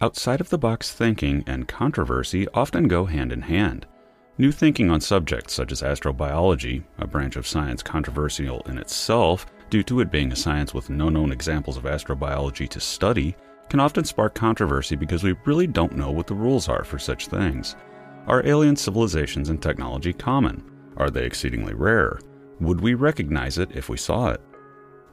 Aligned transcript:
Outside 0.00 0.40
of 0.40 0.48
the 0.48 0.58
box 0.58 0.92
thinking 0.92 1.42
and 1.48 1.66
controversy 1.66 2.46
often 2.54 2.86
go 2.86 3.04
hand 3.04 3.32
in 3.32 3.42
hand. 3.42 3.84
New 4.38 4.52
thinking 4.52 4.90
on 4.90 5.00
subjects 5.00 5.52
such 5.52 5.72
as 5.72 5.82
astrobiology, 5.82 6.84
a 6.98 7.06
branch 7.06 7.34
of 7.34 7.48
science 7.48 7.82
controversial 7.82 8.60
in 8.66 8.78
itself 8.78 9.46
due 9.70 9.82
to 9.82 9.98
it 9.98 10.12
being 10.12 10.30
a 10.30 10.36
science 10.36 10.72
with 10.72 10.88
no 10.88 11.08
known 11.08 11.32
examples 11.32 11.76
of 11.76 11.82
astrobiology 11.82 12.68
to 12.68 12.78
study, 12.78 13.34
can 13.68 13.80
often 13.80 14.04
spark 14.04 14.36
controversy 14.36 14.94
because 14.94 15.24
we 15.24 15.34
really 15.44 15.66
don't 15.66 15.96
know 15.96 16.12
what 16.12 16.28
the 16.28 16.34
rules 16.34 16.68
are 16.68 16.84
for 16.84 17.00
such 17.00 17.26
things. 17.26 17.74
Are 18.28 18.46
alien 18.46 18.76
civilizations 18.76 19.48
and 19.48 19.60
technology 19.60 20.12
common? 20.12 20.62
Are 20.96 21.10
they 21.10 21.24
exceedingly 21.24 21.74
rare? 21.74 22.20
Would 22.60 22.80
we 22.80 22.94
recognize 22.94 23.58
it 23.58 23.72
if 23.74 23.88
we 23.88 23.96
saw 23.96 24.28
it? 24.28 24.40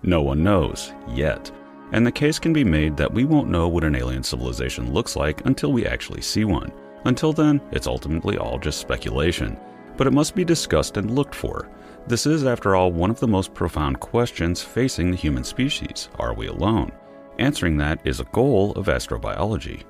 No 0.03 0.21
one 0.21 0.43
knows, 0.43 0.93
yet 1.07 1.51
and 1.91 2.05
the 2.05 2.11
case 2.11 2.39
can 2.39 2.53
be 2.53 2.63
made 2.63 2.97
that 2.97 3.13
we 3.13 3.25
won't 3.25 3.49
know 3.49 3.67
what 3.67 3.83
an 3.83 3.95
alien 3.95 4.23
civilization 4.23 4.93
looks 4.93 5.15
like 5.15 5.45
until 5.45 5.71
we 5.71 5.85
actually 5.85 6.21
see 6.21 6.45
one. 6.45 6.71
Until 7.05 7.33
then, 7.33 7.61
it's 7.71 7.87
ultimately 7.87 8.37
all 8.37 8.57
just 8.57 8.79
speculation, 8.79 9.57
but 9.97 10.07
it 10.07 10.13
must 10.13 10.35
be 10.35 10.43
discussed 10.43 10.97
and 10.97 11.15
looked 11.15 11.35
for. 11.35 11.69
This 12.07 12.25
is, 12.25 12.45
after 12.45 12.75
all, 12.75 12.91
one 12.91 13.09
of 13.09 13.19
the 13.19 13.27
most 13.27 13.53
profound 13.53 13.99
questions 13.99 14.61
facing 14.61 15.11
the 15.11 15.17
human 15.17 15.43
species 15.43 16.09
are 16.19 16.33
we 16.33 16.47
alone? 16.47 16.91
Answering 17.39 17.77
that 17.77 17.99
is 18.05 18.19
a 18.19 18.25
goal 18.25 18.71
of 18.73 18.87
astrobiology. 18.87 19.83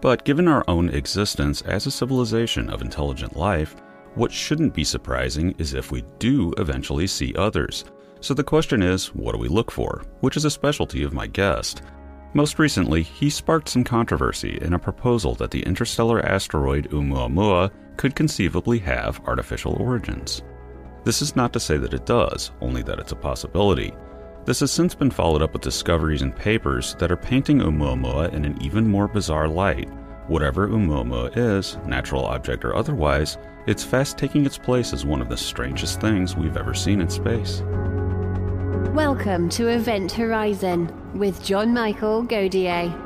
But 0.00 0.24
given 0.24 0.48
our 0.48 0.64
own 0.68 0.90
existence 0.90 1.62
as 1.62 1.86
a 1.86 1.90
civilization 1.90 2.70
of 2.70 2.82
intelligent 2.82 3.36
life, 3.36 3.76
what 4.14 4.32
shouldn't 4.32 4.74
be 4.74 4.84
surprising 4.84 5.54
is 5.58 5.74
if 5.74 5.92
we 5.92 6.04
do 6.18 6.54
eventually 6.56 7.06
see 7.06 7.34
others, 7.36 7.84
so 8.20 8.34
the 8.34 8.44
question 8.44 8.82
is, 8.82 9.14
what 9.14 9.32
do 9.32 9.38
we 9.38 9.48
look 9.48 9.70
for? 9.70 10.02
Which 10.20 10.36
is 10.36 10.44
a 10.44 10.50
specialty 10.50 11.02
of 11.02 11.12
my 11.12 11.26
guest. 11.26 11.82
Most 12.34 12.58
recently, 12.58 13.02
he 13.02 13.30
sparked 13.30 13.68
some 13.68 13.84
controversy 13.84 14.58
in 14.60 14.74
a 14.74 14.78
proposal 14.78 15.34
that 15.36 15.50
the 15.50 15.62
interstellar 15.62 16.24
asteroid 16.24 16.90
Oumuamua 16.90 17.70
could 17.96 18.14
conceivably 18.14 18.78
have 18.80 19.20
artificial 19.26 19.74
origins. 19.80 20.42
This 21.04 21.22
is 21.22 21.36
not 21.36 21.52
to 21.52 21.60
say 21.60 21.76
that 21.78 21.94
it 21.94 22.04
does, 22.04 22.50
only 22.60 22.82
that 22.82 22.98
it's 22.98 23.12
a 23.12 23.16
possibility. 23.16 23.94
This 24.44 24.60
has 24.60 24.70
since 24.70 24.94
been 24.94 25.10
followed 25.10 25.42
up 25.42 25.52
with 25.52 25.62
discoveries 25.62 26.22
and 26.22 26.34
papers 26.34 26.94
that 26.98 27.10
are 27.10 27.16
painting 27.16 27.60
Oumuamua 27.60 28.32
in 28.32 28.44
an 28.44 28.60
even 28.60 28.86
more 28.86 29.08
bizarre 29.08 29.48
light. 29.48 29.88
Whatever 30.28 30.68
Oumuamua 30.68 31.36
is, 31.36 31.78
natural 31.86 32.26
object 32.26 32.64
or 32.64 32.74
otherwise, 32.74 33.38
it's 33.66 33.82
fast 33.82 34.16
taking 34.16 34.46
its 34.46 34.56
place 34.56 34.92
as 34.92 35.04
one 35.04 35.20
of 35.20 35.28
the 35.28 35.36
strangest 35.36 36.00
things 36.00 36.36
we've 36.36 36.56
ever 36.56 36.72
seen 36.72 37.00
in 37.00 37.10
space. 37.10 37.62
Welcome 38.94 39.48
to 39.50 39.68
Event 39.68 40.12
Horizon 40.12 40.92
with 41.18 41.42
John 41.42 41.74
Michael 41.74 42.22
Godier. 42.22 43.05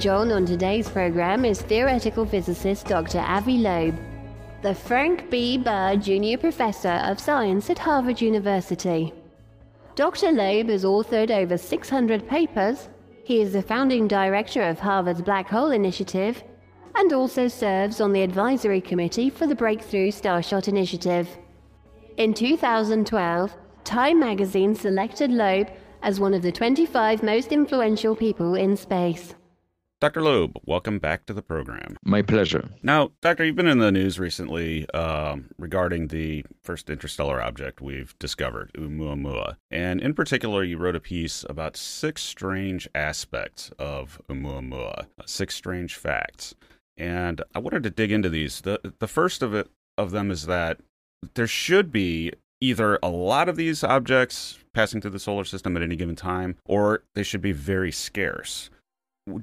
John 0.00 0.32
on 0.32 0.46
today's 0.46 0.88
program 0.88 1.44
is 1.44 1.60
theoretical 1.60 2.24
physicist 2.24 2.86
Dr. 2.86 3.18
Avi 3.18 3.58
Loeb, 3.58 3.94
the 4.62 4.74
Frank 4.74 5.28
B. 5.28 5.58
Baird 5.58 6.00
Jr. 6.00 6.38
Professor 6.38 7.02
of 7.04 7.20
Science 7.20 7.68
at 7.68 7.78
Harvard 7.78 8.18
University. 8.18 9.12
Dr. 9.96 10.32
Loeb 10.32 10.70
has 10.70 10.84
authored 10.84 11.30
over 11.30 11.58
600 11.58 12.26
papers. 12.26 12.88
He 13.24 13.42
is 13.42 13.52
the 13.52 13.60
founding 13.60 14.08
director 14.08 14.62
of 14.62 14.78
Harvard's 14.78 15.20
Black 15.20 15.50
Hole 15.50 15.70
Initiative 15.70 16.42
and 16.94 17.12
also 17.12 17.46
serves 17.46 18.00
on 18.00 18.14
the 18.14 18.22
advisory 18.22 18.80
committee 18.80 19.28
for 19.28 19.46
the 19.46 19.54
Breakthrough 19.54 20.12
Starshot 20.12 20.66
Initiative. 20.66 21.28
In 22.16 22.32
2012, 22.32 23.54
Time 23.84 24.18
magazine 24.18 24.74
selected 24.74 25.30
Loeb 25.30 25.68
as 26.02 26.18
one 26.18 26.32
of 26.32 26.40
the 26.40 26.52
25 26.52 27.22
most 27.22 27.52
influential 27.52 28.16
people 28.16 28.54
in 28.54 28.78
space. 28.78 29.34
Dr. 30.00 30.22
Loeb, 30.22 30.58
welcome 30.64 30.98
back 30.98 31.26
to 31.26 31.34
the 31.34 31.42
program. 31.42 31.98
My 32.02 32.22
pleasure. 32.22 32.70
Now, 32.82 33.10
Doctor, 33.20 33.44
you've 33.44 33.56
been 33.56 33.66
in 33.66 33.80
the 33.80 33.92
news 33.92 34.18
recently 34.18 34.88
um, 34.92 35.50
regarding 35.58 36.06
the 36.06 36.42
first 36.62 36.88
interstellar 36.88 37.38
object 37.42 37.82
we've 37.82 38.18
discovered, 38.18 38.70
Oumuamua. 38.78 39.56
And 39.70 40.00
in 40.00 40.14
particular, 40.14 40.64
you 40.64 40.78
wrote 40.78 40.96
a 40.96 41.00
piece 41.00 41.44
about 41.50 41.76
six 41.76 42.22
strange 42.22 42.88
aspects 42.94 43.72
of 43.78 44.22
Oumuamua, 44.30 45.04
six 45.26 45.54
strange 45.54 45.96
facts. 45.96 46.54
And 46.96 47.42
I 47.54 47.58
wanted 47.58 47.82
to 47.82 47.90
dig 47.90 48.10
into 48.10 48.30
these. 48.30 48.62
The, 48.62 48.80
the 49.00 49.08
first 49.08 49.42
of 49.42 49.52
it 49.52 49.68
of 49.98 50.12
them 50.12 50.30
is 50.30 50.46
that 50.46 50.78
there 51.34 51.46
should 51.46 51.92
be 51.92 52.32
either 52.62 52.98
a 53.02 53.10
lot 53.10 53.50
of 53.50 53.56
these 53.56 53.84
objects 53.84 54.58
passing 54.72 55.02
through 55.02 55.10
the 55.10 55.18
solar 55.18 55.44
system 55.44 55.76
at 55.76 55.82
any 55.82 55.96
given 55.96 56.16
time, 56.16 56.56
or 56.64 57.02
they 57.14 57.22
should 57.22 57.42
be 57.42 57.52
very 57.52 57.92
scarce 57.92 58.70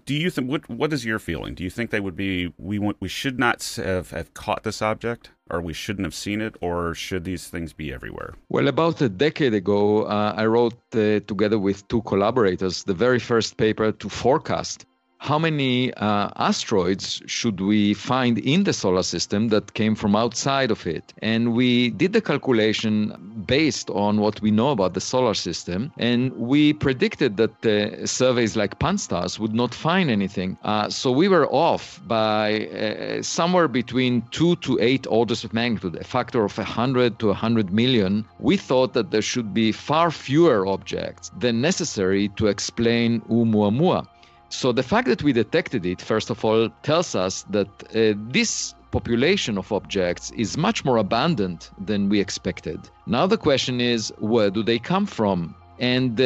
do 0.05 0.13
you 0.13 0.29
think 0.29 0.49
what 0.49 0.69
what 0.69 0.93
is 0.93 1.05
your 1.05 1.19
feeling? 1.19 1.53
Do 1.55 1.63
you 1.63 1.69
think 1.69 1.91
they 1.91 1.99
would 1.99 2.15
be 2.15 2.53
we 2.57 2.79
want 2.79 2.97
we 2.99 3.07
should 3.07 3.39
not 3.39 3.63
have, 3.77 4.11
have 4.11 4.33
caught 4.33 4.63
this 4.63 4.81
object, 4.81 5.31
or 5.49 5.61
we 5.61 5.73
shouldn't 5.73 6.05
have 6.05 6.15
seen 6.15 6.41
it, 6.41 6.55
or 6.61 6.93
should 6.93 7.23
these 7.23 7.47
things 7.47 7.73
be 7.73 7.93
everywhere? 7.93 8.35
Well, 8.49 8.67
about 8.67 9.01
a 9.01 9.09
decade 9.09 9.53
ago, 9.53 10.03
uh, 10.03 10.33
I 10.35 10.45
wrote 10.45 10.75
uh, 10.93 11.19
together 11.31 11.59
with 11.59 11.87
two 11.87 12.01
collaborators 12.03 12.83
the 12.83 12.93
very 12.93 13.19
first 13.19 13.57
paper 13.57 13.91
to 13.91 14.09
forecast 14.09 14.85
how 15.19 15.39
many 15.39 15.93
uh, 15.95 16.29
asteroids 16.35 17.21
should 17.25 17.59
we 17.59 17.93
find 17.93 18.37
in 18.37 18.63
the 18.63 18.73
solar 18.73 19.03
system 19.03 19.49
that 19.49 19.73
came 19.73 19.95
from 19.95 20.15
outside 20.15 20.71
of 20.71 20.85
it? 20.85 21.13
And 21.21 21.53
we 21.53 21.89
did 21.89 22.13
the 22.13 22.21
calculation 22.21 23.43
based 23.45 23.89
on 23.89 24.19
what 24.19 24.41
we 24.41 24.51
know 24.51 24.69
about 24.69 24.93
the 24.93 25.01
solar 25.01 25.33
system. 25.33 25.91
And 25.97 26.31
we 26.33 26.73
predicted 26.73 27.37
that 27.37 27.65
uh, 27.65 28.05
surveys 28.05 28.55
like 28.55 28.79
Pan-STARRS 28.79 29.39
would 29.39 29.53
not 29.53 29.73
find 29.73 30.09
anything. 30.09 30.57
Uh, 30.63 30.89
so 30.89 31.11
we 31.11 31.27
were 31.27 31.47
off 31.47 31.99
by 32.07 32.67
uh, 32.67 33.21
somewhere 33.21 33.67
between 33.67 34.21
two 34.31 34.55
to 34.57 34.77
eight 34.79 35.07
orders 35.07 35.43
of 35.43 35.53
magnitude, 35.53 35.95
a 35.95 36.03
factor 36.03 36.43
of 36.43 36.57
100 36.57 37.19
to 37.19 37.27
100 37.27 37.71
million. 37.71 38.25
We 38.39 38.57
thought 38.57 38.93
that 38.93 39.11
there 39.11 39.21
should 39.21 39.53
be 39.53 39.71
far 39.71 40.11
fewer 40.11 40.67
objects 40.67 41.31
than 41.39 41.61
necessary 41.61 42.29
to 42.37 42.47
explain 42.47 43.21
Oumuamua. 43.21 44.07
So 44.49 44.71
the 44.71 44.83
fact 44.83 45.07
that 45.07 45.23
we 45.23 45.33
detected 45.33 45.85
it, 45.85 46.01
first 46.01 46.29
of 46.29 46.43
all, 46.43 46.69
tells 46.83 47.15
us 47.15 47.43
that 47.49 47.67
uh, 47.67 48.17
this 48.31 48.73
population 48.91 49.57
of 49.57 49.71
objects 49.71 50.31
is 50.31 50.57
much 50.57 50.85
more 50.85 50.97
abundant 50.97 51.71
than 51.85 52.09
we 52.09 52.19
expected. 52.19 52.79
Now 53.05 53.27
the 53.27 53.37
question 53.37 53.81
is, 53.81 54.13
where 54.19 54.49
do 54.49 54.63
they 54.63 54.79
come 54.79 55.05
from? 55.05 55.55
And 55.79 56.19
uh, 56.19 56.23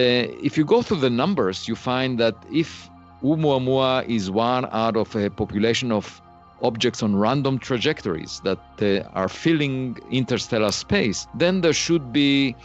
if 0.47 0.57
you 0.57 0.63
go 0.63 0.81
through 0.81 0.99
the 0.99 1.09
numbers, 1.09 1.67
you 1.67 1.75
find 1.75 2.19
that 2.19 2.35
if 2.51 2.89
Oumuamua 3.23 4.07
is 4.07 4.31
one 4.31 4.67
out 4.71 4.95
of 4.95 5.15
a 5.15 5.29
population 5.29 5.91
of 5.91 6.21
objects 6.61 7.01
on 7.03 7.15
random 7.15 7.57
trajectories 7.57 8.41
that 8.43 8.59
uh, 8.81 9.09
are 9.13 9.27
filling 9.27 9.97
interstellar 10.11 10.71
space, 10.71 11.27
then 11.35 11.61
there 11.61 11.73
should 11.73 12.13
be 12.13 12.55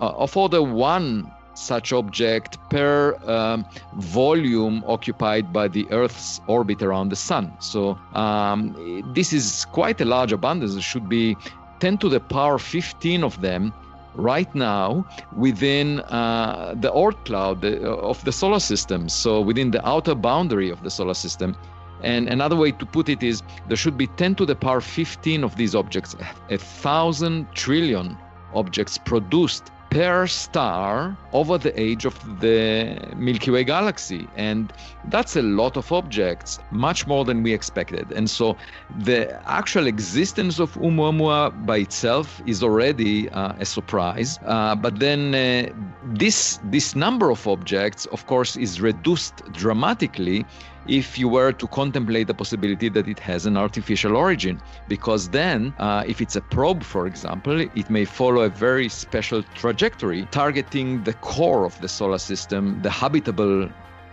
uh, 0.00 0.12
of 0.16 0.36
order 0.36 0.62
one 0.62 1.30
such 1.60 1.92
object 1.92 2.58
per 2.70 3.14
um, 3.26 3.66
volume 3.96 4.82
occupied 4.86 5.52
by 5.52 5.68
the 5.68 5.86
Earth's 5.90 6.40
orbit 6.46 6.82
around 6.82 7.10
the 7.10 7.16
Sun. 7.16 7.52
So 7.60 7.98
um, 8.14 9.12
this 9.14 9.32
is 9.32 9.66
quite 9.72 10.00
a 10.00 10.04
large 10.04 10.32
abundance. 10.32 10.74
It 10.74 10.82
should 10.82 11.08
be 11.08 11.36
10 11.80 11.98
to 11.98 12.08
the 12.08 12.20
power 12.20 12.58
15 12.58 13.22
of 13.24 13.40
them 13.40 13.72
right 14.14 14.52
now 14.54 15.06
within 15.36 16.00
uh, 16.00 16.74
the 16.80 16.90
Oort 16.90 17.24
cloud 17.24 17.64
of 17.64 18.24
the 18.24 18.32
solar 18.32 18.60
system, 18.60 19.08
so 19.08 19.40
within 19.40 19.70
the 19.70 19.86
outer 19.86 20.14
boundary 20.14 20.70
of 20.70 20.82
the 20.82 20.90
solar 20.90 21.14
system. 21.14 21.56
And 22.02 22.28
another 22.28 22.56
way 22.56 22.72
to 22.72 22.86
put 22.86 23.08
it 23.08 23.22
is 23.22 23.42
there 23.68 23.76
should 23.76 23.98
be 23.98 24.06
10 24.06 24.34
to 24.36 24.46
the 24.46 24.56
power 24.56 24.80
15 24.80 25.44
of 25.44 25.56
these 25.56 25.74
objects, 25.74 26.16
a 26.48 26.56
thousand 26.56 27.46
trillion 27.54 28.16
objects 28.54 28.98
produced 28.98 29.70
per 29.90 30.24
star 30.26 31.16
over 31.32 31.58
the 31.58 31.78
age 31.78 32.04
of 32.04 32.14
the 32.40 32.96
Milky 33.16 33.50
Way 33.50 33.64
galaxy. 33.64 34.28
And 34.36 34.72
that's 35.06 35.36
a 35.36 35.42
lot 35.42 35.76
of 35.76 35.90
objects, 35.92 36.60
much 36.70 37.08
more 37.08 37.24
than 37.24 37.42
we 37.42 37.52
expected. 37.52 38.10
And 38.12 38.30
so 38.30 38.56
the 39.00 39.40
actual 39.48 39.88
existence 39.88 40.60
of 40.60 40.72
Oumuamua 40.74 41.66
by 41.66 41.78
itself 41.78 42.40
is 42.46 42.62
already 42.62 43.28
uh, 43.30 43.54
a 43.58 43.64
surprise. 43.64 44.38
Uh, 44.46 44.76
but 44.76 45.00
then 45.00 45.34
uh, 45.34 45.72
this, 46.14 46.60
this 46.64 46.94
number 46.94 47.30
of 47.30 47.46
objects, 47.48 48.06
of 48.06 48.26
course, 48.26 48.56
is 48.56 48.80
reduced 48.80 49.42
dramatically 49.52 50.46
if 50.86 51.18
you 51.18 51.28
were 51.28 51.52
to 51.52 51.66
contemplate 51.68 52.26
the 52.26 52.34
possibility 52.34 52.88
that 52.88 53.08
it 53.08 53.18
has 53.18 53.46
an 53.46 53.56
artificial 53.56 54.16
origin. 54.16 54.60
Because 54.88 55.28
then, 55.28 55.74
uh, 55.78 56.04
if 56.06 56.20
it's 56.20 56.36
a 56.36 56.40
probe, 56.40 56.82
for 56.82 57.06
example, 57.06 57.60
it 57.60 57.90
may 57.90 58.04
follow 58.04 58.42
a 58.42 58.48
very 58.48 58.88
special 58.88 59.42
trajectory 59.54 60.26
targeting 60.30 61.02
the 61.04 61.14
core 61.14 61.64
of 61.64 61.80
the 61.80 61.88
solar 61.88 62.18
system, 62.18 62.80
the 62.82 62.90
habitable 62.90 63.68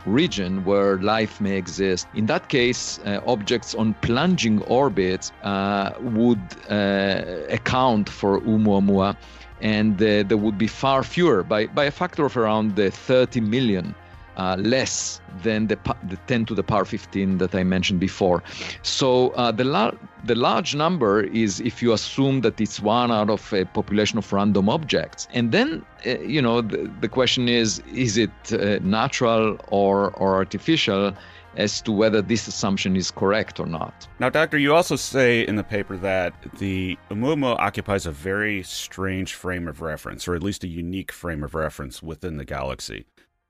region 0.06 0.64
where 0.64 0.98
life 0.98 1.42
may 1.42 1.58
exist. 1.58 2.08
In 2.16 2.26
that 2.28 2.48
case, 2.48 3.00
uh, 3.00 3.20
objects 3.28 3.76
on 3.76 3.94
plunging 3.96 4.62
orbits 4.64 5.32
uh, 5.44 5.92
would 6.00 6.42
uh, 6.70 7.24
account 7.50 8.10
for 8.10 8.40
Oumuamua, 8.42 9.18
and 9.62 10.02
uh, 10.02 10.24
there 10.24 10.38
would 10.38 10.58
be 10.58 10.68
far 10.68 11.04
fewer, 11.04 11.44
by, 11.44 11.68
by 11.68 11.86
a 11.86 11.92
factor 11.92 12.26
of 12.26 12.38
around 12.38 12.80
uh, 12.80 12.90
30 12.90 13.42
million 13.42 13.96
uh, 14.38 14.56
less 14.60 15.20
than 15.44 15.68
the, 15.68 15.78
the 16.08 16.16
10 16.28 16.46
to 16.46 16.56
the 16.56 16.64
power 16.64 16.86
15 16.86 17.40
that 17.40 17.54
I 17.54 17.64
mentioned 17.64 18.00
before. 18.00 18.44
So 18.84 19.30
uh, 19.30 19.52
the, 19.52 19.64
la- 19.64 19.92
the 20.26 20.36
large 20.36 20.76
number 20.76 21.24
is 21.24 21.60
if 21.60 21.82
you 21.82 21.92
assume 21.92 22.42
that 22.42 22.62
it's 22.62 22.80
one 22.80 23.12
out 23.12 23.30
of 23.30 23.52
a 23.52 23.66
population 23.66 24.18
of 24.18 24.32
random 24.32 24.70
objects. 24.70 25.28
And 25.34 25.52
then, 25.52 25.84
uh, 26.06 26.20
you 26.20 26.42
know, 26.42 26.62
the, 26.62 26.92
the, 27.02 27.08
question 27.08 27.50
is 27.50 27.82
is 27.94 28.18
it 28.18 28.30
uh, 28.52 28.80
natural 28.84 29.58
or, 29.70 30.12
or 30.12 30.36
artificial? 30.36 31.14
as 31.56 31.82
to 31.82 31.92
whether 31.92 32.22
this 32.22 32.48
assumption 32.48 32.96
is 32.96 33.10
correct 33.10 33.60
or 33.60 33.66
not. 33.66 34.08
Now, 34.20 34.30
Doctor, 34.30 34.60
you 34.60 34.76
also 34.76 34.96
say 34.96 35.46
in 35.46 35.56
the 35.56 35.64
paper 35.64 35.98
that 35.98 36.34
the 36.60 36.98
Oumuamua 37.10 37.58
occupies 37.58 38.06
a 38.06 38.12
very 38.12 38.62
strange 38.62 39.34
frame 39.34 39.68
of 39.68 39.82
reference, 39.82 40.28
or 40.28 40.36
at 40.36 40.44
least 40.44 40.64
a 40.64 40.68
unique 40.68 41.12
frame 41.12 41.44
of 41.44 41.56
reference 41.56 42.04
within 42.04 42.38
the 42.38 42.46
galaxy. 42.46 43.06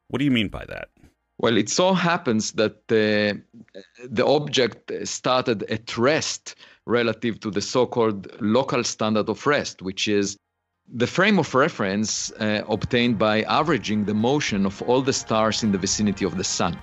What 0.09 0.19
do 0.19 0.25
you 0.25 0.31
mean 0.31 0.47
by 0.47 0.65
that? 0.65 0.89
Well, 1.39 1.57
it 1.57 1.69
so 1.69 1.93
happens 1.93 2.53
that 2.53 2.87
the, 2.87 3.41
the 4.03 4.25
object 4.25 4.91
started 5.07 5.63
at 5.63 5.97
rest 5.97 6.55
relative 6.85 7.39
to 7.41 7.51
the 7.51 7.61
so 7.61 7.85
called 7.85 8.27
local 8.41 8.83
standard 8.83 9.29
of 9.29 9.45
rest, 9.45 9.81
which 9.81 10.07
is 10.07 10.37
the 10.91 11.05
frame 11.05 11.37
of 11.37 11.53
reference 11.53 12.31
uh, 12.39 12.63
obtained 12.69 13.19
by 13.19 13.41
averaging 13.43 14.05
the 14.05 14.13
motion 14.13 14.65
of 14.65 14.81
all 14.83 15.01
the 15.01 15.13
stars 15.13 15.61
in 15.61 15.71
the 15.71 15.77
vicinity 15.77 16.25
of 16.25 16.37
the 16.37 16.43
sun. 16.43 16.77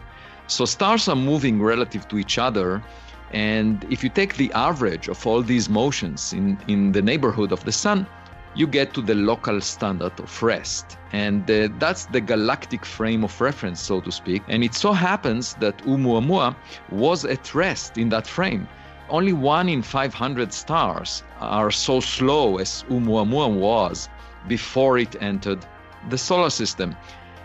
So 0.46 0.66
stars 0.66 1.08
are 1.08 1.16
moving 1.16 1.60
relative 1.60 2.06
to 2.08 2.18
each 2.18 2.38
other. 2.38 2.84
And 3.32 3.84
if 3.90 4.04
you 4.04 4.10
take 4.10 4.36
the 4.36 4.52
average 4.52 5.08
of 5.08 5.26
all 5.26 5.42
these 5.42 5.68
motions 5.68 6.32
in, 6.32 6.58
in 6.68 6.92
the 6.92 7.02
neighborhood 7.02 7.50
of 7.50 7.64
the 7.64 7.72
sun, 7.72 8.06
you 8.54 8.66
get 8.66 8.94
to 8.94 9.02
the 9.02 9.14
local 9.14 9.60
standard 9.60 10.18
of 10.20 10.42
rest. 10.42 10.96
And 11.12 11.50
uh, 11.50 11.68
that's 11.78 12.06
the 12.06 12.20
galactic 12.20 12.84
frame 12.84 13.24
of 13.24 13.40
reference, 13.40 13.80
so 13.80 14.00
to 14.00 14.12
speak. 14.12 14.42
And 14.48 14.62
it 14.62 14.74
so 14.74 14.92
happens 14.92 15.54
that 15.54 15.78
Oumuamua 15.78 16.54
was 16.90 17.24
at 17.24 17.54
rest 17.54 17.98
in 17.98 18.08
that 18.10 18.26
frame. 18.26 18.68
Only 19.08 19.32
one 19.32 19.68
in 19.68 19.82
500 19.82 20.52
stars 20.52 21.22
are 21.40 21.70
so 21.70 22.00
slow 22.00 22.58
as 22.58 22.84
Oumuamua 22.88 23.52
was 23.52 24.08
before 24.48 24.98
it 24.98 25.20
entered 25.20 25.64
the 26.08 26.18
solar 26.18 26.50
system. 26.50 26.96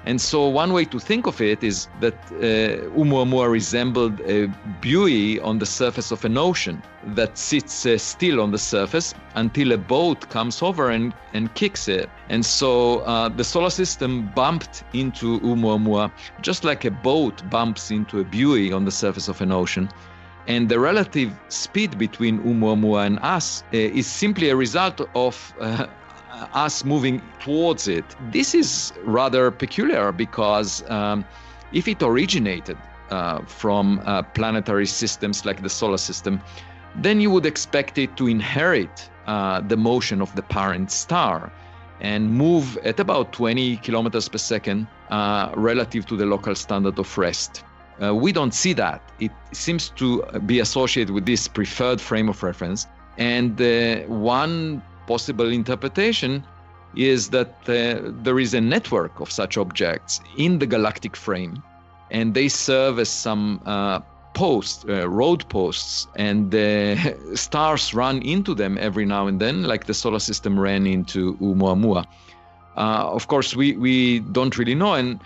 And 0.06 0.19
so, 0.19 0.48
one 0.48 0.72
way 0.72 0.86
to 0.86 1.00
think 1.00 1.28
of 1.28 1.42
it 1.42 1.63
is 1.63 1.88
that 2.00 2.16
uh, 2.31 2.88
Oumuamua 2.98 3.51
resembled 3.51 4.22
a 4.22 4.48
buoy 4.81 5.40
on 5.42 5.60
the 5.60 5.66
surface 5.66 6.12
of 6.12 6.24
an 6.24 6.38
ocean 6.38 6.81
that 7.16 7.38
sits 7.38 7.86
uh, 7.86 7.98
still 7.98 8.40
on 8.40 8.51
the 8.51 8.57
surface 8.57 9.13
until 9.36 9.74
a 9.74 9.78
boat 9.78 10.30
comes 10.30 10.62
over 10.62 10.90
and, 10.90 11.13
and 11.34 11.54
kicks 11.54 11.88
it. 11.88 12.10
And 12.30 12.46
so, 12.46 13.00
uh, 13.00 13.30
the 13.30 13.44
solar 13.44 13.69
system 13.69 14.31
bumped 14.34 14.84
into 14.94 15.40
Oumuamua 15.42 16.12
just 16.42 16.63
like 16.63 16.86
a 16.86 16.92
boat 16.92 17.48
bumps 17.50 17.92
into 17.92 18.19
a 18.19 18.24
buoy 18.24 18.72
on 18.72 18.86
the 18.86 18.92
surface 18.92 19.28
of 19.28 19.42
an 19.42 19.51
ocean. 19.51 19.90
And 20.48 20.69
the 20.69 20.80
relative 20.80 21.31
speed 21.50 21.98
between 21.98 22.40
Oumuamua 22.40 23.06
and 23.06 23.19
us 23.19 23.63
uh, 23.74 23.78
is 23.78 24.07
simply 24.07 24.50
a 24.50 24.56
result 24.56 25.01
of 25.13 25.54
uh, 25.60 25.88
us 26.53 26.86
moving 26.86 27.21
towards 27.39 27.88
it. 27.88 28.06
This 28.31 28.56
is 28.56 28.94
rather 29.03 29.51
peculiar 29.51 30.12
because 30.12 30.89
um, 30.89 31.25
if 31.71 31.88
it 31.88 32.01
originated 32.01 32.77
uh, 33.09 33.41
from 33.41 34.01
uh, 34.06 34.21
planetary 34.21 34.86
systems 34.86 35.45
like 35.45 35.62
the 35.62 35.69
solar 35.69 35.97
system, 35.97 36.41
then 36.95 37.21
you 37.21 37.31
would 37.31 37.45
expect 37.45 37.97
it 37.97 38.15
to 38.18 38.27
inherit 38.27 39.09
uh, 39.27 39.62
the 39.62 39.77
motion 39.77 40.21
of 40.21 40.33
the 40.36 40.41
parent 40.41 40.91
star 40.91 41.51
and 42.01 42.31
move 42.31 42.77
at 42.83 43.00
about 43.00 43.33
20 43.33 43.77
kilometers 43.77 44.30
per 44.30 44.38
second 44.38 44.88
uh, 45.09 45.51
relative 45.56 46.06
to 46.06 46.15
the 46.15 46.25
local 46.25 46.56
standard 46.56 46.97
of 46.97 47.18
rest. 47.18 47.63
Uh, 48.01 48.15
we 48.15 48.31
don't 48.31 48.53
see 48.53 48.74
that. 48.74 49.01
It 49.19 49.31
seems 49.51 49.89
to 49.91 50.24
be 50.45 50.59
associated 50.59 51.13
with 51.13 51.25
this 51.25 51.47
preferred 51.47 52.00
frame 52.00 52.30
of 52.30 52.41
reference. 52.41 52.88
And 53.18 53.59
one 54.07 54.81
possible 55.09 55.50
interpretation 55.61 56.31
is 56.95 57.29
that 57.29 57.53
uh, 57.67 57.73
there 58.23 58.39
is 58.39 58.53
a 58.53 58.61
network 58.61 59.19
of 59.19 59.31
such 59.31 59.57
objects 59.57 60.21
in 60.38 60.59
the 60.59 60.67
galactic 60.75 61.15
frame, 61.15 61.56
and 62.11 62.33
they 62.33 62.47
serve 62.47 63.00
as 63.00 63.09
some 63.09 63.61
uh, 63.65 64.00
posts, 64.33 64.85
uh, 64.88 65.09
road 65.09 65.41
posts, 65.50 66.07
and 66.15 66.45
stars 67.45 67.94
run 67.94 68.21
into 68.21 68.53
them 68.61 68.77
every 68.79 69.06
now 69.06 69.27
and 69.27 69.39
then, 69.39 69.63
like 69.63 69.85
the 69.85 69.94
solar 69.94 70.19
system 70.19 70.59
ran 70.59 70.88
into 70.88 71.35
Oumuamua. 71.38 72.05
Uh, 72.77 73.17
of 73.17 73.27
course, 73.27 73.55
we, 73.55 73.67
we 73.77 74.19
don't 74.38 74.57
really 74.57 74.75
know, 74.75 74.94
and 74.94 75.19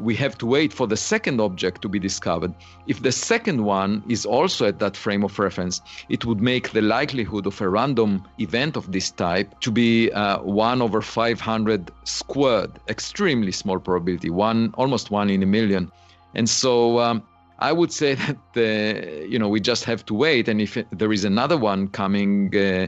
we 0.00 0.14
have 0.16 0.36
to 0.38 0.46
wait 0.46 0.72
for 0.72 0.86
the 0.86 0.96
second 0.96 1.40
object 1.40 1.82
to 1.82 1.88
be 1.88 1.98
discovered. 1.98 2.52
If 2.86 3.02
the 3.02 3.12
second 3.12 3.64
one 3.64 4.02
is 4.08 4.26
also 4.26 4.66
at 4.66 4.78
that 4.80 4.96
frame 4.96 5.24
of 5.24 5.38
reference, 5.38 5.80
it 6.08 6.24
would 6.24 6.40
make 6.40 6.72
the 6.72 6.82
likelihood 6.82 7.46
of 7.46 7.60
a 7.60 7.68
random 7.68 8.24
event 8.38 8.76
of 8.76 8.90
this 8.92 9.10
type 9.10 9.60
to 9.60 9.70
be 9.70 10.10
uh, 10.12 10.40
1 10.42 10.82
over 10.82 11.00
500 11.00 11.90
squared, 12.04 12.72
extremely 12.88 13.52
small 13.52 13.78
probability, 13.78 14.30
one 14.30 14.72
almost 14.74 15.10
1 15.10 15.30
in 15.30 15.42
a 15.42 15.46
million. 15.46 15.90
And 16.34 16.48
so 16.48 16.98
um, 16.98 17.22
I 17.58 17.72
would 17.72 17.92
say 17.92 18.14
that 18.24 18.36
uh, 18.56 19.24
you 19.24 19.38
know 19.38 19.48
we 19.48 19.60
just 19.60 19.84
have 19.84 20.04
to 20.06 20.14
wait, 20.14 20.48
and 20.48 20.60
if 20.60 20.76
there 20.90 21.12
is 21.12 21.24
another 21.24 21.56
one 21.56 21.88
coming 21.88 22.54
uh, 22.56 22.86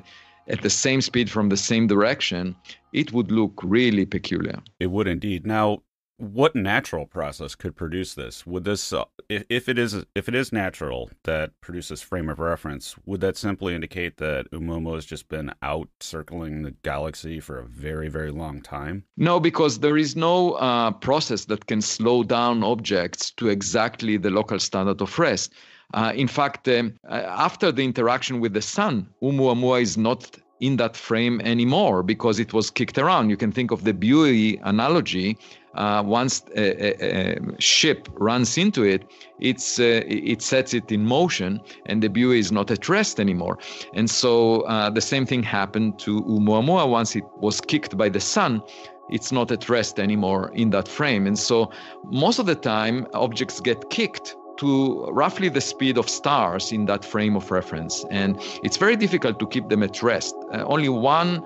at 0.48 0.62
the 0.62 0.70
same 0.70 1.00
speed 1.00 1.30
from 1.30 1.48
the 1.48 1.56
same 1.56 1.86
direction, 1.86 2.56
it 2.92 3.12
would 3.12 3.30
look 3.30 3.52
really 3.62 4.06
peculiar. 4.06 4.60
It 4.80 4.90
would 4.90 5.06
indeed. 5.06 5.46
Now, 5.46 5.82
what 6.18 6.54
natural 6.56 7.06
process 7.06 7.54
could 7.54 7.76
produce 7.76 8.14
this? 8.14 8.44
Would 8.44 8.64
this, 8.64 8.92
uh, 8.92 9.04
if, 9.28 9.44
if 9.48 9.68
it 9.68 9.78
is 9.78 10.04
if 10.14 10.28
it 10.28 10.34
is 10.34 10.52
natural 10.52 11.10
that 11.22 11.58
produces 11.60 12.02
frame 12.02 12.28
of 12.28 12.40
reference, 12.40 12.96
would 13.06 13.20
that 13.20 13.36
simply 13.36 13.74
indicate 13.74 14.16
that 14.18 14.50
Oumuamua 14.50 14.96
has 14.96 15.06
just 15.06 15.28
been 15.28 15.52
out 15.62 15.88
circling 16.00 16.62
the 16.62 16.72
galaxy 16.82 17.38
for 17.38 17.58
a 17.58 17.66
very 17.66 18.08
very 18.08 18.32
long 18.32 18.60
time? 18.60 19.04
No, 19.16 19.38
because 19.38 19.78
there 19.78 19.96
is 19.96 20.16
no 20.16 20.52
uh, 20.54 20.90
process 20.90 21.44
that 21.46 21.66
can 21.66 21.80
slow 21.80 22.24
down 22.24 22.64
objects 22.64 23.30
to 23.32 23.48
exactly 23.48 24.16
the 24.16 24.30
local 24.30 24.58
standard 24.58 25.00
of 25.00 25.18
rest. 25.18 25.52
Uh, 25.94 26.12
in 26.14 26.28
fact, 26.28 26.68
um, 26.68 26.94
uh, 27.08 27.22
after 27.26 27.72
the 27.72 27.82
interaction 27.82 28.40
with 28.40 28.52
the 28.52 28.60
sun, 28.60 29.08
Oumuamua 29.22 29.80
is 29.80 29.96
not 29.96 30.36
in 30.60 30.76
that 30.76 30.96
frame 30.96 31.40
anymore 31.42 32.02
because 32.02 32.38
it 32.38 32.52
was 32.52 32.70
kicked 32.70 32.98
around. 32.98 33.30
You 33.30 33.36
can 33.36 33.52
think 33.52 33.70
of 33.70 33.84
the 33.84 33.94
buoy 33.94 34.58
analogy 34.64 35.38
uh, 35.78 36.02
once 36.04 36.42
a, 36.56 37.04
a, 37.04 37.36
a, 37.36 37.60
ship 37.60 38.08
runs 38.14 38.58
into 38.58 38.82
it, 38.82 39.04
it's 39.38 39.78
uh, 39.78 40.02
it 40.06 40.42
sets 40.42 40.74
it 40.74 40.90
in 40.90 41.06
motion, 41.06 41.60
and 41.86 42.02
the 42.02 42.08
buoy 42.08 42.40
is 42.40 42.50
not 42.50 42.70
at 42.70 42.88
rest 42.88 43.20
anymore. 43.20 43.58
And 43.94 44.10
so 44.10 44.62
uh, 44.62 44.90
the 44.90 45.00
same 45.00 45.24
thing 45.24 45.42
happened 45.42 45.98
to 46.00 46.22
Oumuamua 46.22 46.90
once 46.90 47.14
it 47.14 47.24
was 47.36 47.60
kicked 47.60 47.96
by 47.96 48.08
the 48.08 48.20
sun. 48.20 48.60
It's 49.08 49.30
not 49.32 49.52
at 49.52 49.68
rest 49.68 50.00
anymore 50.00 50.50
in 50.54 50.70
that 50.70 50.88
frame. 50.88 51.26
And 51.26 51.38
so 51.38 51.70
most 52.04 52.38
of 52.38 52.46
the 52.46 52.56
time, 52.56 53.06
objects 53.14 53.60
get 53.60 53.88
kicked 53.88 54.36
to 54.58 55.06
roughly 55.12 55.48
the 55.48 55.60
speed 55.60 55.96
of 55.96 56.08
stars 56.08 56.72
in 56.72 56.86
that 56.86 57.04
frame 57.04 57.36
of 57.36 57.50
reference. 57.50 58.04
And 58.10 58.36
it's 58.64 58.76
very 58.76 58.96
difficult 58.96 59.38
to 59.38 59.46
keep 59.46 59.68
them 59.68 59.82
at 59.84 60.02
rest. 60.02 60.34
Uh, 60.52 60.64
only 60.64 60.88
one 60.88 61.42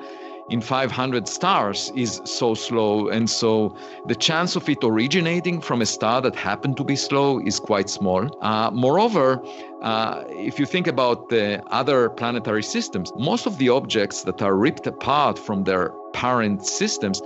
in 0.51 0.61
500 0.61 1.29
stars 1.29 1.93
is 1.95 2.21
so 2.25 2.55
slow. 2.55 3.09
And 3.09 3.29
so 3.29 3.77
the 4.07 4.15
chance 4.15 4.57
of 4.57 4.69
it 4.69 4.79
originating 4.83 5.61
from 5.61 5.83
a 5.83 5.87
star 5.87 6.21
that 6.23 6.35
happened 6.35 6.77
to 6.77 6.85
be 6.85 6.97
slow 6.97 7.41
is 7.41 7.59
quite 7.59 7.89
small. 7.89 8.29
Uh, 8.43 8.71
moreover, 8.73 9.43
uh, 9.83 10.25
if 10.29 10.59
you 10.59 10.67
think 10.67 10.87
about 10.87 11.29
the 11.29 11.63
other 11.69 12.11
planetary 12.11 12.63
systems, 12.63 13.13
most 13.17 13.47
of 13.47 13.59
the 13.59 13.69
objects 13.69 14.23
that 14.23 14.43
are 14.43 14.57
ripped 14.57 14.87
apart 14.87 15.39
from 15.39 15.65
their 15.65 15.91
parent 16.13 16.67
systems 16.67 17.21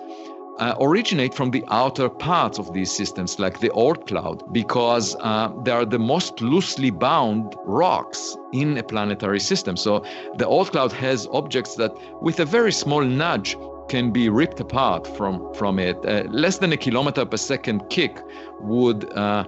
uh, 0.59 0.75
originate 0.81 1.35
from 1.35 1.51
the 1.51 1.65
outer 1.69 2.09
parts 2.09 2.59
of 2.59 2.73
these 2.73 2.91
systems, 2.91 3.39
like 3.39 3.61
the 3.61 3.71
Oort 3.71 4.07
cloud, 4.07 4.43
because 4.53 5.17
uh, 5.21 5.53
they 5.65 5.71
are 5.71 5.85
the 5.85 5.99
most 5.99 6.41
loosely 6.41 6.91
bound 6.91 7.55
rocks 7.65 8.37
in 8.53 8.77
a 8.79 8.83
planetary 8.83 9.41
system. 9.41 9.77
So 9.77 10.01
the 10.37 10.47
Oort 10.47 10.71
cloud 10.71 10.93
has 10.93 11.27
objects 11.33 11.75
that, 11.77 11.93
with 12.23 12.41
a 12.41 12.45
very 12.45 12.73
small 12.73 13.03
nudge, 13.03 13.57
can 13.89 14.11
be 14.11 14.29
ripped 14.29 14.59
apart 14.59 15.07
from 15.17 15.55
from 15.55 15.79
it. 15.79 15.97
Uh, 16.05 16.25
less 16.31 16.59
than 16.59 16.73
a 16.73 16.77
kilometer 16.77 17.25
per 17.25 17.37
second 17.37 17.89
kick 17.91 18.21
would. 18.61 19.11
Uh, 19.13 19.45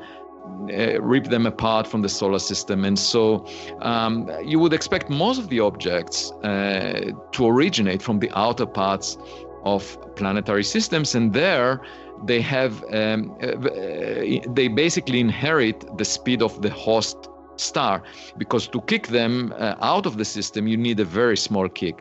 uh, 0.71 1.01
rip 1.03 1.25
them 1.25 1.45
apart 1.45 1.87
from 1.87 2.01
the 2.01 2.09
solar 2.09 2.39
system. 2.39 2.85
And 2.85 2.99
so 2.99 3.47
um, 3.83 4.31
you 4.43 4.59
would 4.59 4.73
expect 4.73 5.11
most 5.11 5.39
of 5.39 5.51
the 5.51 5.61
objects 5.61 6.33
uh, 6.43 7.11
to 7.33 7.47
originate 7.47 8.01
from 8.03 8.19
the 8.19 8.31
outer 8.35 8.65
parts 8.65 9.19
of 9.75 9.83
planetary 10.17 10.65
systems, 10.65 11.15
and 11.15 11.33
there 11.33 11.81
they 12.25 12.41
have 12.41 12.85
um, 12.93 13.37
uh, 13.43 13.49
they 14.59 14.69
basically 14.69 15.21
inherit 15.21 15.79
the 15.99 16.05
speed 16.05 16.43
of 16.43 16.63
the 16.63 16.71
host 16.71 17.17
star 17.57 18.03
because 18.37 18.69
to 18.69 18.81
kick 18.83 19.09
them 19.09 19.53
uh, 19.59 19.75
out 19.81 20.07
of 20.07 20.17
the 20.17 20.25
system 20.25 20.67
you 20.67 20.77
need 20.77 20.99
a 21.01 21.05
very 21.05 21.37
small 21.37 21.69
kick. 21.69 21.97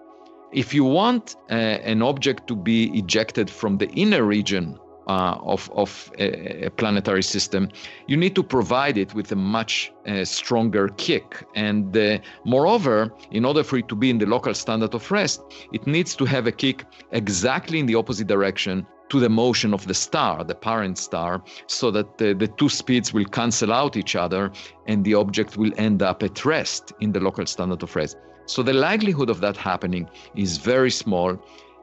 If 0.51 0.73
you 0.73 0.85
want 0.85 1.35
uh, 1.49 1.53
an 1.93 2.01
object 2.01 2.47
to 2.47 2.55
be 2.55 2.79
ejected 2.97 3.49
from 3.49 3.77
the 3.77 3.89
inner 3.89 4.23
region 4.23 4.79
uh, 5.07 5.37
of, 5.41 5.69
of 5.73 6.11
a, 6.19 6.65
a, 6.65 6.69
planetary 6.69 7.23
system, 7.23 7.69
you 8.07 8.17
need 8.17 8.35
to 8.35 8.43
provide 8.43 8.97
it 8.97 9.13
with 9.13 9.31
a 9.31 9.35
much 9.35 9.91
uh, 10.05 10.25
stronger 10.25 10.89
kick. 10.97 11.45
And 11.55 11.95
uh, 11.95 12.19
moreover, 12.45 13.13
in 13.31 13.45
order 13.45 13.63
for 13.63 13.77
it 13.77 13.87
to 13.87 13.95
be 13.95 14.09
in 14.09 14.17
the 14.17 14.25
local 14.25 14.53
standard 14.53 14.93
of 14.93 15.09
rest, 15.09 15.41
it 15.71 15.87
needs 15.87 16.15
to 16.17 16.25
have 16.25 16.47
a 16.47 16.51
kick 16.51 16.85
exactly 17.11 17.79
in 17.79 17.85
the 17.85 17.95
opposite 17.95 18.27
direction 18.27 18.85
to 19.09 19.19
the 19.19 19.29
motion 19.29 19.73
of 19.73 19.87
the 19.87 19.93
star, 19.93 20.43
the 20.43 20.55
parent 20.55 20.97
star, 20.97 21.41
so 21.67 21.91
that 21.91 22.17
the, 22.17 22.33
the 22.33 22.47
two 22.47 22.69
speeds 22.69 23.13
will 23.13 23.25
cancel 23.25 23.71
out 23.71 23.95
each 23.95 24.15
other 24.15 24.51
and 24.87 25.05
the 25.05 25.13
object 25.13 25.55
will 25.57 25.71
end 25.77 26.01
up 26.01 26.23
at 26.23 26.43
rest 26.43 26.91
in 26.99 27.11
the 27.11 27.19
local 27.19 27.45
standard 27.45 27.81
of 27.83 27.95
rest. 27.95 28.17
So 28.45 28.63
the 28.63 28.73
likelihood 28.73 29.29
of 29.29 29.41
that 29.41 29.57
happening 29.57 30.09
is 30.35 30.57
very 30.57 30.91
small. 30.91 31.37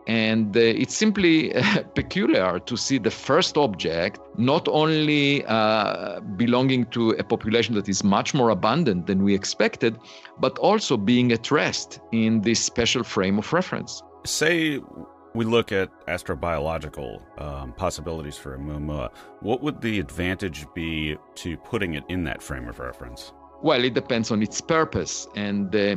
And 0.06 0.56
uh, 0.56 0.60
it's 0.60 0.94
simply 0.94 1.54
uh, 1.54 1.82
peculiar 1.94 2.58
to 2.58 2.76
see 2.76 2.98
the 2.98 3.10
first 3.10 3.56
object 3.56 4.20
not 4.36 4.68
only 4.68 5.44
uh, 5.46 6.20
belonging 6.36 6.86
to 6.86 7.10
a 7.12 7.24
population 7.24 7.74
that 7.76 7.88
is 7.88 8.04
much 8.04 8.34
more 8.34 8.50
abundant 8.50 9.06
than 9.06 9.22
we 9.22 9.34
expected, 9.34 9.98
but 10.38 10.58
also 10.58 10.96
being 10.96 11.32
at 11.32 11.50
rest 11.50 12.00
in 12.12 12.42
this 12.42 12.62
special 12.62 13.02
frame 13.02 13.38
of 13.38 13.52
reference. 13.52 14.02
Say 14.24 14.80
we 15.34 15.44
look 15.44 15.72
at 15.72 15.90
astrobiological 16.06 17.20
um, 17.40 17.72
possibilities 17.72 18.36
for 18.36 18.56
Oumuamua. 18.56 19.10
What 19.40 19.62
would 19.62 19.80
the 19.80 19.98
advantage 19.98 20.66
be 20.74 21.16
to 21.36 21.56
putting 21.56 21.94
it 21.94 22.04
in 22.08 22.24
that 22.24 22.40
frame 22.40 22.68
of 22.68 22.78
reference? 22.78 23.32
Well, 23.62 23.82
it 23.82 23.94
depends 23.94 24.30
on 24.30 24.42
its 24.42 24.60
purpose. 24.60 25.26
And 25.34 25.74
uh, 25.74 25.96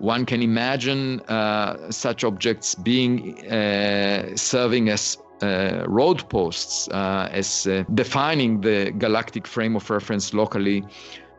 one 0.00 0.24
can 0.24 0.42
imagine 0.42 1.20
uh, 1.28 1.90
such 1.90 2.24
objects 2.24 2.74
being 2.74 3.38
uh, 3.46 4.34
serving 4.34 4.88
as 4.88 5.18
uh, 5.42 5.84
road 5.86 6.26
posts, 6.28 6.88
uh, 6.88 7.28
as 7.30 7.66
uh, 7.66 7.84
defining 7.94 8.60
the 8.60 8.92
galactic 8.98 9.46
frame 9.46 9.76
of 9.76 9.88
reference 9.90 10.34
locally. 10.34 10.84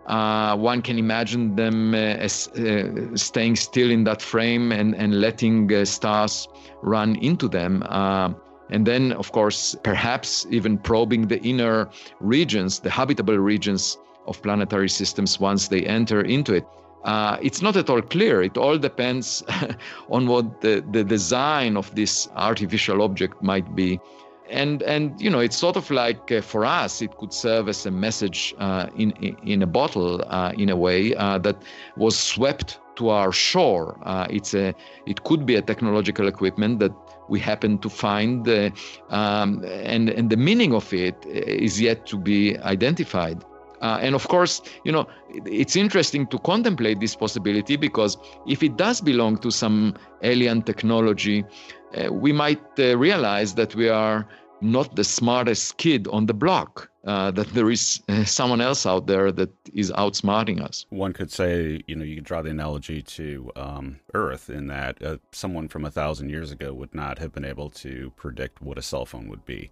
Uh, 0.07 0.55
one 0.57 0.81
can 0.81 0.97
imagine 0.97 1.55
them 1.55 1.93
as 1.95 2.49
staying 3.15 3.55
still 3.55 3.91
in 3.91 4.03
that 4.03 4.21
frame 4.21 4.71
and, 4.71 4.95
and 4.95 5.21
letting 5.21 5.85
stars 5.85 6.47
run 6.81 7.15
into 7.17 7.47
them. 7.47 7.83
and 8.71 8.85
then, 8.85 9.11
of 9.13 9.31
course, 9.33 9.75
perhaps 9.83 10.47
even 10.49 10.77
probing 10.77 11.27
the 11.27 11.39
inner 11.41 11.89
regions, 12.19 12.79
the 12.79 12.89
habitable 12.89 13.37
regions 13.37 13.97
of 14.27 14.41
planetary 14.41 14.89
systems 14.89 15.39
once 15.39 15.67
they 15.67 15.85
enter 15.85 16.21
into 16.21 16.53
it. 16.53 16.65
Uh, 17.03 17.37
it's 17.41 17.61
not 17.61 17.75
at 17.75 17.89
all 17.89 18.01
clear. 18.01 18.41
It 18.41 18.57
all 18.57 18.77
depends 18.77 19.43
on 20.09 20.27
what 20.27 20.61
the, 20.61 20.83
the 20.91 21.03
design 21.03 21.77
of 21.77 21.93
this 21.95 22.29
artificial 22.35 23.01
object 23.01 23.41
might 23.41 23.75
be. 23.75 23.99
And, 24.49 24.83
and 24.83 25.19
you 25.19 25.29
know, 25.29 25.39
it's 25.39 25.55
sort 25.55 25.77
of 25.77 25.89
like 25.89 26.31
uh, 26.31 26.41
for 26.41 26.65
us, 26.65 27.01
it 27.01 27.17
could 27.17 27.33
serve 27.33 27.69
as 27.69 27.85
a 27.85 27.91
message 27.91 28.53
uh, 28.59 28.87
in, 28.97 29.11
in 29.11 29.61
a 29.61 29.67
bottle 29.67 30.21
uh, 30.27 30.51
in 30.57 30.69
a 30.69 30.75
way 30.75 31.15
uh, 31.15 31.37
that 31.39 31.61
was 31.95 32.19
swept 32.19 32.79
to 32.97 33.09
our 33.09 33.31
shore. 33.31 33.97
Uh, 34.03 34.27
it's 34.29 34.53
a, 34.53 34.75
it 35.05 35.23
could 35.23 35.45
be 35.45 35.55
a 35.55 35.61
technological 35.61 36.27
equipment 36.27 36.79
that 36.79 36.91
we 37.29 37.39
happen 37.39 37.77
to 37.77 37.89
find, 37.89 38.45
um, 39.09 39.63
and, 39.63 40.09
and 40.09 40.29
the 40.29 40.35
meaning 40.35 40.73
of 40.73 40.93
it 40.93 41.15
is 41.25 41.79
yet 41.79 42.05
to 42.07 42.17
be 42.17 42.57
identified. 42.57 43.41
Uh, 43.81 43.99
and 44.01 44.15
of 44.15 44.27
course, 44.27 44.61
you 44.83 44.91
know, 44.91 45.07
it's 45.45 45.75
interesting 45.75 46.27
to 46.27 46.37
contemplate 46.39 46.99
this 46.99 47.15
possibility 47.15 47.75
because 47.75 48.17
if 48.47 48.61
it 48.61 48.77
does 48.77 49.01
belong 49.01 49.37
to 49.37 49.51
some 49.51 49.95
alien 50.21 50.61
technology, 50.61 51.43
uh, 51.97 52.13
we 52.13 52.31
might 52.31 52.61
uh, 52.79 52.97
realize 52.97 53.55
that 53.55 53.75
we 53.75 53.89
are 53.89 54.27
not 54.61 54.95
the 54.95 55.03
smartest 55.03 55.77
kid 55.77 56.07
on 56.09 56.27
the 56.27 56.33
block. 56.33 56.87
Uh, 57.03 57.31
that 57.31 57.47
there 57.55 57.71
is 57.71 57.99
uh, 58.09 58.23
someone 58.23 58.61
else 58.61 58.85
out 58.85 59.07
there 59.07 59.31
that 59.31 59.49
is 59.73 59.91
outsmarting 59.93 60.61
us. 60.61 60.85
One 60.91 61.13
could 61.13 61.31
say, 61.31 61.81
you 61.87 61.95
know, 61.95 62.03
you 62.05 62.13
could 62.17 62.25
draw 62.25 62.43
the 62.43 62.51
analogy 62.51 63.01
to 63.01 63.51
um, 63.55 63.99
Earth 64.13 64.51
in 64.51 64.67
that 64.67 65.01
uh, 65.01 65.17
someone 65.31 65.67
from 65.67 65.83
a 65.83 65.89
thousand 65.89 66.29
years 66.29 66.51
ago 66.51 66.73
would 66.73 66.93
not 66.93 67.17
have 67.17 67.33
been 67.33 67.43
able 67.43 67.71
to 67.71 68.11
predict 68.17 68.61
what 68.61 68.77
a 68.77 68.83
cell 68.83 69.07
phone 69.07 69.29
would 69.29 69.45
be. 69.45 69.71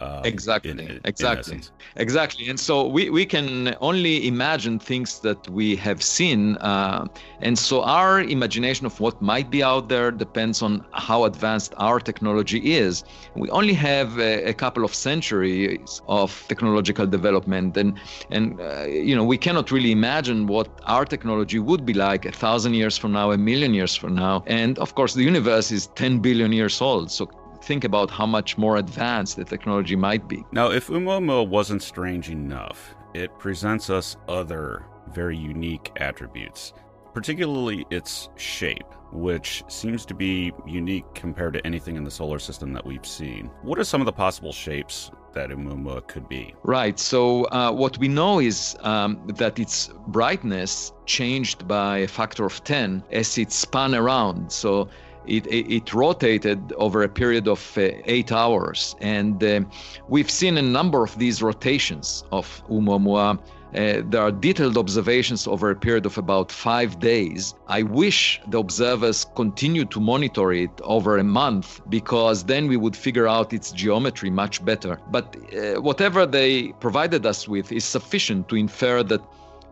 Um, 0.00 0.24
exactly, 0.24 0.72
in, 0.72 1.00
exactly, 1.04 1.56
in 1.56 1.62
exactly. 1.96 2.48
And 2.48 2.58
so 2.58 2.84
we, 2.88 3.10
we 3.10 3.24
can 3.24 3.76
only 3.80 4.26
imagine 4.26 4.80
things 4.80 5.20
that 5.20 5.48
we 5.48 5.76
have 5.76 6.02
seen. 6.02 6.56
Uh, 6.56 7.06
and 7.40 7.56
so 7.56 7.82
our 7.82 8.20
imagination 8.20 8.86
of 8.86 8.98
what 8.98 9.22
might 9.22 9.50
be 9.50 9.62
out 9.62 9.88
there 9.88 10.10
depends 10.10 10.62
on 10.62 10.84
how 10.92 11.24
advanced 11.24 11.74
our 11.76 12.00
technology 12.00 12.74
is. 12.74 13.04
We 13.36 13.48
only 13.50 13.74
have 13.74 14.18
a, 14.18 14.48
a 14.48 14.52
couple 14.52 14.84
of 14.84 14.92
centuries 14.92 16.02
of 16.08 16.44
technological 16.48 17.06
development. 17.06 17.76
And, 17.76 17.96
and 18.30 18.60
uh, 18.60 18.86
you 18.86 19.14
know, 19.14 19.24
we 19.24 19.38
cannot 19.38 19.70
really 19.70 19.92
imagine 19.92 20.48
what 20.48 20.68
our 20.86 21.04
technology 21.04 21.60
would 21.60 21.86
be 21.86 21.94
like 21.94 22.24
a 22.24 22.32
thousand 22.32 22.74
years 22.74 22.98
from 22.98 23.12
now, 23.12 23.30
a 23.30 23.38
million 23.38 23.72
years 23.72 23.94
from 23.94 24.16
now. 24.16 24.42
And 24.48 24.76
of 24.80 24.96
course, 24.96 25.14
the 25.14 25.22
universe 25.22 25.70
is 25.70 25.86
10 25.94 26.18
billion 26.18 26.52
years 26.52 26.80
old. 26.80 27.12
So 27.12 27.30
think 27.64 27.84
about 27.84 28.10
how 28.10 28.26
much 28.26 28.58
more 28.58 28.76
advanced 28.76 29.36
the 29.36 29.44
technology 29.44 29.96
might 29.96 30.28
be. 30.28 30.44
Now, 30.52 30.70
if 30.70 30.88
Oumuamua 30.88 31.48
wasn't 31.48 31.82
strange 31.82 32.30
enough, 32.30 32.94
it 33.14 33.36
presents 33.38 33.90
us 33.90 34.16
other 34.28 34.84
very 35.12 35.36
unique 35.36 35.92
attributes, 35.96 36.72
particularly 37.14 37.86
its 37.90 38.28
shape, 38.36 38.92
which 39.12 39.62
seems 39.68 40.04
to 40.06 40.14
be 40.14 40.52
unique 40.66 41.04
compared 41.14 41.54
to 41.54 41.66
anything 41.66 41.96
in 41.96 42.04
the 42.04 42.10
solar 42.10 42.38
system 42.38 42.72
that 42.72 42.84
we've 42.84 43.06
seen. 43.06 43.50
What 43.62 43.78
are 43.78 43.84
some 43.84 44.00
of 44.00 44.06
the 44.06 44.12
possible 44.12 44.52
shapes 44.52 45.10
that 45.32 45.50
Oumuamua 45.50 46.06
could 46.08 46.28
be? 46.28 46.54
Right. 46.64 46.98
So, 46.98 47.44
uh, 47.44 47.72
what 47.72 47.98
we 47.98 48.08
know 48.08 48.40
is 48.40 48.76
um, 48.80 49.20
that 49.36 49.58
its 49.58 49.90
brightness 50.08 50.92
changed 51.06 51.68
by 51.68 51.98
a 51.98 52.08
factor 52.08 52.44
of 52.44 52.62
10 52.64 53.04
as 53.12 53.38
it 53.38 53.52
spun 53.52 53.94
around. 53.94 54.50
So, 54.50 54.88
it, 55.26 55.46
it, 55.46 55.72
it, 55.72 55.94
rotated 55.94 56.72
over 56.76 57.02
a 57.02 57.08
period 57.08 57.48
of 57.48 57.76
uh, 57.76 57.90
eight 58.04 58.32
hours. 58.32 58.96
And 59.00 59.42
uh, 59.42 59.60
we've 60.08 60.30
seen 60.30 60.58
a 60.58 60.62
number 60.62 61.02
of 61.02 61.18
these 61.18 61.42
rotations 61.42 62.24
of 62.32 62.62
Oumuamua. 62.68 63.38
Uh, 63.74 64.02
there 64.08 64.22
are 64.22 64.30
detailed 64.30 64.78
observations 64.78 65.48
over 65.48 65.70
a 65.70 65.74
period 65.74 66.06
of 66.06 66.16
about 66.16 66.52
five 66.52 67.00
days. 67.00 67.54
I 67.66 67.82
wish 67.82 68.40
the 68.46 68.58
observers 68.58 69.26
continued 69.34 69.90
to 69.92 70.00
monitor 70.00 70.52
it 70.52 70.70
over 70.84 71.18
a 71.18 71.24
month 71.24 71.80
because 71.88 72.44
then 72.44 72.68
we 72.68 72.76
would 72.76 72.94
figure 72.94 73.26
out 73.26 73.52
its 73.52 73.72
geometry 73.72 74.30
much 74.30 74.64
better. 74.64 75.00
But 75.10 75.36
uh, 75.52 75.80
whatever 75.80 76.24
they 76.24 76.68
provided 76.78 77.26
us 77.26 77.48
with 77.48 77.72
is 77.72 77.84
sufficient 77.84 78.48
to 78.50 78.56
infer 78.56 79.02
that, 79.02 79.20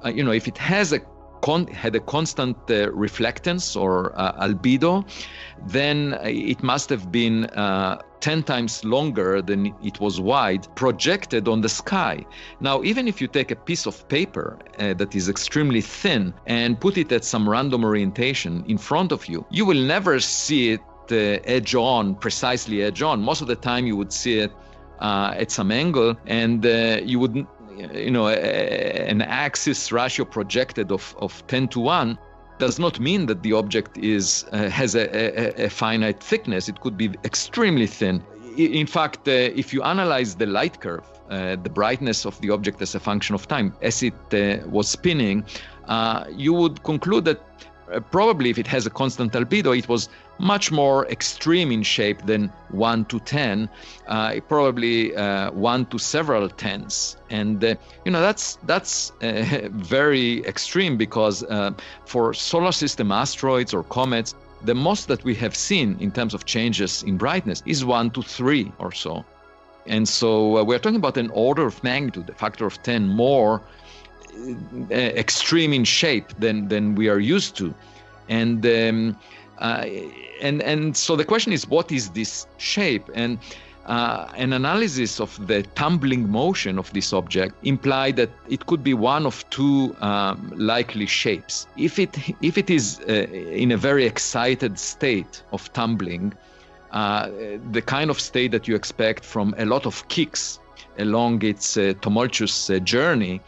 uh, 0.04 0.08
you 0.08 0.24
know, 0.24 0.32
if 0.32 0.48
it 0.48 0.58
has 0.58 0.92
a 0.92 0.98
con- 1.42 1.66
had 1.66 1.94
a 1.94 2.00
constant 2.00 2.56
uh, 2.70 2.88
reflectance 2.90 3.78
or 3.78 4.12
uh, 4.18 4.46
albedo, 4.46 5.04
then 5.66 6.18
it 6.22 6.62
must 6.62 6.88
have 6.88 7.12
been 7.12 7.44
uh, 7.46 7.98
10 8.20 8.44
times 8.44 8.84
longer 8.84 9.42
than 9.42 9.74
it 9.82 10.00
was 10.00 10.20
wide, 10.20 10.66
projected 10.76 11.48
on 11.48 11.60
the 11.60 11.68
sky. 11.68 12.24
Now, 12.60 12.82
even 12.84 13.08
if 13.08 13.20
you 13.20 13.26
take 13.26 13.50
a 13.50 13.56
piece 13.56 13.84
of 13.84 14.08
paper 14.08 14.58
uh, 14.78 14.94
that 14.94 15.14
is 15.14 15.28
extremely 15.28 15.80
thin 15.80 16.32
and 16.46 16.80
put 16.80 16.96
it 16.96 17.10
at 17.12 17.24
some 17.24 17.48
random 17.48 17.84
orientation 17.84 18.64
in 18.68 18.78
front 18.78 19.12
of 19.12 19.26
you, 19.26 19.44
you 19.50 19.66
will 19.66 19.82
never 19.82 20.20
see 20.20 20.70
it 20.70 20.80
uh, 21.10 21.40
edge 21.44 21.74
on, 21.74 22.14
precisely 22.14 22.82
edge 22.82 23.02
on. 23.02 23.20
Most 23.20 23.42
of 23.42 23.48
the 23.48 23.56
time, 23.56 23.86
you 23.86 23.96
would 23.96 24.12
see 24.12 24.38
it 24.38 24.52
uh, 25.00 25.34
at 25.36 25.50
some 25.50 25.72
angle, 25.72 26.16
and 26.26 26.64
uh, 26.64 27.00
you 27.04 27.18
would 27.18 27.46
you 27.76 28.10
know, 28.10 28.28
a, 28.28 29.08
an 29.08 29.22
axis 29.22 29.92
ratio 29.92 30.24
projected 30.24 30.92
of, 30.92 31.14
of 31.18 31.46
10 31.46 31.68
to 31.68 31.80
1 31.80 32.18
does 32.58 32.78
not 32.78 33.00
mean 33.00 33.26
that 33.26 33.42
the 33.42 33.52
object 33.52 33.98
is 33.98 34.44
uh, 34.52 34.68
has 34.68 34.94
a, 34.94 35.04
a, 35.16 35.66
a, 35.66 35.68
finite 35.68 36.22
thickness. 36.22 36.68
It 36.68 36.80
could 36.80 36.96
be 36.96 37.10
extremely 37.24 37.86
thin. 37.86 38.22
in 38.56 38.86
fact, 38.86 39.26
uh, 39.26 39.32
if 39.62 39.72
you 39.72 39.82
analyze 39.82 40.34
the 40.36 40.46
light 40.46 40.80
curve, 40.80 41.06
uh, 41.30 41.56
the 41.56 41.70
brightness 41.70 42.26
of 42.26 42.40
the 42.40 42.50
object 42.50 42.82
as 42.82 42.94
a 42.94 43.00
function 43.00 43.34
of 43.34 43.48
time, 43.48 43.74
as 43.82 44.02
it 44.02 44.14
uh, 44.34 44.58
was 44.68 44.88
spinning, 44.88 45.44
uh, 45.86 46.24
you 46.30 46.52
would 46.52 46.82
conclude 46.82 47.24
that 47.24 47.40
uh, 47.92 48.00
probably 48.00 48.50
if 48.50 48.58
it 48.58 48.66
has 48.66 48.86
a 48.86 48.90
constant 48.90 49.32
albedo, 49.32 49.76
it 49.76 49.88
was 49.88 50.08
much 50.42 50.72
more 50.72 51.06
extreme 51.06 51.70
in 51.70 51.82
shape 51.82 52.20
than 52.26 52.52
1 52.70 53.04
to 53.06 53.20
10, 53.20 53.68
uh, 54.08 54.40
probably 54.48 55.14
uh, 55.14 55.52
1 55.52 55.86
to 55.86 55.98
several 55.98 56.48
tens. 56.48 57.16
And, 57.30 57.64
uh, 57.64 57.76
you 58.04 58.10
know, 58.10 58.20
that's, 58.20 58.58
that's 58.64 59.12
uh, 59.22 59.68
very 59.70 60.44
extreme 60.44 60.96
because 60.96 61.44
uh, 61.44 61.70
for 62.04 62.34
solar 62.34 62.72
system 62.72 63.12
asteroids 63.12 63.72
or 63.72 63.84
comets, 63.84 64.34
the 64.64 64.74
most 64.74 65.06
that 65.08 65.22
we 65.24 65.34
have 65.36 65.54
seen 65.54 65.96
in 66.00 66.10
terms 66.10 66.34
of 66.34 66.44
changes 66.44 67.02
in 67.04 67.16
brightness 67.16 67.62
is 67.64 67.84
1 67.84 68.10
to 68.10 68.22
3 68.22 68.72
or 68.78 68.90
so. 68.92 69.24
And 69.86 70.08
so 70.08 70.62
we're 70.64 70.78
talking 70.78 70.96
about 70.96 71.16
an 71.16 71.30
order 71.30 71.66
of 71.66 71.82
magnitude, 71.82 72.28
a 72.30 72.34
factor 72.34 72.66
of 72.66 72.82
10 72.82 73.08
more 73.08 73.62
uh, 74.90 74.94
extreme 74.94 75.72
in 75.72 75.84
shape 75.84 76.32
than 76.38 76.68
than 76.68 76.94
we 76.94 77.08
are 77.08 77.18
used 77.18 77.54
to, 77.56 77.74
and 78.28 78.64
um, 78.64 79.16
uh, 79.58 79.86
and 80.40 80.62
and 80.62 80.96
so 80.96 81.16
the 81.16 81.24
question 81.24 81.52
is, 81.52 81.68
what 81.68 81.92
is 81.92 82.10
this 82.10 82.46
shape? 82.58 83.08
And 83.14 83.38
uh, 83.86 84.28
an 84.36 84.52
analysis 84.52 85.20
of 85.20 85.46
the 85.46 85.62
tumbling 85.74 86.30
motion 86.30 86.78
of 86.78 86.92
this 86.92 87.12
object 87.12 87.54
implied 87.64 88.16
that 88.16 88.30
it 88.48 88.66
could 88.66 88.84
be 88.84 88.94
one 88.94 89.26
of 89.26 89.48
two 89.50 89.96
um, 90.00 90.52
likely 90.56 91.06
shapes. 91.06 91.66
If 91.76 91.98
it 91.98 92.16
if 92.40 92.56
it 92.56 92.70
is 92.70 93.00
uh, 93.08 93.12
in 93.12 93.72
a 93.72 93.76
very 93.76 94.04
excited 94.06 94.78
state 94.78 95.42
of 95.52 95.72
tumbling, 95.72 96.32
uh, 96.92 97.28
the 97.72 97.82
kind 97.82 98.10
of 98.10 98.20
state 98.20 98.52
that 98.52 98.68
you 98.68 98.76
expect 98.76 99.24
from 99.24 99.54
a 99.58 99.64
lot 99.64 99.86
of 99.86 100.06
kicks 100.08 100.60
along 100.98 101.42
its 101.42 101.76
uh, 101.76 101.94
tumultuous 102.02 102.70
uh, 102.70 102.78
journey, 102.78 103.40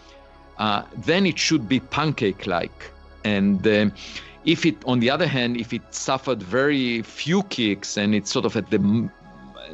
then 1.07 1.27
it 1.27 1.39
should 1.39 1.69
be 1.69 1.79
pancake-like. 1.79 2.91
And 3.25 3.63
if 4.45 4.67
it, 4.67 4.77
on 4.85 5.01
the 5.01 5.11
other 5.11 5.27
hand, 5.27 5.57
if 5.57 5.73
it 5.73 5.83
suffered 5.91 6.43
very 6.43 7.03
few 7.03 7.43
kicks 7.45 7.97
and 7.97 8.15
it's 8.15 8.31
sort 8.31 8.45
of 8.45 8.57
at 8.57 8.71
the 8.71 9.09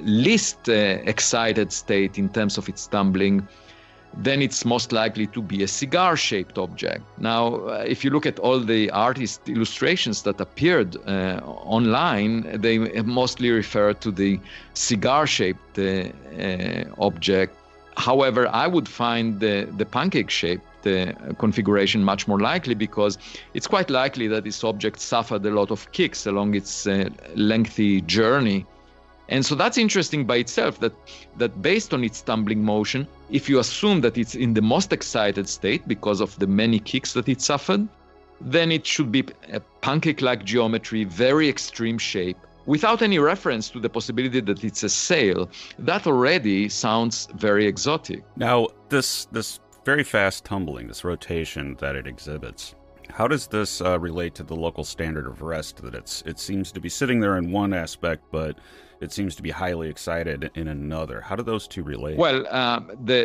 least 0.03 0.69
uh, 0.69 0.73
excited 0.73 1.73
state 1.73 2.19
in 2.19 2.29
terms 2.29 2.57
of 2.57 2.69
its 2.69 2.87
tumbling, 2.87 3.47
then 4.17 4.43
it's 4.43 4.65
most 4.65 4.93
likely 4.93 5.27
to 5.29 5.41
be 5.41 5.63
a 5.63 5.69
cigar-shaped 5.69 6.59
object. 6.59 7.03
Now, 7.19 7.55
uh, 7.55 7.85
if 7.87 8.05
you 8.05 8.11
look 8.11 8.27
at 8.27 8.39
all 8.41 8.59
the 8.59 8.91
artist 8.91 9.49
illustrations 9.49 10.23
that 10.23 10.41
appeared 10.41 10.97
uh, 11.07 11.41
online, 11.45 12.61
they 12.61 12.79
mostly 13.03 13.51
refer 13.51 13.93
to 13.95 14.11
the 14.11 14.41
cigar-shaped 14.75 15.79
uh, 15.79 16.85
object. 16.99 17.55
However, 17.97 18.49
I 18.49 18.67
would 18.67 18.89
find 18.89 19.39
the, 19.39 19.69
the 19.77 19.85
pancake 19.85 20.31
shape 20.31 20.61
the 20.83 21.15
configuration 21.39 22.03
much 22.03 22.27
more 22.29 22.41
likely 22.41 22.75
because 22.75 23.19
it's 23.55 23.67
quite 23.67 23.91
likely 23.91 24.27
that 24.29 24.45
this 24.45 24.65
object 24.65 25.01
suffered 25.01 25.45
a 25.47 25.51
lot 25.51 25.71
of 25.71 25.91
kicks 25.93 26.27
along 26.27 26.55
its 26.55 26.87
uh, 26.87 27.09
lengthy 27.35 28.01
journey. 28.03 28.67
And 29.29 29.47
so 29.47 29.55
that's 29.55 29.79
interesting 29.79 30.27
by 30.27 30.37
itself 30.37 30.81
that, 30.81 30.93
that 31.39 31.63
based 31.63 31.95
on 31.95 32.03
its 32.03 32.21
tumbling 32.21 32.65
motion, 32.65 33.07
if 33.31 33.49
you 33.49 33.61
assume 33.61 34.01
that 34.01 34.19
it's 34.19 34.35
in 34.35 34.55
the 34.55 34.63
most 34.63 34.93
excited 34.93 35.49
state 35.49 35.87
because 35.87 36.21
of 36.21 36.37
the 36.41 36.49
many 36.49 36.81
kicks 36.81 37.13
that 37.13 37.29
it 37.29 37.41
suffered, 37.41 37.87
then 38.41 38.73
it 38.73 38.85
should 38.85 39.13
be 39.13 39.25
a 39.53 39.61
pancake 39.83 40.21
like 40.21 40.45
geometry, 40.45 41.05
very 41.05 41.49
extreme 41.49 41.99
shape, 41.99 42.39
without 42.67 43.03
any 43.03 43.19
reference 43.19 43.71
to 43.71 43.79
the 43.79 43.89
possibility 43.89 44.41
that 44.41 44.65
it's 44.65 44.83
a 44.83 44.89
sail. 44.89 45.49
That 45.79 46.07
already 46.07 46.69
sounds 46.69 47.29
very 47.35 47.67
exotic. 47.67 48.25
Now, 48.37 48.69
this, 48.89 49.27
this 49.27 49.61
very 49.91 50.05
fast 50.05 50.45
tumbling, 50.45 50.87
this 50.87 51.03
rotation 51.03 51.77
that 51.81 51.97
it 51.97 52.07
exhibits. 52.07 52.77
How 53.09 53.27
does 53.27 53.49
this 53.49 53.81
uh, 53.81 53.99
relate 53.99 54.37
to 54.37 54.45
the 54.45 54.55
local 54.55 54.85
standard 54.85 55.27
of 55.27 55.43
rest? 55.43 55.83
That 55.83 55.97
it's 55.97 56.23
it 56.33 56.39
seems 56.39 56.71
to 56.71 56.81
be 56.81 56.89
sitting 56.89 57.19
there 57.19 57.37
in 57.39 57.51
one 57.51 57.73
aspect, 57.75 58.23
but 58.31 58.55
it 59.01 59.11
seems 59.11 59.35
to 59.35 59.43
be 59.43 59.51
highly 59.51 59.89
excited 59.89 60.49
in 60.55 60.69
another. 60.69 61.21
How 61.21 61.35
do 61.35 61.43
those 61.43 61.67
two 61.67 61.83
relate? 61.83 62.17
Well, 62.17 62.47
um, 62.55 62.93
the 63.05 63.21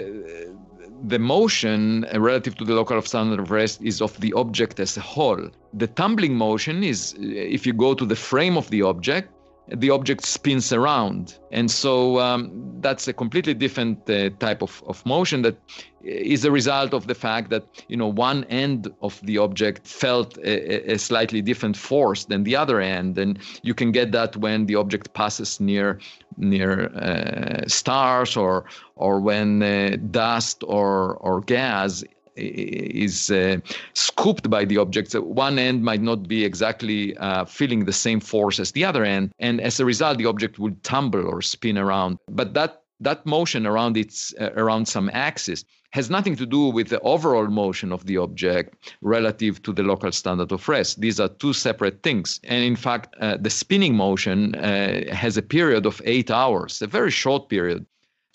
the 1.04 1.20
motion 1.20 2.08
relative 2.16 2.56
to 2.56 2.66
the 2.66 2.74
local 2.74 3.00
standard 3.04 3.40
of 3.40 3.52
rest 3.52 3.80
is 3.84 4.02
of 4.02 4.20
the 4.20 4.34
object 4.34 4.80
as 4.80 4.98
a 4.98 5.02
whole. 5.02 5.44
The 5.74 5.90
tumbling 6.00 6.34
motion 6.36 6.84
is 6.84 7.14
if 7.20 7.68
you 7.68 7.74
go 7.74 7.94
to 7.94 8.06
the 8.08 8.16
frame 8.16 8.58
of 8.58 8.72
the 8.72 8.82
object, 8.82 9.30
the 9.68 9.90
object 9.90 10.26
spins 10.26 10.72
around. 10.72 11.38
And 11.52 11.72
so 11.72 12.20
um, 12.20 12.52
that's 12.82 13.08
a 13.08 13.14
completely 13.14 13.54
different 13.54 14.10
uh, 14.10 14.30
type 14.40 14.62
of, 14.62 14.84
of 14.88 15.06
motion 15.06 15.42
that 15.42 15.58
is 16.06 16.46
a 16.46 16.52
result 16.52 16.94
of 16.94 17.08
the 17.08 17.16
fact 17.16 17.50
that 17.50 17.64
you 17.88 17.98
know 17.98 18.08
one 18.08 18.44
end 18.46 18.92
of 19.02 19.20
the 19.24 19.40
object 19.40 19.88
felt 19.88 20.38
a, 20.38 20.94
a, 20.94 21.00
slightly 21.00 21.42
different 21.42 21.76
force 21.76 22.26
than 22.26 22.44
the 22.44 22.56
other 22.56 22.80
end 22.80 23.18
and 23.18 23.40
you 23.64 23.74
can 23.74 23.92
get 23.92 24.12
that 24.12 24.38
when 24.38 24.68
the 24.68 24.76
object 24.76 25.12
passes 25.14 25.60
near 25.60 26.00
near 26.38 26.94
uh, 26.96 27.68
stars 27.68 28.38
or 28.38 28.66
or 28.96 29.20
when 29.20 29.64
uh, 29.64 29.98
dust 30.12 30.64
or 30.68 31.16
or 31.16 31.42
gas 31.42 32.04
is 32.36 33.32
uh, 33.32 33.58
scooped 33.94 34.50
by 34.50 34.66
the 34.66 34.78
object. 34.78 35.14
One 35.14 35.60
end 35.60 35.84
might 35.84 36.02
not 36.02 36.28
be 36.28 36.44
exactly 36.44 37.16
uh, 37.18 37.46
feeling 37.46 37.86
the 37.86 37.94
same 37.94 38.20
force 38.20 38.60
as 38.60 38.72
the 38.72 38.86
other 38.86 39.04
end, 39.04 39.32
and 39.40 39.62
as 39.62 39.80
a 39.80 39.86
result, 39.86 40.18
the 40.18 40.26
object 40.26 40.60
will 40.60 40.76
tumble 40.84 41.26
or 41.28 41.42
spin 41.42 41.78
around. 41.78 42.18
But 42.30 42.54
that 42.54 42.82
that 43.02 43.26
motion 43.26 43.66
around 43.68 43.98
its 43.98 44.34
uh, 44.40 44.52
around 44.56 44.88
some 44.88 45.10
axis 45.14 45.66
has 45.92 46.10
nothing 46.10 46.36
to 46.36 46.46
do 46.46 46.68
with 46.68 46.90
the 46.90 47.00
overall 47.02 47.48
motion 47.48 47.94
of 47.94 48.06
the 48.06 48.18
object 48.18 48.92
relative 49.02 49.64
to 49.64 49.72
the 49.72 49.82
local 49.82 50.12
standard 50.12 50.52
of 50.52 50.68
rest. 50.68 51.00
These 51.00 51.22
are 51.22 51.30
two 51.30 51.54
separate 51.54 52.04
things. 52.04 52.42
And 52.44 52.66
in 52.66 52.76
fact, 52.76 53.16
uh, 53.22 53.38
the 53.40 53.50
spinning 53.50 53.96
motion 53.96 54.56
uh, 54.56 55.14
has 55.14 55.38
a 55.38 55.42
period 55.42 55.86
of 55.86 56.02
eight 56.04 56.30
hours, 56.30 56.82
a 56.82 56.88
very 56.88 57.12
short 57.12 57.48
period. 57.48 57.86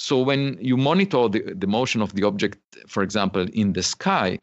So 0.00 0.18
when 0.22 0.56
you 0.62 0.78
monitor 0.78 1.28
the, 1.28 1.52
the 1.54 1.66
motion 1.66 2.00
of 2.00 2.14
the 2.14 2.24
object, 2.24 2.56
for 2.88 3.02
example, 3.02 3.46
in 3.52 3.74
the 3.74 3.82
sky, 3.82 4.38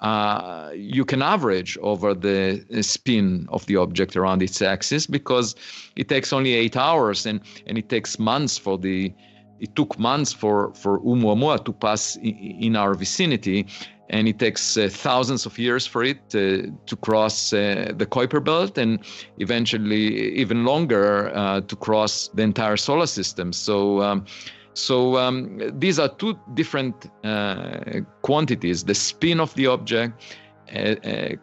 uh, 0.00 0.70
you 0.72 1.04
can 1.04 1.20
average 1.20 1.76
over 1.82 2.14
the 2.14 2.64
spin 2.80 3.48
of 3.50 3.66
the 3.66 3.74
object 3.74 4.14
around 4.14 4.40
its 4.40 4.62
axis 4.62 5.08
because 5.08 5.56
it 5.96 6.08
takes 6.08 6.32
only 6.32 6.54
eight 6.54 6.76
hours 6.76 7.26
and, 7.26 7.40
and 7.66 7.76
it 7.76 7.88
takes 7.88 8.20
months 8.20 8.56
for 8.56 8.78
the 8.78 9.12
it 9.58 9.74
took 9.74 9.98
months 9.98 10.32
for, 10.32 10.72
for 10.74 11.00
Oumuamua 11.00 11.64
to 11.64 11.72
pass 11.72 12.16
in, 12.22 12.76
our 12.76 12.94
vicinity, 12.94 13.66
and 14.08 14.26
it 14.26 14.38
takes 14.38 14.78
uh, 14.78 14.88
thousands 14.90 15.44
of 15.44 15.58
years 15.58 15.86
for 15.86 16.02
it 16.02 16.22
uh, 16.34 16.70
to 16.86 16.96
cross 17.02 17.52
uh, 17.52 17.92
the 17.94 18.06
Kuiper 18.06 18.42
Belt, 18.42 18.78
and 18.78 19.00
eventually 19.36 20.32
even 20.34 20.64
longer 20.64 21.30
uh, 21.34 21.60
to 21.60 21.76
cross 21.76 22.28
the 22.28 22.42
entire 22.42 22.78
solar 22.78 23.06
system. 23.06 23.52
So. 23.52 24.00
Um, 24.02 24.24
so 24.74 25.16
um, 25.16 25.60
these 25.78 25.98
are 25.98 26.08
two 26.08 26.38
different 26.54 27.10
uh, 27.24 28.00
quantities: 28.22 28.84
the 28.84 28.94
spin 28.94 29.40
of 29.40 29.54
the 29.54 29.66
object 29.66 30.36
uh, 30.74 30.94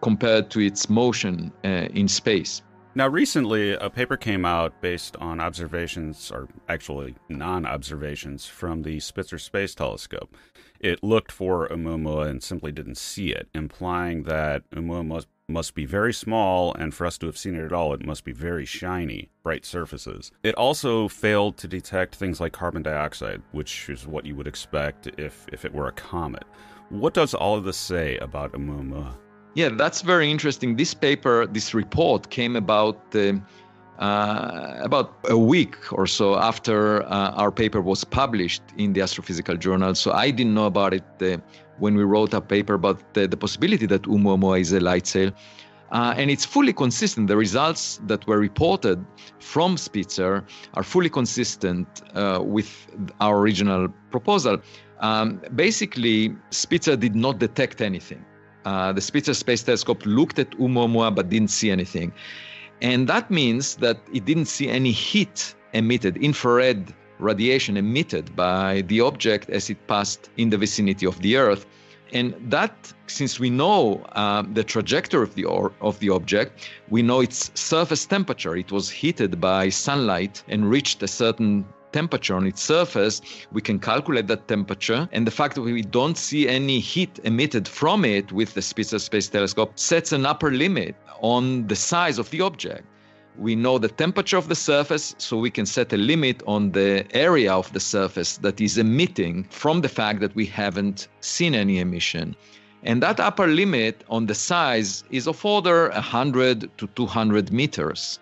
compared 0.01 0.49
to 0.51 0.59
its 0.59 0.89
motion 0.89 1.51
in 1.63 2.07
space. 2.07 2.61
Now, 2.97 3.07
recently, 3.07 3.73
a 3.73 3.91
paper 3.91 4.17
came 4.17 4.43
out 4.43 4.81
based 4.81 5.15
on 5.17 5.39
observations, 5.39 6.31
or 6.31 6.47
actually 6.67 7.13
non 7.29 7.63
observations, 7.63 8.47
from 8.47 8.81
the 8.81 8.99
Spitzer 8.99 9.37
Space 9.37 9.75
Telescope. 9.75 10.35
It 10.79 11.03
looked 11.03 11.31
for 11.31 11.67
Oumuamua 11.67 12.27
and 12.27 12.41
simply 12.41 12.71
didn't 12.71 12.97
see 12.97 13.29
it, 13.31 13.49
implying 13.53 14.23
that 14.23 14.67
Oumuamua 14.71 15.27
must, 15.49 15.75
be 15.75 15.86
very 15.86 16.13
small, 16.13 16.73
and 16.73 16.93
for 16.93 17.07
us 17.07 17.17
to 17.17 17.25
have 17.25 17.38
seen 17.38 17.55
it 17.55 17.63
at 17.63 17.71
all, 17.71 17.93
it 17.93 18.05
must 18.05 18.25
be 18.25 18.33
very 18.33 18.65
shiny, 18.65 19.29
bright 19.43 19.65
surfaces. 19.65 20.29
It 20.43 20.53
also 20.55 21.07
failed 21.07 21.55
to 21.57 21.69
detect 21.69 22.15
things 22.15 22.41
like 22.41 22.51
carbon 22.51 22.83
dioxide, 22.83 23.41
which 23.53 23.89
is 23.89 24.05
what 24.05 24.25
you 24.25 24.36
would 24.36 24.47
expect 24.47 25.07
if, 25.17 25.45
if 25.53 25.63
it 25.63 25.73
were 25.73 25.88
a 25.88 25.93
comet. 25.93 26.43
What 26.89 27.13
does 27.13 27.33
all 27.33 27.55
of 27.55 27.63
this 27.63 27.77
say 27.77 28.17
about 28.17 28.51
Oumuamua? 28.51 29.15
Yeah, 29.55 29.69
that's 29.69 30.01
very 30.01 30.29
interesting. 30.29 30.75
This 30.75 30.93
paper, 30.93 31.47
this 31.47 31.73
report 31.73 32.29
came 32.29 32.57
about 32.57 32.99
uh, 33.15 33.33
uh, 33.99 34.77
about 34.81 35.15
a 35.29 35.38
week 35.38 35.75
or 35.91 36.05
so 36.05 36.38
after 36.38 37.01
uh, 37.03 37.31
our 37.31 37.51
paper 37.51 37.81
was 37.81 38.03
published 38.03 38.62
in 38.77 38.93
the 38.93 39.01
Astrophysical 39.01 39.57
Journal. 39.60 39.95
So 39.95 40.12
I 40.12 40.29
didn't 40.29 40.53
know 40.53 40.67
about 40.67 40.93
it 40.93 41.03
uh, 41.21 41.38
when 41.79 41.95
we 41.95 42.03
wrote 42.03 42.33
a 42.33 42.41
paper 42.41 42.75
about 42.75 43.13
the, 43.15 43.27
the 43.27 43.38
possibility 43.38 43.88
that 43.88 44.03
Oumuamua 44.03 44.60
is 44.60 44.71
a 44.71 44.79
light 44.79 45.07
sail. 45.07 45.31
Uh, 45.91 46.13
and 46.17 46.29
it's 46.29 46.45
fully 46.45 46.73
consistent. 46.73 47.27
The 47.27 47.38
results 47.38 47.99
that 48.07 48.27
were 48.27 48.38
reported 48.38 49.03
from 49.39 49.77
Spitzer 49.77 50.43
are 50.73 50.83
fully 50.83 51.10
consistent 51.10 51.88
uh, 52.13 52.41
with 52.43 52.88
our 53.21 53.39
original 53.39 53.88
proposal. 54.12 54.57
Um, 54.99 55.41
basically, 55.55 56.36
Spitzer 56.51 56.97
did 56.97 57.15
not 57.15 57.39
detect 57.39 57.81
anything. 57.81 58.23
The 58.65 58.99
Spitzer 58.99 59.33
Space 59.33 59.63
Telescope 59.63 60.05
looked 60.05 60.39
at 60.39 60.51
Oumuamua 60.51 61.15
but 61.15 61.29
didn't 61.29 61.51
see 61.51 61.71
anything. 61.71 62.12
And 62.81 63.07
that 63.07 63.31
means 63.31 63.75
that 63.77 63.97
it 64.13 64.25
didn't 64.25 64.45
see 64.45 64.69
any 64.69 64.91
heat 64.91 65.55
emitted, 65.73 66.17
infrared 66.17 66.93
radiation 67.19 67.77
emitted 67.77 68.35
by 68.35 68.81
the 68.87 69.01
object 69.01 69.49
as 69.49 69.69
it 69.69 69.87
passed 69.87 70.29
in 70.37 70.49
the 70.49 70.57
vicinity 70.57 71.05
of 71.05 71.19
the 71.21 71.37
Earth. 71.37 71.65
And 72.13 72.35
that, 72.49 72.93
since 73.07 73.39
we 73.39 73.49
know 73.49 74.01
uh, 74.13 74.43
the 74.53 74.63
trajectory 74.63 75.23
of 75.23 75.35
the, 75.35 75.43
or, 75.43 75.73
of 75.81 75.99
the 75.99 76.09
object, 76.09 76.69
we 76.89 77.01
know 77.01 77.19
its 77.19 77.51
surface 77.53 78.05
temperature. 78.05 78.55
It 78.55 78.71
was 78.71 78.89
heated 78.89 79.41
by 79.41 79.69
sunlight 79.69 80.43
and 80.47 80.69
reached 80.69 81.03
a 81.03 81.07
certain 81.07 81.65
temperature 81.91 82.36
on 82.36 82.45
its 82.45 82.62
surface, 82.62 83.21
we 83.52 83.62
can 83.62 83.80
calculate 83.80 84.28
that 84.28 84.47
temperature. 84.47 85.08
And 85.12 85.26
the 85.26 85.32
fact 85.32 85.56
that 85.56 85.62
we 85.62 85.82
don't 85.82 86.17
see 86.17 86.47
any 86.47 86.80
heat 86.80 87.19
emitted 87.23 87.67
from 87.67 88.06
it 88.06 88.32
with 88.32 88.54
the 88.54 88.62
Spitzer 88.62 89.00
Space 89.00 89.28
Telescope 89.30 89.71
sets 89.76 90.12
an 90.12 90.26
upper 90.26 90.52
limit 90.52 90.95
on 91.21 91.67
the 91.67 91.76
size 91.76 92.19
of 92.19 92.30
the 92.30 92.41
object. 92.41 92.86
We 93.38 93.56
know 93.56 93.78
the 93.78 93.89
temperature 93.89 94.38
of 94.38 94.50
the 94.50 94.56
surface, 94.56 95.13
so 95.19 95.38
we 95.38 95.52
can 95.52 95.67
set 95.67 95.93
a 95.93 95.97
limit 95.97 96.41
on 96.47 96.71
the 96.71 97.06
area 97.15 97.54
of 97.54 97.71
the 97.71 97.80
surface 97.80 98.38
that 98.38 98.60
is 98.60 98.80
emitting 98.80 99.43
from 99.52 99.82
the 99.82 99.89
fact 99.89 100.21
that 100.21 100.34
we 100.36 100.45
haven't 100.45 101.08
seen 101.21 101.54
any 101.54 101.80
emission. 101.80 102.36
And 102.84 103.04
that 103.04 103.19
upper 103.19 103.47
limit 103.47 104.04
on 104.10 104.26
the 104.26 104.34
size 104.34 105.04
is 105.12 105.28
of 105.28 105.43
order 105.45 105.89
100 105.89 106.78
to 106.78 106.88
200 106.88 107.52
meters. 107.52 108.19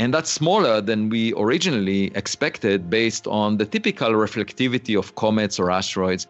And 0.00 0.14
that's 0.14 0.30
smaller 0.30 0.80
than 0.80 1.10
we 1.10 1.34
originally 1.34 2.10
expected 2.14 2.88
based 2.88 3.26
on 3.26 3.58
the 3.58 3.66
typical 3.66 4.12
reflectivity 4.12 4.98
of 4.98 5.14
comets 5.14 5.58
or 5.60 5.70
asteroids. 5.70 6.26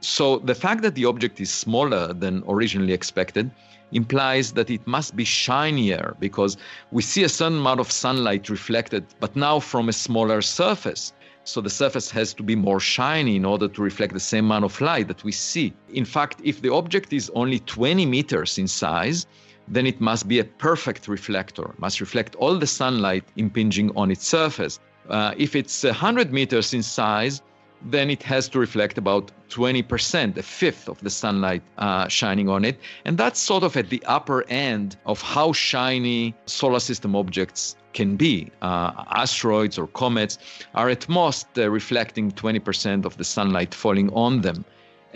So 0.00 0.40
the 0.40 0.54
fact 0.54 0.82
that 0.82 0.94
the 0.94 1.06
object 1.06 1.40
is 1.40 1.50
smaller 1.50 2.12
than 2.12 2.44
originally 2.46 2.92
expected 2.92 3.50
implies 3.92 4.52
that 4.52 4.68
it 4.68 4.86
must 4.86 5.16
be 5.16 5.24
shinier 5.24 6.16
because 6.20 6.58
we 6.92 7.00
see 7.00 7.24
a 7.24 7.30
certain 7.30 7.56
amount 7.56 7.80
of 7.80 7.90
sunlight 7.90 8.50
reflected, 8.50 9.06
but 9.20 9.34
now 9.34 9.58
from 9.58 9.88
a 9.88 9.94
smaller 9.94 10.42
surface. 10.42 11.14
So 11.44 11.62
the 11.62 11.70
surface 11.70 12.10
has 12.10 12.34
to 12.34 12.42
be 12.42 12.56
more 12.56 12.78
shiny 12.78 13.36
in 13.36 13.46
order 13.46 13.68
to 13.68 13.80
reflect 13.80 14.12
the 14.12 14.20
same 14.20 14.44
amount 14.44 14.66
of 14.66 14.78
light 14.82 15.08
that 15.08 15.24
we 15.24 15.32
see. 15.32 15.72
In 15.94 16.04
fact, 16.04 16.42
if 16.44 16.60
the 16.60 16.74
object 16.74 17.14
is 17.14 17.30
only 17.34 17.60
20 17.60 18.04
meters 18.04 18.58
in 18.58 18.68
size, 18.68 19.26
then 19.70 19.86
it 19.86 20.00
must 20.00 20.28
be 20.28 20.38
a 20.38 20.44
perfect 20.44 21.08
reflector, 21.08 21.74
must 21.78 22.00
reflect 22.00 22.34
all 22.36 22.58
the 22.58 22.66
sunlight 22.66 23.24
impinging 23.36 23.90
on 23.96 24.10
its 24.10 24.26
surface. 24.26 24.80
Uh, 25.08 25.34
if 25.36 25.54
it's 25.56 25.84
100 25.84 26.32
meters 26.32 26.74
in 26.74 26.82
size, 26.82 27.42
then 27.82 28.10
it 28.10 28.22
has 28.22 28.48
to 28.48 28.58
reflect 28.58 28.98
about 28.98 29.30
20%, 29.50 30.36
a 30.36 30.42
fifth 30.42 30.88
of 30.88 31.00
the 31.00 31.10
sunlight 31.10 31.62
uh, 31.78 32.08
shining 32.08 32.48
on 32.48 32.64
it. 32.64 32.78
And 33.04 33.16
that's 33.16 33.38
sort 33.38 33.62
of 33.62 33.76
at 33.76 33.88
the 33.88 34.02
upper 34.04 34.44
end 34.48 34.96
of 35.06 35.22
how 35.22 35.52
shiny 35.52 36.34
solar 36.46 36.80
system 36.80 37.14
objects 37.14 37.76
can 37.92 38.16
be. 38.16 38.50
Uh, 38.62 39.04
asteroids 39.10 39.78
or 39.78 39.86
comets 39.88 40.38
are 40.74 40.88
at 40.88 41.08
most 41.08 41.46
uh, 41.56 41.70
reflecting 41.70 42.32
20% 42.32 43.04
of 43.04 43.16
the 43.16 43.24
sunlight 43.24 43.74
falling 43.74 44.10
on 44.12 44.40
them. 44.40 44.64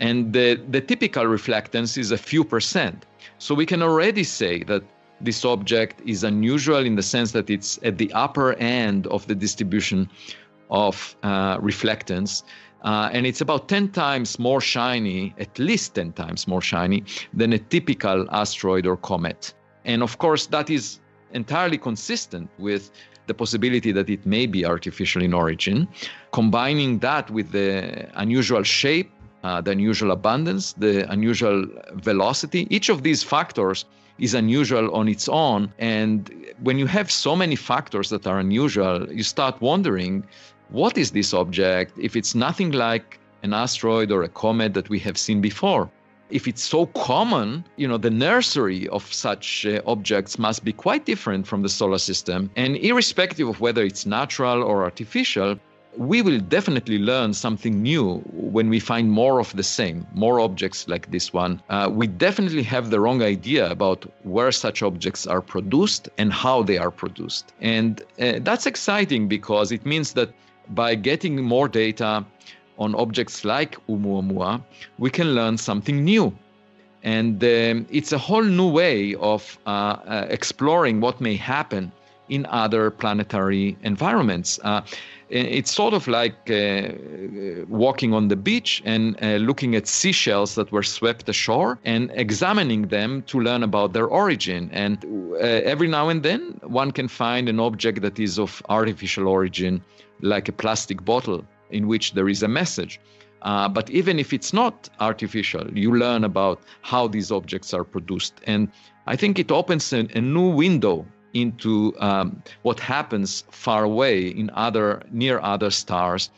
And 0.03 0.33
the, 0.33 0.55
the 0.69 0.81
typical 0.81 1.23
reflectance 1.23 1.97
is 1.97 2.11
a 2.11 2.17
few 2.17 2.43
percent. 2.43 3.05
So 3.37 3.55
we 3.55 3.65
can 3.65 3.81
already 3.81 4.25
say 4.25 4.63
that 4.63 4.83
this 5.21 5.45
object 5.45 6.01
is 6.05 6.25
unusual 6.25 6.85
in 6.85 6.95
the 6.95 7.01
sense 7.01 7.31
that 7.31 7.49
it's 7.49 7.79
at 7.83 7.97
the 7.97 8.11
upper 8.11 8.51
end 8.55 9.07
of 9.07 9.25
the 9.27 9.35
distribution 9.35 10.09
of 10.69 11.15
uh, 11.23 11.57
reflectance. 11.59 12.43
Uh, 12.83 13.11
and 13.13 13.25
it's 13.25 13.39
about 13.39 13.69
10 13.69 13.91
times 13.91 14.37
more 14.37 14.59
shiny, 14.59 15.33
at 15.39 15.57
least 15.57 15.95
10 15.95 16.11
times 16.11 16.49
more 16.49 16.61
shiny, 16.61 17.05
than 17.33 17.53
a 17.53 17.57
typical 17.57 18.27
asteroid 18.29 18.85
or 18.85 18.97
comet. 18.97 19.53
And 19.85 20.03
of 20.03 20.17
course, 20.17 20.47
that 20.47 20.69
is 20.69 20.99
entirely 21.31 21.77
consistent 21.77 22.49
with 22.59 22.91
the 23.27 23.33
possibility 23.33 23.93
that 23.93 24.09
it 24.09 24.25
may 24.25 24.47
be 24.47 24.65
artificial 24.65 25.23
in 25.23 25.33
origin. 25.33 25.87
Combining 26.33 26.99
that 26.99 27.31
with 27.31 27.53
the 27.53 28.09
unusual 28.15 28.63
shape 28.63 29.09
uh, 29.43 29.61
the 29.61 29.71
unusual 29.71 30.11
abundance, 30.11 30.73
the 30.73 31.09
unusual 31.11 31.65
velocity. 31.95 32.67
Each 32.69 32.89
of 32.89 33.03
these 33.03 33.23
factors 33.23 33.85
is 34.19 34.33
unusual 34.33 34.93
on 34.95 35.07
its 35.07 35.27
own. 35.27 35.73
And 35.79 36.31
when 36.61 36.77
you 36.77 36.85
have 36.87 37.11
so 37.11 37.35
many 37.35 37.55
factors 37.55 38.09
that 38.09 38.27
are 38.27 38.39
unusual, 38.39 39.11
you 39.11 39.23
start 39.23 39.59
wondering 39.61 40.25
what 40.69 40.97
is 40.97 41.11
this 41.11 41.33
object 41.33 41.97
if 41.99 42.15
it's 42.15 42.33
nothing 42.33 42.71
like 42.71 43.19
an 43.43 43.53
asteroid 43.53 44.11
or 44.11 44.23
a 44.23 44.29
comet 44.29 44.73
that 44.73 44.89
we 44.89 44.99
have 44.99 45.17
seen 45.17 45.41
before? 45.41 45.89
If 46.29 46.47
it's 46.47 46.63
so 46.63 46.87
common, 46.87 47.63
you 47.75 47.87
know, 47.87 47.97
the 47.97 48.09
nursery 48.09 48.87
of 48.87 49.13
such 49.13 49.67
uh, 49.67 49.81
objects 49.85 50.39
must 50.39 50.63
be 50.63 50.73
quite 50.73 51.05
different 51.05 51.45
from 51.45 51.61
the 51.61 51.69
solar 51.69 51.99
system. 51.99 52.49
And 52.55 52.77
irrespective 52.77 53.47
of 53.47 53.59
whether 53.59 53.83
it's 53.83 54.05
natural 54.05 54.63
or 54.63 54.83
artificial, 54.83 55.59
we 55.97 56.21
will 56.21 56.39
definitely 56.39 56.97
learn 56.97 57.33
something 57.33 57.81
new 57.81 58.17
when 58.33 58.69
we 58.69 58.79
find 58.79 59.11
more 59.11 59.39
of 59.39 59.55
the 59.55 59.63
same, 59.63 60.05
more 60.13 60.39
objects 60.39 60.87
like 60.87 61.11
this 61.11 61.33
one. 61.33 61.61
Uh, 61.69 61.89
we 61.91 62.07
definitely 62.07 62.63
have 62.63 62.89
the 62.89 62.99
wrong 62.99 63.21
idea 63.21 63.69
about 63.69 64.05
where 64.23 64.51
such 64.51 64.81
objects 64.81 65.27
are 65.27 65.41
produced 65.41 66.09
and 66.17 66.33
how 66.33 66.63
they 66.63 66.77
are 66.77 66.91
produced. 66.91 67.53
And 67.61 68.01
uh, 68.19 68.39
that's 68.41 68.65
exciting 68.65 69.27
because 69.27 69.71
it 69.71 69.85
means 69.85 70.13
that 70.13 70.29
by 70.69 70.95
getting 70.95 71.41
more 71.43 71.67
data 71.67 72.25
on 72.79 72.95
objects 72.95 73.45
like 73.45 73.75
Oumuamua, 73.87 74.63
we 74.97 75.09
can 75.09 75.35
learn 75.35 75.57
something 75.57 76.03
new. 76.03 76.35
And 77.03 77.43
um, 77.43 77.85
it's 77.91 78.13
a 78.13 78.17
whole 78.17 78.43
new 78.43 78.69
way 78.69 79.15
of 79.15 79.57
uh, 79.65 79.69
uh 79.69 80.27
exploring 80.29 81.01
what 81.01 81.19
may 81.19 81.35
happen 81.35 81.91
in 82.29 82.45
other 82.47 82.89
planetary 82.89 83.77
environments. 83.83 84.59
Uh, 84.63 84.81
it's 85.33 85.71
sort 85.71 85.95
of 85.95 86.07
like 86.07 86.51
uh, 86.51 86.89
walking 87.67 88.13
on 88.13 88.27
the 88.27 88.35
beach 88.35 88.83
and 88.85 89.17
uh, 89.21 89.37
looking 89.37 89.75
at 89.75 89.87
seashells 89.87 90.53
that 90.55 90.71
were 90.71 90.83
swept 90.83 91.27
ashore 91.27 91.79
and 91.85 92.11
examining 92.13 92.83
them 92.89 93.23
to 93.23 93.39
learn 93.39 93.63
about 93.63 93.93
their 93.93 94.05
origin. 94.05 94.69
And 94.71 95.03
uh, 95.33 95.37
every 95.37 95.87
now 95.87 96.09
and 96.09 96.21
then, 96.21 96.59
one 96.61 96.91
can 96.91 97.07
find 97.07 97.49
an 97.49 97.59
object 97.59 98.01
that 98.01 98.19
is 98.19 98.37
of 98.37 98.61
artificial 98.69 99.27
origin, 99.27 99.83
like 100.21 100.47
a 100.47 100.51
plastic 100.51 101.03
bottle 101.03 101.43
in 101.71 101.87
which 101.87 102.13
there 102.13 102.29
is 102.29 102.43
a 102.43 102.47
message. 102.47 102.99
Uh, 103.41 103.67
but 103.67 103.89
even 103.89 104.19
if 104.19 104.33
it's 104.33 104.53
not 104.53 104.87
artificial, 104.99 105.67
you 105.77 105.97
learn 105.97 106.23
about 106.23 106.61
how 106.81 107.07
these 107.07 107.31
objects 107.31 107.73
are 107.73 107.83
produced. 107.83 108.35
And 108.45 108.69
I 109.07 109.15
think 109.15 109.39
it 109.39 109.51
opens 109.51 109.91
a 109.91 110.03
new 110.21 110.49
window 110.49 111.05
into 111.33 111.93
um, 111.99 112.41
what 112.61 112.79
happens 112.79 113.43
far 113.51 113.83
away 113.83 114.27
in 114.27 114.49
other 114.53 115.01
near 115.11 115.39
other 115.39 115.69
stars 115.69 116.29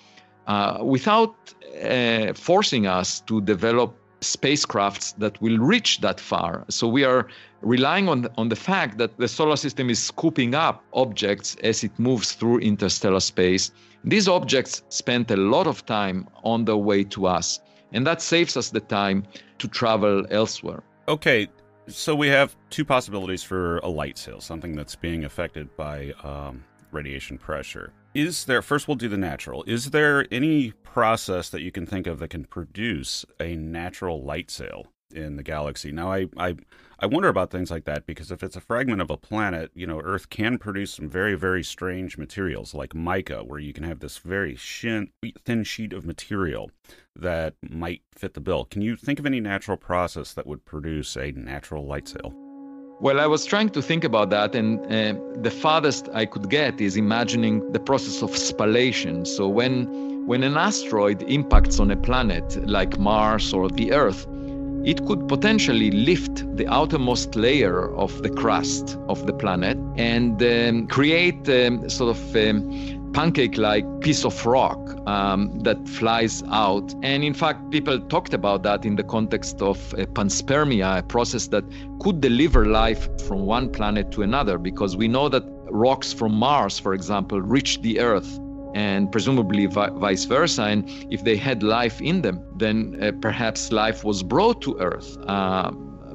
uh, 0.48 0.80
without 0.82 1.36
uh, 1.84 2.34
forcing 2.34 2.88
us 2.88 3.20
to 3.22 3.42
develop 3.42 3.96
spacecrafts 4.22 5.16
that 5.18 5.40
will 5.42 5.58
reach 5.58 6.02
that 6.02 6.20
far. 6.20 6.66
So 6.70 6.88
we 6.88 7.04
are 7.04 7.28
relying 7.62 8.10
on, 8.10 8.28
on 8.38 8.50
the 8.50 8.56
fact 8.56 8.98
that 8.98 9.18
the 9.18 9.28
solar 9.28 9.56
system 9.56 9.90
is 9.90 10.02
scooping 10.02 10.56
up 10.56 10.84
objects 10.94 11.56
as 11.64 11.84
it 11.84 11.98
moves 12.00 12.34
through 12.34 12.60
interstellar 12.60 13.20
space. 13.20 13.72
These 14.04 14.28
objects 14.28 14.84
spend 14.90 15.32
a 15.32 15.38
lot 15.38 15.68
of 15.68 15.86
time 15.86 16.28
on 16.44 16.66
their 16.66 16.78
way 16.78 17.04
to 17.06 17.26
us, 17.26 17.60
and 17.92 18.06
that 18.08 18.22
saves 18.22 18.56
us 18.58 18.70
the 18.70 18.80
time 18.80 19.24
to 19.60 19.68
travel 19.68 20.26
elsewhere. 20.30 20.84
Okay, 21.08 21.48
so 21.88 22.16
we 22.16 22.28
have 22.28 22.56
two 22.70 22.86
possibilities 22.86 23.44
for 23.44 23.78
a 23.80 23.88
light 23.88 24.18
sail, 24.18 24.42
something 24.42 24.76
that's 24.76 24.96
being 24.96 25.24
affected 25.26 25.76
by 25.76 26.14
um, 26.24 26.64
radiation 26.92 27.38
pressure. 27.38 27.92
Is 28.14 28.46
there, 28.46 28.62
first 28.62 28.88
we'll 28.88 28.96
do 28.96 29.10
the 29.10 29.18
natural, 29.18 29.64
is 29.64 29.92
there 29.92 30.26
any 30.32 30.72
process 30.84 31.50
that 31.50 31.62
you 31.62 31.72
can 31.72 31.86
think 31.86 32.08
of 32.08 32.20
that 32.20 32.30
can 32.30 32.46
produce 32.46 33.26
a 33.40 33.56
natural 33.56 34.24
light 34.24 34.50
sail 34.50 34.88
in 35.14 35.36
the 35.36 35.44
galaxy? 35.44 35.92
Now, 35.92 36.12
I, 36.12 36.28
I, 36.38 36.56
I 37.00 37.06
wonder 37.06 37.28
about 37.28 37.52
things 37.52 37.70
like 37.70 37.86
that 37.86 38.06
because 38.06 38.32
if 38.32 38.44
it's 38.44 38.56
a 38.56 38.62
fragment 38.62 39.02
of 39.02 39.10
a 39.10 39.18
planet, 39.18 39.72
you 39.76 39.86
know, 39.86 40.00
Earth 40.00 40.30
can 40.30 40.58
produce 40.58 40.94
some 40.94 41.10
very, 41.10 41.36
very 41.36 41.64
strange 41.64 42.18
materials 42.18 42.74
like 42.74 42.96
mica, 42.96 43.44
where 43.44 43.60
you 43.60 43.74
can 43.74 43.84
have 43.84 44.00
this 44.00 44.18
very 44.18 44.56
thin 44.58 45.64
sheet 45.64 45.94
of 45.94 46.06
material 46.06 46.72
that 47.16 47.56
might 47.70 48.02
fit 48.14 48.34
the 48.34 48.42
bill. 48.42 48.66
Can 48.66 48.82
you 48.82 48.96
think 48.96 49.20
of 49.20 49.26
any 49.26 49.40
natural 49.40 49.78
process 49.78 50.34
that 50.34 50.48
would 50.48 50.66
produce 50.66 51.16
a 51.16 51.32
natural 51.32 51.86
light 51.86 52.08
sail? 52.08 52.34
Well, 53.02 53.20
I 53.20 53.28
was 53.28 53.44
trying 53.44 53.72
to 53.72 53.82
think 53.82 54.06
about 54.06 54.30
that, 54.30 54.56
and 54.56 54.80
uh, 54.86 55.20
the 55.42 55.52
farthest 55.52 56.08
I 56.14 56.26
could 56.26 56.50
get 56.50 56.80
is 56.80 56.96
imagining 56.96 57.74
the 57.74 57.80
process 57.80 58.22
of 58.22 58.30
spallation. 58.32 59.28
So 59.28 59.50
when 59.50 60.26
when 60.28 60.44
an 60.44 60.56
asteroid 60.56 61.22
impacts 61.24 61.80
on 61.80 61.92
a 61.92 61.98
planet 61.98 62.56
like 62.66 62.98
Mars 62.98 63.54
or 63.54 63.70
the 63.70 63.92
Earth, 63.92 64.26
it 64.86 65.06
could 65.08 65.28
potentially 65.28 65.90
lift 65.92 66.46
the 66.56 66.68
outermost 66.68 67.36
layer 67.36 67.94
of 67.96 68.22
the 68.22 68.30
crust 68.30 68.98
of 69.10 69.26
the 69.26 69.34
planet 69.34 69.78
and 69.98 70.42
um, 70.44 70.88
create 70.88 71.50
um, 71.50 71.90
sort 71.90 72.16
of 72.16 72.36
um, 72.36 73.12
pancake 73.14 73.58
like 73.58 73.86
piece 74.02 74.26
of 74.26 74.46
rock 74.46 74.78
um, 75.08 75.58
that 75.62 75.88
flies 75.88 76.44
out. 76.52 76.94
And 77.02 77.24
in 77.24 77.34
fact, 77.34 77.72
people 77.72 78.00
talked 78.00 78.34
about 78.34 78.62
that 78.64 78.86
in 78.86 78.96
the 78.96 79.04
context 79.04 79.62
of 79.62 79.78
panspermia, 80.14 81.00
a 81.00 81.04
process 81.04 81.48
that 81.48 81.64
could 82.00 82.22
deliver 82.22 82.66
life 82.66 83.10
from 83.22 83.46
one 83.46 83.72
planet 83.72 84.12
to 84.12 84.22
another, 84.22 84.58
because 84.58 84.96
we 84.96 85.08
know 85.08 85.30
that 85.30 85.44
rocks 85.72 86.14
from 86.14 86.34
Mars, 86.34 86.78
for 86.78 86.94
example, 86.94 87.42
reach 87.42 87.82
the 87.82 88.00
Earth 88.00 88.40
and 88.76 89.12
presumably 89.12 89.66
vi- 89.66 89.90
vice 89.90 90.26
versa. 90.26 90.64
And 90.64 90.88
if 91.10 91.24
they 91.24 91.38
had 91.38 91.64
life 91.64 92.02
in 92.02 92.22
them, 92.22 92.42
then 92.58 93.00
uh, 93.02 93.14
perhaps 93.22 93.72
life 93.72 94.04
was 94.04 94.22
brought 94.22 94.62
to 94.64 94.78
Earth. 94.78 95.18
Uh, 95.28 95.72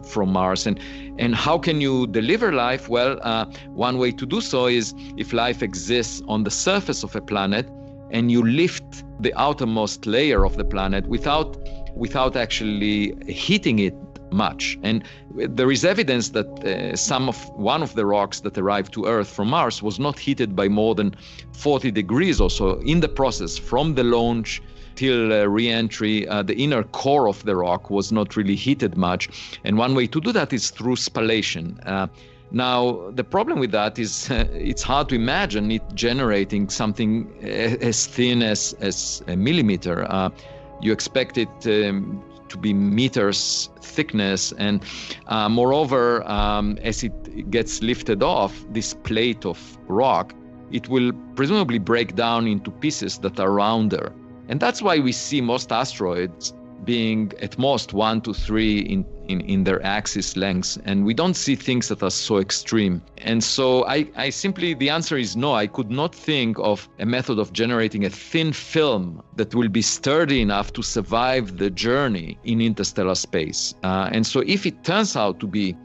from 0.06 0.32
Mars. 0.32 0.66
And, 0.66 0.80
and 1.18 1.34
how 1.34 1.58
can 1.58 1.80
you 1.80 2.06
deliver 2.06 2.52
life? 2.52 2.88
Well, 2.88 3.18
uh, 3.22 3.44
one 3.68 3.98
way 3.98 4.12
to 4.12 4.26
do 4.26 4.40
so 4.40 4.66
is 4.66 4.94
if 5.18 5.34
life 5.34 5.62
exists 5.62 6.22
on 6.26 6.42
the 6.42 6.50
surface 6.50 7.02
of 7.02 7.14
a 7.14 7.20
planet 7.20 7.68
and 8.10 8.32
you 8.32 8.42
lift 8.42 9.04
the 9.20 9.32
outermost 9.38 10.06
layer 10.06 10.44
of 10.44 10.56
the 10.56 10.64
planet 10.64 11.06
without, 11.06 11.56
without 11.94 12.34
actually 12.34 13.14
heating 13.30 13.78
it 13.78 13.94
much. 14.32 14.78
And 14.82 15.04
there 15.34 15.70
is 15.70 15.84
evidence 15.84 16.30
that 16.30 16.46
uh, 16.64 16.96
some 16.96 17.28
of 17.28 17.36
one 17.50 17.82
of 17.82 17.94
the 17.94 18.06
rocks 18.06 18.40
that 18.40 18.56
arrived 18.58 18.92
to 18.94 19.06
Earth 19.06 19.28
from 19.28 19.50
Mars 19.50 19.82
was 19.82 19.98
not 19.98 20.18
heated 20.18 20.54
by 20.56 20.68
more 20.68 20.94
than 20.94 21.14
40 21.52 21.90
degrees 21.90 22.40
or 22.40 22.50
so 22.50 22.80
in 22.80 23.00
the 23.00 23.08
process 23.08 23.58
from 23.58 23.94
the 23.94 24.04
launch 24.04 24.62
till 24.96 25.32
uh, 25.32 25.44
re-entry, 25.46 26.28
uh, 26.28 26.42
the 26.42 26.54
inner 26.56 26.82
core 26.82 27.28
of 27.28 27.42
the 27.44 27.56
rock 27.56 27.90
was 27.90 28.12
not 28.12 28.36
really 28.36 28.56
heated 28.56 28.96
much. 28.96 29.28
And 29.64 29.78
one 29.78 29.94
way 29.94 30.06
to 30.08 30.20
do 30.20 30.32
that 30.32 30.52
is 30.52 30.70
through 30.70 30.96
spallation. 30.96 31.78
Uh, 31.86 32.08
now, 32.52 33.10
the 33.12 33.24
problem 33.24 33.60
with 33.60 33.70
that 33.72 33.98
is 33.98 34.30
uh, 34.30 34.46
it's 34.52 34.82
hard 34.82 35.08
to 35.10 35.14
imagine 35.14 35.70
it 35.70 35.82
generating 35.94 36.68
something 36.68 37.32
as 37.42 38.06
thin 38.06 38.42
as, 38.42 38.74
as 38.80 39.22
a 39.28 39.36
millimeter. 39.36 40.04
Uh, 40.10 40.30
you 40.82 40.92
expect 40.92 41.38
it 41.38 41.54
um, 41.66 42.22
to 42.50 42.58
be 42.58 42.72
meters 42.74 43.70
thickness, 43.80 44.52
and 44.52 44.84
uh, 45.26 45.48
moreover, 45.48 46.22
um, 46.28 46.78
as 46.82 47.02
it 47.02 47.50
gets 47.50 47.82
lifted 47.82 48.22
off, 48.22 48.64
this 48.70 48.94
plate 48.94 49.44
of 49.46 49.78
rock, 49.88 50.34
it 50.70 50.88
will 50.88 51.12
presumably 51.34 51.78
break 51.78 52.14
down 52.14 52.46
into 52.46 52.70
pieces 52.70 53.18
that 53.18 53.40
are 53.40 53.50
rounder. 53.50 54.12
And 54.48 54.60
that's 54.60 54.82
why 54.82 54.98
we 54.98 55.12
see 55.12 55.40
most 55.40 55.72
asteroids 55.72 56.52
being 56.84 57.32
at 57.40 57.58
most 57.58 57.92
one 57.92 58.20
to 58.22 58.32
three 58.32 58.80
in, 58.80 59.04
in, 59.28 59.40
in 59.42 59.64
their 59.64 59.84
axis 59.84 60.36
lengths. 60.36 60.78
And 60.84 61.04
we 61.04 61.14
don't 61.14 61.34
see 61.34 61.54
things 61.54 61.88
that 61.88 62.02
are 62.02 62.10
so 62.10 62.38
extreme. 62.38 63.02
And 63.18 63.42
so 63.42 63.86
I, 63.86 64.08
I 64.16 64.30
simply, 64.30 64.74
the 64.74 64.90
answer 64.90 65.16
is 65.16 65.36
no. 65.36 65.54
I 65.54 65.66
could 65.66 65.90
not 65.90 66.14
think 66.14 66.58
of 66.58 66.88
a 66.98 67.06
method 67.06 67.38
of 67.38 67.52
generating 67.52 68.04
a 68.04 68.10
thin 68.10 68.52
film 68.52 69.22
that 69.36 69.54
will 69.54 69.68
be 69.68 69.82
sturdy 69.82 70.40
enough 70.40 70.72
to 70.74 70.82
survive 70.82 71.58
the 71.58 71.70
journey 71.70 72.38
in 72.44 72.60
interstellar 72.60 73.14
space. 73.14 73.74
Uh, 73.82 74.08
and 74.12 74.26
so 74.26 74.40
if 74.40 74.66
it 74.66 74.84
turns 74.84 75.16
out 75.16 75.40
to 75.40 75.46
be 75.46 75.76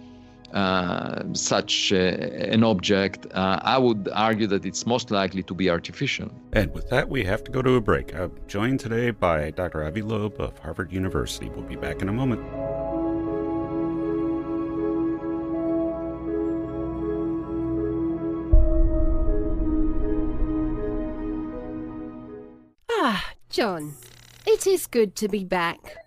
such 1.34 1.92
uh, 1.92 1.96
an 1.96 2.64
object, 2.64 3.28
uh, 3.34 3.60
I 3.62 3.78
would 3.78 4.10
argue 4.14 4.48
that 4.48 4.66
it's 4.66 4.86
most 4.86 5.12
likely 5.12 5.44
to 5.44 5.54
be 5.54 5.70
artificial. 5.70 6.32
And 6.54 6.74
with 6.74 6.90
that, 6.90 7.10
we 7.10 7.24
have 7.26 7.44
to 7.46 7.52
go 7.52 7.62
to 7.62 7.76
a 7.76 7.82
break. 7.82 8.16
I'm 8.16 8.32
joined 8.48 8.80
today 8.80 9.12
by 9.12 9.52
Dr. 9.52 9.84
Avi 9.84 10.02
Loeb 10.02 10.40
of 10.40 10.58
Harvard 10.60 10.92
University. 10.92 11.50
We'll 11.50 11.64
be 11.64 11.76
back 11.76 12.02
in 12.02 12.10
a 12.10 12.14
moment. 12.14 12.42
Ah, 22.92 23.34
John, 23.50 23.94
it 24.48 24.68
is 24.68 24.88
good 24.88 25.16
to 25.18 25.28
be 25.28 25.44
back. 25.44 25.98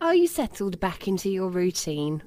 Are 0.00 0.14
you 0.14 0.26
settled 0.26 0.80
back 0.80 1.08
into 1.08 1.30
your 1.30 1.48
routine? 1.48 2.22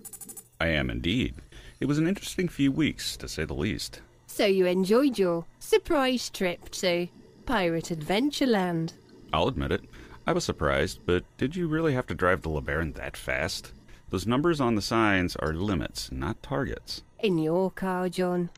I 0.60 0.68
am 0.68 0.90
indeed. 0.90 1.36
It 1.80 1.86
was 1.86 1.98
an 1.98 2.08
interesting 2.08 2.48
few 2.48 2.72
weeks, 2.72 3.16
to 3.18 3.28
say 3.28 3.46
the 3.46 3.54
least. 3.54 4.02
So 4.26 4.46
you 4.46 4.66
enjoyed 4.66 5.18
your 5.18 5.46
surprise 5.60 6.30
trip 6.30 6.70
to 6.70 7.08
Pirate 7.46 7.86
Adventureland? 7.86 8.94
I'll 9.32 9.48
admit 9.48 9.72
it. 9.72 9.84
I 10.26 10.34
was 10.34 10.44
surprised, 10.44 11.00
but 11.06 11.24
did 11.38 11.56
you 11.56 11.68
really 11.68 11.94
have 11.94 12.08
to 12.08 12.16
drive 12.16 12.42
to 12.42 12.50
LeBaron 12.50 12.96
that 12.96 13.16
fast? 13.16 13.72
Those 14.10 14.28
numbers 14.28 14.60
on 14.60 14.76
the 14.76 14.82
signs 14.82 15.36
are 15.38 15.54
limits, 15.54 16.12
not 16.12 16.42
targets. 16.42 17.04
In 17.20 17.38
your 17.38 17.72
car, 17.72 18.10
John. 18.10 18.50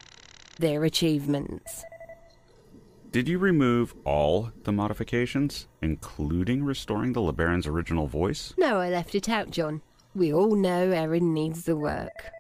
They're 0.57 0.83
achievements. 0.83 1.83
Did 3.11 3.27
you 3.27 3.39
remove 3.39 3.95
all 4.05 4.51
the 4.63 4.71
modifications, 4.71 5.67
including 5.81 6.63
restoring 6.63 7.13
the 7.13 7.21
LeBaron's 7.21 7.65
original 7.65 8.07
voice? 8.07 8.53
No, 8.57 8.79
I 8.79 8.89
left 8.89 9.15
it 9.15 9.27
out, 9.27 9.49
John. 9.49 9.81
We 10.15 10.33
all 10.33 10.55
know 10.55 10.91
Erin 10.91 11.33
needs 11.33 11.65
the 11.65 11.75
work. 11.75 12.31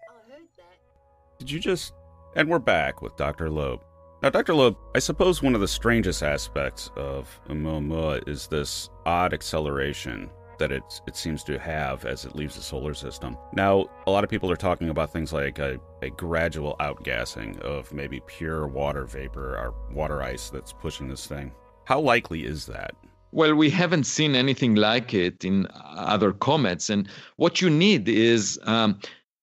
Did 1.37 1.51
you 1.51 1.59
just. 1.59 1.93
And 2.35 2.49
we're 2.49 2.59
back 2.59 3.01
with 3.01 3.15
Dr. 3.15 3.49
Loeb. 3.49 3.81
Now, 4.21 4.29
Dr. 4.29 4.53
Loeb, 4.53 4.77
I 4.95 4.99
suppose 4.99 5.41
one 5.41 5.55
of 5.55 5.61
the 5.61 5.67
strangest 5.67 6.23
aspects 6.23 6.91
of 6.95 7.39
Oumuamua 7.47 8.27
is 8.27 8.47
this 8.47 8.89
odd 9.05 9.33
acceleration 9.33 10.29
that 10.57 10.71
it, 10.71 10.83
it 11.07 11.15
seems 11.15 11.43
to 11.45 11.57
have 11.57 12.05
as 12.05 12.25
it 12.25 12.35
leaves 12.35 12.55
the 12.55 12.61
solar 12.61 12.93
system. 12.93 13.37
Now, 13.53 13.89
a 14.07 14.11
lot 14.11 14.23
of 14.23 14.29
people 14.29 14.51
are 14.51 14.57
talking 14.57 14.89
about 14.89 15.11
things 15.13 15.31
like 15.31 15.57
a, 15.57 15.79
a 16.01 16.09
gradual 16.09 16.75
outgassing 16.79 17.59
of 17.61 17.91
maybe 17.93 18.19
pure 18.27 18.67
water 18.67 19.05
vapor 19.05 19.55
or 19.57 19.73
water 19.91 20.21
ice 20.21 20.49
that's 20.49 20.73
pushing 20.73 21.07
this 21.07 21.25
thing. 21.25 21.53
How 21.85 22.01
likely 22.01 22.43
is 22.43 22.65
that? 22.65 22.91
Well, 23.31 23.53
we 23.53 23.69
haven't 23.69 24.05
seen 24.05 24.35
anything 24.35 24.75
like 24.75 25.13
it 25.13 25.45
in 25.45 25.67
other 25.73 26.31
comets. 26.31 26.89
And 26.89 27.07
what 27.35 27.61
you 27.61 27.69
need 27.69 28.09
is 28.09 28.59
um, 28.63 28.99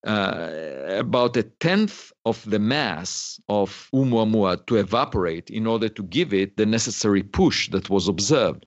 uh, 0.07 0.51
about 0.88 1.37
a 1.37 1.44
tenth 1.44 2.12
of 2.25 2.49
the 2.51 2.59
mass 2.59 3.40
of 3.49 3.88
Oumuamua 3.92 4.66
to 4.66 4.77
evaporate 4.77 5.51
in 5.51 5.66
order 5.66 5.88
to 5.88 6.03
give 6.03 6.35
it 6.35 6.57
the 6.57 6.66
necessary 6.66 7.22
push 7.22 7.70
that 7.70 7.88
was 7.88 8.09
observed. 8.09 8.66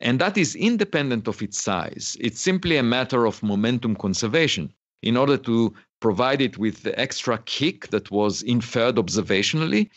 And 0.00 0.20
that 0.20 0.36
is 0.36 0.54
independent 0.56 1.28
of 1.28 1.42
its 1.42 1.60
size. 1.60 2.16
It's 2.20 2.40
simply 2.40 2.76
a 2.76 2.82
matter 2.82 3.24
of 3.24 3.42
momentum 3.42 3.94
conservation. 3.96 4.72
In 5.02 5.16
order 5.16 5.36
to 5.38 5.74
provide 6.00 6.40
it 6.40 6.58
with 6.58 6.82
the 6.82 6.98
extra 6.98 7.38
kick 7.38 7.88
that 7.88 8.10
was 8.10 8.42
inferred 8.42 8.96
observationally, 8.96 9.90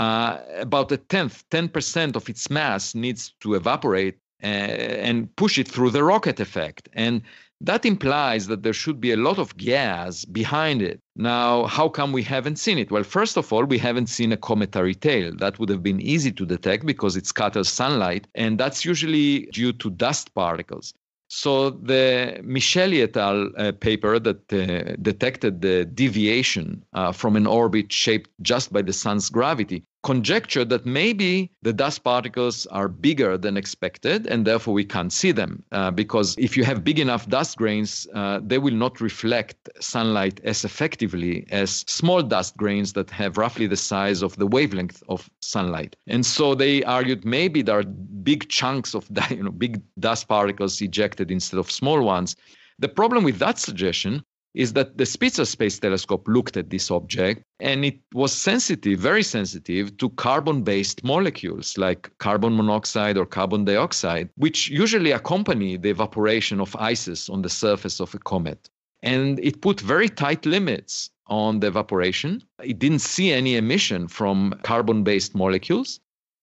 uh, 0.00 0.38
about 0.58 0.90
a 0.90 0.96
tenth, 0.96 1.44
10% 1.50 2.16
of 2.16 2.28
its 2.28 2.48
mass 2.48 2.94
needs 2.94 3.34
to 3.40 3.54
evaporate 3.54 4.16
uh, 4.42 4.46
and 4.46 5.34
push 5.36 5.58
it 5.58 5.68
through 5.68 5.90
the 5.90 6.02
rocket 6.02 6.40
effect. 6.40 6.88
And 6.94 7.20
that 7.60 7.84
implies 7.84 8.46
that 8.46 8.62
there 8.62 8.72
should 8.72 8.98
be 8.98 9.12
a 9.12 9.18
lot 9.18 9.38
of 9.38 9.54
gas 9.58 10.24
behind 10.24 10.80
it. 10.80 10.98
Now, 11.16 11.66
how 11.66 11.90
come 11.90 12.12
we 12.12 12.22
haven't 12.22 12.56
seen 12.56 12.78
it? 12.78 12.90
Well, 12.90 13.02
first 13.02 13.36
of 13.36 13.52
all, 13.52 13.64
we 13.64 13.76
haven't 13.76 14.06
seen 14.06 14.32
a 14.32 14.38
cometary 14.38 14.94
tail. 14.94 15.34
That 15.36 15.58
would 15.58 15.68
have 15.68 15.82
been 15.82 16.00
easy 16.00 16.32
to 16.32 16.46
detect 16.46 16.86
because 16.86 17.14
it 17.16 17.26
scatters 17.26 17.68
sunlight, 17.68 18.26
and 18.34 18.58
that's 18.58 18.86
usually 18.86 19.50
due 19.52 19.74
to 19.74 19.90
dust 19.90 20.34
particles. 20.34 20.94
So 21.28 21.70
the 21.70 22.40
Micheli 22.42 23.02
et 23.02 23.16
al. 23.18 23.50
Uh, 23.56 23.72
paper 23.72 24.18
that 24.18 24.52
uh, 24.52 24.96
detected 25.02 25.60
the 25.60 25.84
deviation 25.84 26.82
uh, 26.94 27.12
from 27.12 27.36
an 27.36 27.46
orbit 27.46 27.92
shaped 27.92 28.30
just 28.40 28.72
by 28.72 28.80
the 28.82 28.94
sun's 28.94 29.28
gravity 29.28 29.84
conjectured 30.02 30.68
that 30.70 30.86
maybe 30.86 31.50
the 31.62 31.72
dust 31.72 32.02
particles 32.04 32.66
are 32.68 32.88
bigger 32.88 33.36
than 33.36 33.56
expected 33.56 34.26
and 34.26 34.46
therefore 34.46 34.72
we 34.72 34.84
can't 34.84 35.12
see 35.12 35.30
them 35.30 35.62
uh, 35.72 35.90
because 35.90 36.34
if 36.38 36.56
you 36.56 36.64
have 36.64 36.82
big 36.82 36.98
enough 36.98 37.28
dust 37.28 37.58
grains 37.58 38.06
uh, 38.14 38.40
they 38.42 38.58
will 38.58 38.74
not 38.74 39.00
reflect 39.00 39.68
sunlight 39.80 40.40
as 40.44 40.64
effectively 40.64 41.46
as 41.50 41.84
small 41.86 42.22
dust 42.22 42.56
grains 42.56 42.94
that 42.94 43.10
have 43.10 43.36
roughly 43.36 43.66
the 43.66 43.76
size 43.76 44.22
of 44.22 44.36
the 44.36 44.46
wavelength 44.46 45.02
of 45.08 45.28
sunlight. 45.40 45.96
And 46.06 46.24
so 46.24 46.54
they 46.54 46.82
argued 46.84 47.24
maybe 47.24 47.62
there 47.62 47.78
are 47.78 47.84
big 47.84 48.48
chunks 48.48 48.94
of 48.94 49.08
you 49.30 49.42
know 49.42 49.50
big 49.50 49.82
dust 49.98 50.28
particles 50.28 50.80
ejected 50.80 51.30
instead 51.30 51.58
of 51.58 51.70
small 51.70 52.02
ones. 52.02 52.36
The 52.78 52.88
problem 52.88 53.24
with 53.24 53.38
that 53.38 53.58
suggestion 53.58 54.24
is 54.54 54.72
that 54.72 54.98
the 54.98 55.06
Spitzer 55.06 55.44
Space 55.44 55.78
Telescope 55.78 56.26
looked 56.26 56.56
at 56.56 56.70
this 56.70 56.90
object 56.90 57.44
and 57.60 57.84
it 57.84 57.98
was 58.14 58.32
sensitive, 58.32 58.98
very 58.98 59.22
sensitive 59.22 59.96
to 59.98 60.10
carbon 60.10 60.62
based 60.62 61.04
molecules 61.04 61.78
like 61.78 62.10
carbon 62.18 62.56
monoxide 62.56 63.16
or 63.16 63.26
carbon 63.26 63.64
dioxide, 63.64 64.28
which 64.36 64.68
usually 64.68 65.12
accompany 65.12 65.76
the 65.76 65.90
evaporation 65.90 66.60
of 66.60 66.74
ices 66.76 67.28
on 67.28 67.42
the 67.42 67.48
surface 67.48 68.00
of 68.00 68.14
a 68.14 68.18
comet. 68.18 68.68
And 69.02 69.38
it 69.40 69.62
put 69.62 69.80
very 69.80 70.08
tight 70.08 70.44
limits 70.44 71.10
on 71.26 71.60
the 71.60 71.68
evaporation. 71.68 72.42
It 72.62 72.78
didn't 72.78 72.98
see 72.98 73.32
any 73.32 73.56
emission 73.56 74.08
from 74.08 74.54
carbon 74.62 75.04
based 75.04 75.34
molecules. 75.34 76.00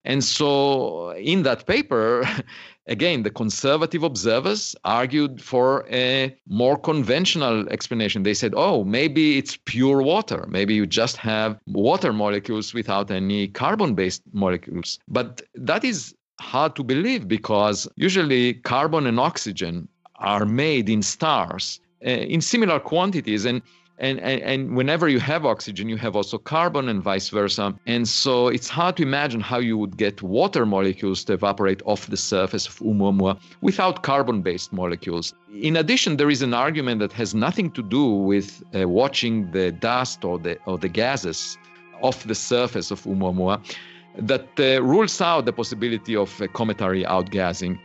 And 0.08 0.24
so, 0.24 1.12
in 1.12 1.44
that 1.44 1.68
paper, 1.68 2.26
again, 2.88 3.24
the 3.24 3.30
conservative 3.30 4.04
observers 4.04 4.74
argued 4.86 5.42
for 5.42 5.86
a 5.92 6.34
more 6.48 6.78
conventional 6.78 7.68
explanation. 7.68 8.24
They 8.24 8.34
said, 8.34 8.54
oh, 8.56 8.86
maybe 8.86 9.38
it's 9.38 9.58
pure 9.66 10.02
water. 10.02 10.46
Maybe 10.48 10.74
you 10.74 10.86
just 10.86 11.18
have 11.18 11.60
water 11.68 12.14
molecules 12.14 12.74
without 12.74 13.12
any 13.12 13.50
carbon 13.50 13.96
based 13.96 14.24
molecules. 14.32 14.98
But 15.10 15.42
that 15.56 15.84
is 15.84 16.16
hard 16.40 16.78
to 16.78 16.84
believe 16.86 17.28
because 17.28 17.86
usually 17.98 18.54
carbon 18.54 19.08
and 19.08 19.20
oxygen 19.20 19.90
are 20.16 20.46
made 20.46 20.88
in 20.90 21.02
stars 21.02 21.82
uh, 22.06 22.10
in 22.10 22.40
similar 22.40 22.80
quantities. 22.80 23.44
And 23.44 23.62
And, 24.00 24.20
and, 24.20 24.42
and, 24.44 24.76
whenever 24.76 25.10
you 25.10 25.20
have 25.20 25.44
oxygen, 25.44 25.90
you 25.90 25.98
have 25.98 26.16
also 26.16 26.38
carbon 26.38 26.88
and 26.88 27.02
vice 27.02 27.30
versa. 27.30 27.74
And 27.88 28.08
so 28.08 28.48
it's 28.48 28.70
hard 28.70 28.96
to 28.98 29.04
imagine 29.04 29.42
how 29.42 29.58
you 29.58 29.76
would 29.76 29.98
get 29.98 30.22
water 30.22 30.68
molecules 30.68 31.24
to 31.26 31.34
evaporate 31.34 31.82
off 31.86 32.06
the 32.06 32.18
surface 32.18 32.68
of 32.68 32.78
Oumuamua 32.80 33.40
without 33.62 34.04
carbon 34.04 34.44
based 34.44 34.72
molecules. 34.72 35.34
In 35.62 35.76
addition, 35.76 36.18
there 36.18 36.30
is 36.30 36.44
an 36.44 36.54
argument 36.54 37.00
that 37.00 37.12
has 37.14 37.34
nothing 37.34 37.72
to 37.72 37.82
do 37.82 38.06
with 38.06 38.62
uh, 38.76 38.88
watching 38.88 39.50
the 39.50 39.72
dust 39.72 40.24
or 40.24 40.38
the, 40.38 40.60
or 40.68 40.78
the 40.78 40.90
gases 40.90 41.58
off 42.02 42.24
the 42.24 42.36
surface 42.36 42.92
of 42.92 43.02
Oumuamua 43.04 43.60
that 44.20 44.48
uh, 44.60 44.82
rules 44.84 45.20
out 45.22 45.46
the 45.46 45.54
possibility 45.54 46.16
of 46.16 46.40
uh, 46.40 46.48
cometary 46.48 47.04
outgassing. 47.04 47.80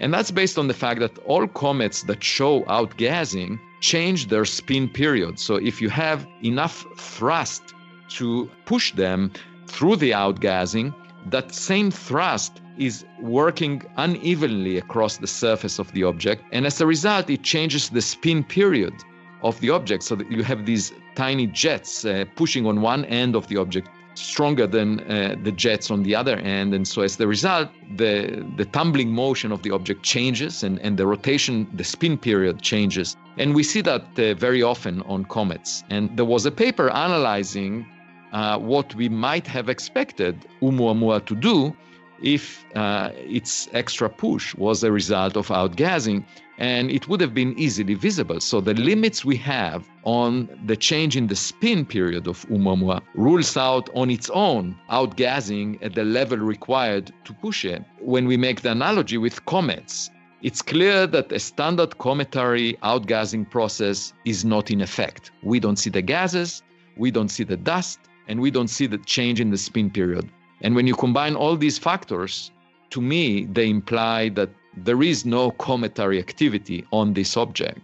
And 0.00 0.14
that's 0.14 0.30
based 0.30 0.56
on 0.56 0.68
the 0.68 0.74
fact 0.74 1.00
that 1.00 1.18
all 1.26 1.46
comets 1.46 2.04
that 2.04 2.22
show 2.22 2.62
outgassing 2.62 3.58
change 3.80 4.28
their 4.28 4.44
spin 4.44 4.88
period. 4.88 5.38
So 5.38 5.56
if 5.56 5.80
you 5.80 5.88
have 5.88 6.26
enough 6.42 6.84
thrust 6.96 7.74
to 8.10 8.50
push 8.64 8.92
them 8.92 9.32
through 9.66 9.96
the 9.96 10.12
outgassing, 10.12 10.94
that 11.26 11.54
same 11.54 11.90
thrust 11.90 12.60
is 12.78 13.04
working 13.20 13.82
unevenly 13.96 14.78
across 14.78 15.18
the 15.18 15.26
surface 15.26 15.78
of 15.78 15.92
the 15.92 16.04
object. 16.04 16.44
And 16.52 16.64
as 16.64 16.80
a 16.80 16.86
result, 16.86 17.28
it 17.28 17.42
changes 17.42 17.90
the 17.90 18.00
spin 18.00 18.44
period 18.44 18.94
of 19.42 19.60
the 19.60 19.70
object 19.70 20.02
so 20.02 20.14
that 20.16 20.30
you 20.30 20.42
have 20.42 20.64
these 20.64 20.92
tiny 21.14 21.46
jets 21.46 22.04
uh, 22.04 22.24
pushing 22.36 22.66
on 22.66 22.80
one 22.80 23.04
end 23.06 23.36
of 23.36 23.46
the 23.48 23.56
object 23.56 23.88
stronger 24.14 24.66
than 24.66 25.00
uh, 25.00 25.36
the 25.42 25.52
jets 25.52 25.90
on 25.90 26.02
the 26.02 26.14
other 26.14 26.36
end. 26.38 26.74
And 26.74 26.86
so, 26.86 27.02
as 27.02 27.16
the 27.16 27.26
result, 27.26 27.68
the, 27.96 28.44
the 28.56 28.64
tumbling 28.64 29.12
motion 29.12 29.52
of 29.52 29.62
the 29.62 29.70
object 29.70 30.02
changes 30.02 30.62
and, 30.62 30.78
and 30.80 30.98
the 30.98 31.06
rotation, 31.06 31.68
the 31.74 31.84
spin 31.84 32.18
period 32.18 32.60
changes. 32.62 33.16
And 33.38 33.54
we 33.54 33.62
see 33.62 33.80
that 33.82 34.04
uh, 34.18 34.34
very 34.34 34.62
often 34.62 35.02
on 35.02 35.24
comets. 35.24 35.84
And 35.90 36.16
there 36.16 36.24
was 36.24 36.44
a 36.44 36.50
paper 36.50 36.90
analyzing 36.90 37.86
uh, 38.32 38.58
what 38.58 38.94
we 38.94 39.08
might 39.08 39.46
have 39.46 39.68
expected 39.68 40.44
Oumuamua 40.60 41.24
to 41.26 41.34
do 41.34 41.76
if 42.20 42.64
uh, 42.74 43.10
its 43.14 43.68
extra 43.72 44.08
push 44.08 44.54
was 44.56 44.82
a 44.82 44.90
result 44.90 45.36
of 45.36 45.48
outgassing 45.48 46.24
and 46.58 46.90
it 46.90 47.08
would 47.08 47.20
have 47.20 47.32
been 47.32 47.56
easily 47.56 47.94
visible. 47.94 48.40
So 48.40 48.60
the 48.60 48.74
limits 48.74 49.24
we 49.24 49.36
have 49.36 49.88
on 50.02 50.48
the 50.66 50.76
change 50.76 51.16
in 51.16 51.28
the 51.28 51.36
spin 51.36 51.86
period 51.86 52.26
of 52.26 52.44
Oumuamua 52.48 53.00
rules 53.14 53.56
out 53.56 53.88
on 53.94 54.10
its 54.10 54.28
own 54.30 54.76
outgassing 54.90 55.78
at 55.80 55.94
the 55.94 56.02
level 56.02 56.38
required 56.38 57.12
to 57.24 57.32
push 57.32 57.64
it. 57.64 57.84
When 58.00 58.26
we 58.26 58.36
make 58.36 58.62
the 58.62 58.72
analogy 58.72 59.18
with 59.18 59.44
comets, 59.44 60.10
it's 60.40 60.62
clear 60.62 61.06
that 61.06 61.32
a 61.32 61.38
standard 61.40 61.98
cometary 61.98 62.74
outgassing 62.84 63.50
process 63.50 64.12
is 64.24 64.44
not 64.44 64.70
in 64.70 64.80
effect. 64.80 65.32
We 65.42 65.58
don't 65.58 65.76
see 65.76 65.90
the 65.90 66.02
gases, 66.02 66.62
we 66.96 67.10
don't 67.10 67.28
see 67.28 67.44
the 67.44 67.56
dust, 67.56 67.98
and 68.28 68.40
we 68.40 68.50
don't 68.50 68.68
see 68.68 68.86
the 68.86 68.98
change 68.98 69.40
in 69.40 69.50
the 69.50 69.58
spin 69.58 69.90
period. 69.90 70.30
And 70.60 70.76
when 70.76 70.86
you 70.86 70.94
combine 70.94 71.34
all 71.34 71.56
these 71.56 71.78
factors, 71.78 72.52
to 72.90 73.00
me, 73.00 73.46
they 73.46 73.68
imply 73.68 74.28
that 74.30 74.50
there 74.76 75.02
is 75.02 75.24
no 75.24 75.50
cometary 75.50 76.18
activity 76.18 76.86
on 76.92 77.14
this 77.14 77.36
object. 77.36 77.80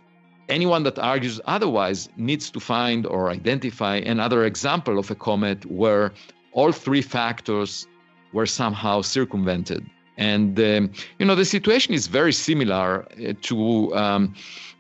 Anyone 0.48 0.82
that 0.84 0.98
argues 0.98 1.40
otherwise 1.46 2.08
needs 2.16 2.50
to 2.50 2.60
find 2.60 3.06
or 3.06 3.30
identify 3.30 3.96
another 3.96 4.44
example 4.44 4.98
of 4.98 5.10
a 5.10 5.14
comet 5.14 5.64
where 5.66 6.12
all 6.52 6.70
three 6.70 7.02
factors 7.02 7.88
were 8.32 8.46
somehow 8.46 9.00
circumvented. 9.00 9.84
And, 10.16 10.59
um, 10.61 10.92
you 11.18 11.27
know, 11.27 11.35
the 11.35 11.44
situation 11.44 11.94
is 11.94 12.07
very 12.07 12.33
similar 12.33 13.03
uh, 13.03 13.33
to 13.42 13.94
um, 13.96 14.35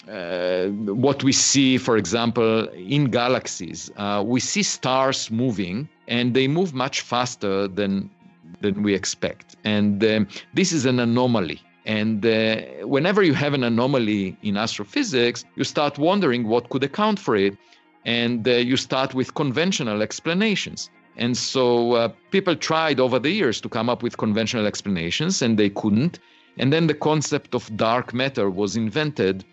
uh, 0.08 0.66
what 0.66 1.24
we 1.24 1.32
see, 1.32 1.78
for 1.78 1.96
example, 1.96 2.68
in 2.68 3.10
galaxies. 3.10 3.90
Uh, 3.96 4.22
we 4.24 4.40
see 4.40 4.62
stars 4.62 5.30
moving, 5.30 5.88
and 6.08 6.34
they 6.34 6.46
move 6.46 6.74
much 6.74 7.00
faster 7.00 7.68
than 7.68 8.10
than 8.60 8.82
we 8.82 8.94
expect. 8.94 9.56
And 9.64 10.02
um, 10.04 10.28
this 10.54 10.72
is 10.72 10.86
an 10.86 10.98
anomaly. 11.00 11.60
And 11.86 12.24
uh, 12.24 12.86
whenever 12.86 13.22
you 13.22 13.34
have 13.34 13.52
an 13.52 13.64
anomaly 13.64 14.36
in 14.42 14.56
astrophysics, 14.56 15.44
you 15.56 15.64
start 15.64 15.98
wondering 15.98 16.48
what 16.48 16.70
could 16.70 16.82
account 16.82 17.18
for 17.18 17.36
it. 17.36 17.56
And 18.06 18.46
uh, 18.46 18.52
you 18.52 18.76
start 18.76 19.14
with 19.14 19.34
conventional 19.34 20.02
explanations. 20.02 20.90
And 21.16 21.36
so 21.36 21.92
uh, 21.92 22.08
people 22.30 22.56
tried 22.56 22.98
over 23.00 23.18
the 23.18 23.30
years 23.30 23.60
to 23.60 23.68
come 23.68 23.88
up 23.88 24.02
with 24.02 24.16
conventional 24.16 24.66
explanations, 24.66 25.42
and 25.42 25.58
they 25.58 25.70
couldn't. 25.70 26.18
And 26.58 26.72
then 26.72 26.86
the 26.86 26.94
concept 26.94 27.54
of 27.54 27.74
dark 27.76 28.14
matter 28.14 28.50
was 28.50 28.76
invented 28.76 29.44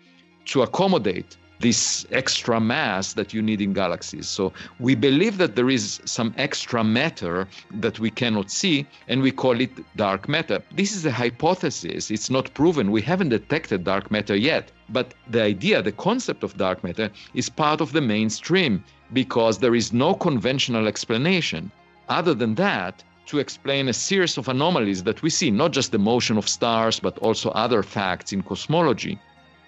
to 0.46 0.62
accommodate 0.62 1.36
this 1.62 2.04
extra 2.10 2.60
mass 2.60 3.12
that 3.14 3.32
you 3.32 3.40
need 3.40 3.60
in 3.60 3.72
galaxies. 3.72 4.28
So 4.28 4.52
we 4.80 4.96
believe 4.96 5.38
that 5.38 5.54
there 5.54 5.70
is 5.70 6.00
some 6.04 6.34
extra 6.36 6.82
matter 6.82 7.46
that 7.74 8.00
we 8.00 8.10
cannot 8.10 8.50
see, 8.50 8.84
and 9.06 9.22
we 9.22 9.30
call 9.30 9.60
it 9.60 9.70
dark 9.96 10.28
matter. 10.28 10.60
This 10.74 10.92
is 10.94 11.06
a 11.06 11.12
hypothesis, 11.12 12.10
it's 12.10 12.30
not 12.30 12.52
proven. 12.54 12.90
We 12.90 13.00
haven't 13.00 13.28
detected 13.28 13.84
dark 13.84 14.10
matter 14.10 14.34
yet. 14.34 14.72
But 14.88 15.14
the 15.30 15.42
idea, 15.42 15.82
the 15.82 15.92
concept 15.92 16.42
of 16.42 16.56
dark 16.56 16.82
matter, 16.82 17.10
is 17.32 17.48
part 17.48 17.80
of 17.80 17.92
the 17.92 18.00
mainstream 18.00 18.82
because 19.12 19.58
there 19.58 19.74
is 19.74 19.92
no 19.92 20.14
conventional 20.14 20.86
explanation. 20.86 21.70
Other 22.08 22.34
than 22.34 22.54
that, 22.56 23.02
to 23.26 23.38
explain 23.38 23.88
a 23.88 23.92
series 23.92 24.36
of 24.36 24.48
anomalies 24.48 25.04
that 25.04 25.22
we 25.22 25.30
see, 25.30 25.50
not 25.50 25.72
just 25.72 25.92
the 25.92 25.98
motion 25.98 26.36
of 26.36 26.48
stars, 26.48 27.00
but 27.00 27.16
also 27.18 27.50
other 27.50 27.82
facts 27.82 28.32
in 28.32 28.42
cosmology. 28.42 29.18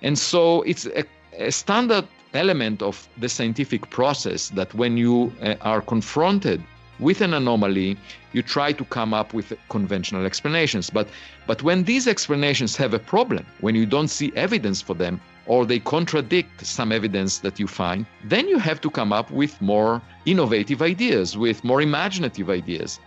And 0.03 0.19
so 0.19 0.63
it's 0.63 0.87
a 0.87 1.05
a 1.39 1.51
standard 1.51 2.07
element 2.33 2.83
of 2.83 3.09
the 3.19 3.29
scientific 3.29 3.91
process 3.91 4.51
that 4.51 4.75
when 4.75 4.97
you 4.97 5.33
uh, 5.43 5.55
are 5.61 5.81
confronted 5.81 6.63
with 7.01 7.21
an 7.21 7.35
anomaly, 7.35 7.97
you 8.33 8.43
try 8.43 8.73
to 8.73 8.85
come 8.85 9.13
up 9.13 9.35
with 9.35 9.53
conventional 9.69 10.25
explanations. 10.25 10.91
But, 10.91 11.09
but 11.47 11.63
when 11.63 11.85
these 11.85 12.07
explanations 12.07 12.77
have 12.77 12.95
a 12.95 12.99
problem, 12.99 13.45
when 13.61 13.75
you 13.75 13.87
don't 13.87 14.09
see 14.09 14.33
evidence 14.37 14.81
for 14.81 14.95
them, 14.95 15.21
or 15.47 15.67
they 15.67 15.79
contradict 15.79 16.67
some 16.67 16.93
evidence 16.93 17.39
that 17.39 17.59
you 17.59 17.67
find, 17.67 18.07
then 18.25 18.49
you 18.49 18.59
have 18.59 18.81
to 18.81 18.91
come 18.91 19.13
up 19.13 19.31
with 19.31 19.61
more 19.61 20.01
innovative 20.25 20.81
ideas, 20.83 21.37
with 21.37 21.63
more 21.65 21.83
imaginative 21.83 22.49
ideas. 22.49 22.99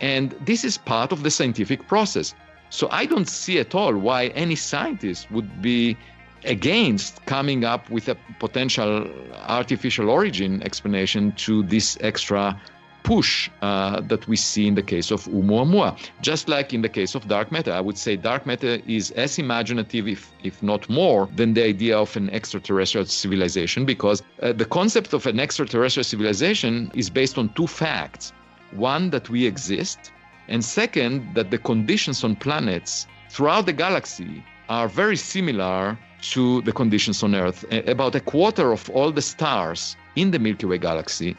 And 0.00 0.32
this 0.44 0.64
is 0.64 0.76
part 0.76 1.12
of 1.12 1.22
the 1.22 1.30
scientific 1.30 1.86
process. 1.86 2.34
So 2.70 2.88
I 2.90 3.06
don't 3.06 3.28
see 3.28 3.58
at 3.58 3.74
all 3.74 3.94
why 3.96 4.26
any 4.28 4.56
scientist 4.56 5.30
would 5.30 5.62
be 5.62 5.96
against 6.44 7.24
coming 7.26 7.64
up 7.64 7.88
with 7.90 8.08
a 8.08 8.16
potential 8.38 9.08
artificial 9.46 10.10
origin 10.10 10.62
explanation 10.62 11.32
to 11.32 11.62
this 11.62 11.96
extra 12.00 12.60
push 13.04 13.50
uh, 13.62 14.00
that 14.00 14.26
we 14.26 14.34
see 14.34 14.66
in 14.66 14.74
the 14.74 14.82
case 14.82 15.12
of 15.12 15.24
Oumuamua. 15.26 15.96
Just 16.22 16.48
like 16.48 16.72
in 16.74 16.82
the 16.82 16.88
case 16.88 17.14
of 17.14 17.28
dark 17.28 17.52
matter, 17.52 17.72
I 17.72 17.80
would 17.80 17.98
say 17.98 18.16
dark 18.16 18.46
matter 18.46 18.80
is 18.86 19.12
as 19.12 19.38
imaginative, 19.38 20.08
if, 20.08 20.32
if 20.42 20.62
not 20.62 20.88
more, 20.88 21.28
than 21.36 21.54
the 21.54 21.62
idea 21.62 21.96
of 21.96 22.16
an 22.16 22.30
extraterrestrial 22.30 23.06
civilization 23.06 23.84
because 23.84 24.22
uh, 24.42 24.52
the 24.52 24.64
concept 24.64 25.12
of 25.12 25.26
an 25.26 25.38
extraterrestrial 25.38 26.04
civilization 26.04 26.90
is 26.94 27.08
based 27.10 27.38
on 27.38 27.50
two 27.50 27.66
facts. 27.66 28.32
One, 28.72 29.10
that 29.10 29.28
we 29.30 29.46
exist, 29.46 30.10
and 30.48 30.64
second, 30.64 31.34
that 31.34 31.50
the 31.50 31.58
conditions 31.58 32.24
on 32.24 32.34
planets 32.34 33.06
throughout 33.30 33.66
the 33.66 33.72
galaxy 33.72 34.42
are 34.68 34.88
very 34.88 35.16
similar 35.16 35.96
to 36.32 36.62
the 36.62 36.72
conditions 36.72 37.22
on 37.22 37.34
Earth. 37.34 37.64
About 37.86 38.14
a 38.14 38.20
quarter 38.20 38.72
of 38.72 38.88
all 38.90 39.12
the 39.12 39.22
stars 39.22 39.94
in 40.16 40.30
the 40.30 40.38
Milky 40.38 40.66
Way 40.66 40.78
galaxy 40.78 41.36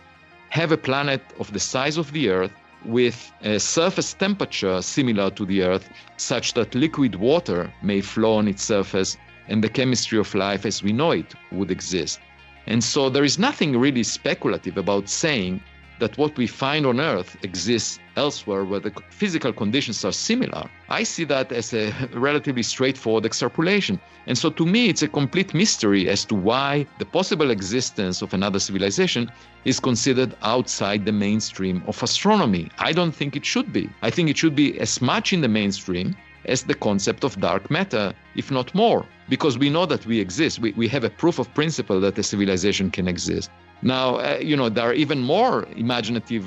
have 0.49 0.71
a 0.71 0.77
planet 0.77 1.21
of 1.39 1.51
the 1.53 1.59
size 1.59 1.97
of 1.97 2.11
the 2.11 2.29
Earth 2.29 2.51
with 2.85 3.31
a 3.41 3.59
surface 3.59 4.13
temperature 4.13 4.81
similar 4.81 5.29
to 5.31 5.45
the 5.45 5.63
Earth, 5.63 5.89
such 6.17 6.53
that 6.53 6.75
liquid 6.75 7.15
water 7.15 7.71
may 7.81 8.01
flow 8.01 8.35
on 8.35 8.47
its 8.47 8.63
surface 8.63 9.17
and 9.47 9.63
the 9.63 9.69
chemistry 9.69 10.19
of 10.19 10.33
life 10.35 10.65
as 10.65 10.83
we 10.83 10.93
know 10.93 11.11
it 11.11 11.33
would 11.51 11.71
exist. 11.71 12.19
And 12.67 12.83
so 12.83 13.09
there 13.09 13.23
is 13.23 13.37
nothing 13.37 13.77
really 13.77 14.03
speculative 14.03 14.77
about 14.77 15.09
saying 15.09 15.61
that 15.99 16.17
what 16.17 16.37
we 16.37 16.47
find 16.47 16.85
on 16.85 16.99
Earth 16.99 17.37
exists 17.43 17.99
elsewhere 18.15 18.63
where 18.63 18.79
the 18.79 18.91
physical 19.09 19.51
conditions 19.51 20.03
are 20.05 20.11
similar. 20.11 20.69
I 20.89 21.03
see 21.03 21.23
that 21.25 21.51
as 21.51 21.73
a 21.73 21.93
relatively 22.13 22.63
straightforward 22.63 23.25
extrapolation. 23.25 23.99
And 24.27 24.37
so 24.37 24.49
to 24.51 24.65
me, 24.65 24.89
it's 24.89 25.01
a 25.01 25.07
complete 25.07 25.53
mystery 25.53 26.09
as 26.09 26.25
to 26.25 26.35
why 26.35 26.87
the 26.99 27.05
possible 27.05 27.51
existence 27.51 28.21
of 28.21 28.33
another 28.33 28.59
civilization 28.59 29.31
is 29.65 29.79
considered 29.79 30.35
outside 30.41 31.05
the 31.05 31.11
mainstream 31.11 31.83
of 31.87 32.01
astronomy. 32.01 32.69
I 32.79 32.91
don't 32.91 33.11
think 33.13 33.35
it 33.35 33.45
should 33.45 33.71
be. 33.71 33.89
I 34.01 34.09
think 34.09 34.29
it 34.29 34.37
should 34.37 34.55
be 34.55 34.79
as 34.79 35.01
much 35.01 35.33
in 35.33 35.41
the 35.41 35.47
mainstream 35.47 36.15
as 36.45 36.63
the 36.63 36.75
concept 36.75 37.23
of 37.23 37.39
dark 37.39 37.71
matter, 37.71 38.13
if 38.35 38.51
not 38.51 38.73
more, 38.75 39.05
because 39.29 39.57
we 39.57 39.69
know 39.69 39.85
that 39.85 40.05
we 40.05 40.19
exist. 40.19 40.59
We, 40.59 40.71
we 40.73 40.87
have 40.89 41.03
a 41.03 41.09
proof 41.09 41.39
of 41.39 41.51
principle 41.53 41.99
that 42.01 42.17
a 42.17 42.23
civilization 42.23 42.91
can 42.91 43.07
exist. 43.07 43.49
Now, 43.81 44.15
uh, 44.15 44.37
you 44.41 44.55
know, 44.55 44.69
there 44.69 44.85
are 44.89 44.93
even 44.93 45.21
more 45.21 45.67
imaginative 45.75 46.45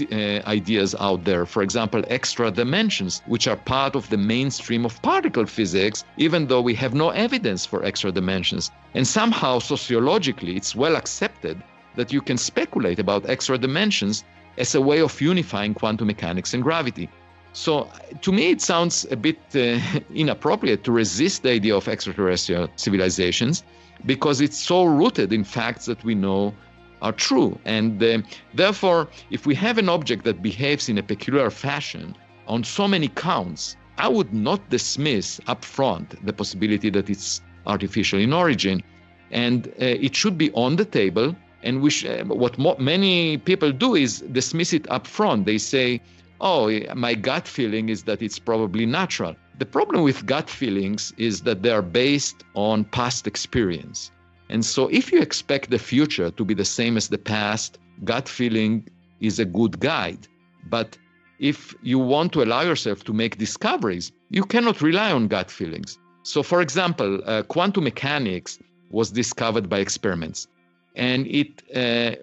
uh, 0.00 0.42
ideas 0.46 0.94
out 0.98 1.24
there. 1.24 1.46
For 1.46 1.62
example, 1.62 2.02
extra 2.08 2.50
dimensions, 2.50 3.22
which 3.26 3.46
are 3.46 3.56
part 3.56 3.94
of 3.96 4.08
the 4.10 4.16
mainstream 4.16 4.84
of 4.84 5.00
particle 5.02 5.46
physics, 5.46 6.04
even 6.16 6.46
though 6.46 6.60
we 6.60 6.74
have 6.74 6.94
no 6.94 7.10
evidence 7.10 7.64
for 7.66 7.84
extra 7.84 8.10
dimensions. 8.12 8.70
And 8.94 9.06
somehow, 9.06 9.58
sociologically, 9.58 10.56
it's 10.56 10.74
well 10.74 10.96
accepted 10.96 11.62
that 11.94 12.12
you 12.12 12.20
can 12.20 12.38
speculate 12.38 12.98
about 12.98 13.28
extra 13.28 13.58
dimensions 13.58 14.24
as 14.58 14.74
a 14.74 14.80
way 14.80 15.00
of 15.00 15.20
unifying 15.20 15.74
quantum 15.74 16.06
mechanics 16.06 16.54
and 16.54 16.62
gravity. 16.62 17.08
So, 17.52 17.88
to 18.20 18.32
me, 18.32 18.50
it 18.50 18.60
sounds 18.60 19.06
a 19.10 19.16
bit 19.16 19.38
uh, 19.54 19.80
inappropriate 20.14 20.84
to 20.84 20.92
resist 20.92 21.42
the 21.42 21.52
idea 21.52 21.74
of 21.74 21.88
extraterrestrial 21.88 22.68
civilizations 22.76 23.64
because 24.04 24.40
it's 24.40 24.58
so 24.58 24.84
rooted 24.84 25.32
in 25.32 25.42
facts 25.42 25.86
that 25.86 26.02
we 26.04 26.14
know 26.14 26.54
are 27.02 27.12
true. 27.12 27.58
And 27.64 28.02
uh, 28.02 28.18
therefore, 28.54 29.08
if 29.30 29.46
we 29.46 29.54
have 29.54 29.78
an 29.78 29.88
object 29.88 30.24
that 30.24 30.42
behaves 30.42 30.88
in 30.88 30.98
a 30.98 31.02
peculiar 31.02 31.50
fashion 31.50 32.16
on 32.46 32.64
so 32.64 32.88
many 32.88 33.08
counts, 33.08 33.76
I 33.98 34.08
would 34.08 34.32
not 34.32 34.68
dismiss 34.70 35.40
upfront 35.46 36.24
the 36.24 36.32
possibility 36.32 36.90
that 36.90 37.08
it's 37.08 37.40
artificial 37.66 38.18
in 38.20 38.32
origin. 38.32 38.82
And 39.30 39.68
uh, 39.68 39.72
it 39.78 40.14
should 40.14 40.38
be 40.38 40.52
on 40.52 40.76
the 40.76 40.84
table. 40.84 41.34
And 41.62 41.80
we 41.80 41.90
sh- 41.90 42.04
uh, 42.04 42.24
what 42.24 42.58
mo- 42.58 42.76
many 42.78 43.38
people 43.38 43.72
do 43.72 43.94
is 43.94 44.20
dismiss 44.32 44.72
it 44.72 44.84
upfront. 44.84 45.46
They 45.46 45.58
say, 45.58 46.00
oh, 46.40 46.70
my 46.94 47.14
gut 47.14 47.48
feeling 47.48 47.88
is 47.88 48.04
that 48.04 48.22
it's 48.22 48.38
probably 48.38 48.86
natural. 48.86 49.34
The 49.58 49.66
problem 49.66 50.02
with 50.02 50.26
gut 50.26 50.50
feelings 50.50 51.12
is 51.16 51.40
that 51.42 51.62
they 51.62 51.70
are 51.70 51.82
based 51.82 52.44
on 52.54 52.84
past 52.84 53.26
experience. 53.26 54.10
And 54.48 54.64
so 54.64 54.88
if 54.88 55.12
you 55.12 55.20
expect 55.20 55.70
the 55.70 55.78
future 55.78 56.30
to 56.30 56.44
be 56.44 56.54
the 56.54 56.64
same 56.64 56.96
as 56.96 57.08
the 57.08 57.18
past, 57.18 57.78
gut 58.04 58.28
feeling 58.28 58.88
is 59.20 59.38
a 59.38 59.44
good 59.44 59.80
guide. 59.80 60.28
But 60.68 60.96
if 61.38 61.74
you 61.82 61.98
want 61.98 62.32
to 62.34 62.42
allow 62.42 62.62
yourself 62.62 63.04
to 63.04 63.12
make 63.12 63.38
discoveries, 63.38 64.12
you 64.30 64.44
cannot 64.44 64.80
rely 64.80 65.12
on 65.12 65.28
gut 65.28 65.50
feelings. 65.50 65.98
So, 66.22 66.42
for 66.42 66.60
example, 66.60 67.20
uh, 67.24 67.42
quantum 67.42 67.84
mechanics 67.84 68.58
was 68.90 69.10
discovered 69.10 69.68
by 69.68 69.78
experiments, 69.78 70.48
and 70.94 71.26
it 71.26 71.62
uh, 71.74 72.16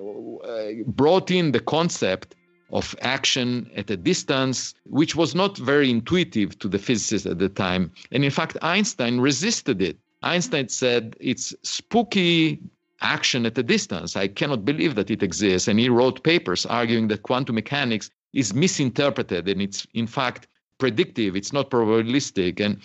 uh 0.45 0.71
brought 0.88 1.32
in 1.32 1.51
the 1.51 1.59
concept 1.59 2.36
of 2.71 2.95
action 3.01 3.69
at 3.76 3.89
a 3.91 3.95
distance, 3.95 4.74
which 4.86 5.15
was 5.15 5.36
not 5.36 5.57
very 5.57 5.89
intuitive 5.89 6.57
to 6.59 6.67
the 6.67 6.80
physicists 6.80 7.28
at 7.28 7.38
the 7.38 7.49
time. 7.49 7.91
And 8.11 8.26
in 8.26 8.32
fact, 8.32 8.57
Einstein 8.61 9.19
resisted 9.19 9.82
it. 9.82 9.97
Einstein 10.24 10.69
said 10.69 11.15
it's 11.19 11.53
spooky 11.63 12.59
action 13.01 13.45
at 13.45 13.57
a 13.57 13.63
distance. 13.63 14.15
I 14.15 14.28
cannot 14.28 14.65
believe 14.65 14.95
that 14.95 15.11
it 15.11 15.21
exists. 15.21 15.67
And 15.67 15.80
he 15.80 15.89
wrote 15.89 16.24
papers 16.24 16.65
arguing 16.65 17.09
that 17.09 17.24
quantum 17.24 17.55
mechanics 17.55 18.09
is 18.34 18.53
misinterpreted 18.53 19.47
and 19.47 19.61
it's, 19.61 19.86
in 19.93 20.07
fact, 20.07 20.47
predictive, 20.80 21.36
it's 21.36 21.53
not 21.53 21.69
probabilistic. 21.69 22.59
And 22.59 22.80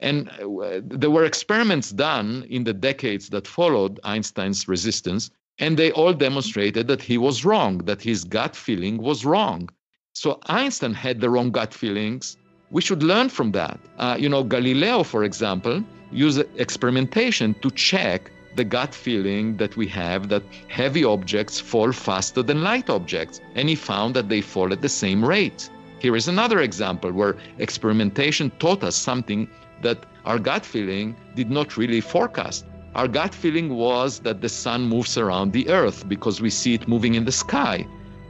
and 0.00 0.28
uh, 0.30 0.80
there 0.82 1.10
were 1.10 1.24
experiments 1.24 1.90
done 1.90 2.44
in 2.50 2.64
the 2.64 2.72
decades 2.72 3.28
that 3.28 3.46
followed 3.46 4.00
Einstein's 4.02 4.66
resistance 4.66 5.30
and 5.58 5.76
they 5.76 5.92
all 5.92 6.12
demonstrated 6.12 6.88
that 6.88 7.00
he 7.00 7.18
was 7.18 7.44
wrong, 7.44 7.78
that 7.84 8.02
his 8.02 8.24
gut 8.24 8.56
feeling 8.56 8.98
was 8.98 9.24
wrong. 9.24 9.68
So 10.12 10.40
Einstein 10.46 10.92
had 10.92 11.20
the 11.20 11.30
wrong 11.30 11.50
gut 11.50 11.72
feelings. 11.72 12.36
We 12.70 12.82
should 12.82 13.02
learn 13.02 13.28
from 13.28 13.52
that. 13.52 13.78
Uh, 13.98 14.16
you 14.18 14.28
know, 14.28 14.42
Galileo, 14.42 15.02
for 15.04 15.22
example, 15.24 15.84
used 16.12 16.42
experimentation 16.56 17.54
to 17.62 17.70
check 17.70 18.30
the 18.54 18.64
gut 18.64 18.94
feeling 18.94 19.56
that 19.56 19.76
we 19.76 19.86
have 19.88 20.28
that 20.28 20.42
heavy 20.68 21.04
objects 21.04 21.58
fall 21.58 21.90
faster 21.92 22.42
than 22.42 22.62
light 22.62 22.90
objects. 22.90 23.40
And 23.54 23.68
he 23.68 23.74
found 23.74 24.14
that 24.14 24.28
they 24.28 24.40
fall 24.40 24.72
at 24.72 24.82
the 24.82 24.88
same 24.88 25.24
rate. 25.24 25.70
Here 25.98 26.16
is 26.16 26.28
another 26.28 26.60
example 26.60 27.12
where 27.12 27.36
experimentation 27.58 28.50
taught 28.58 28.82
us 28.82 28.96
something 28.96 29.48
that 29.82 30.04
our 30.24 30.38
gut 30.38 30.66
feeling 30.66 31.16
did 31.34 31.50
not 31.50 31.76
really 31.76 32.00
forecast. 32.00 32.64
Our 32.94 33.08
gut 33.08 33.34
feeling 33.34 33.74
was 33.74 34.18
that 34.20 34.40
the 34.40 34.48
sun 34.48 34.82
moves 34.88 35.16
around 35.16 35.52
the 35.52 35.68
earth 35.70 36.06
because 36.08 36.42
we 36.42 36.50
see 36.50 36.74
it 36.74 36.88
moving 36.88 37.14
in 37.14 37.24
the 37.24 37.32
sky. 37.32 37.86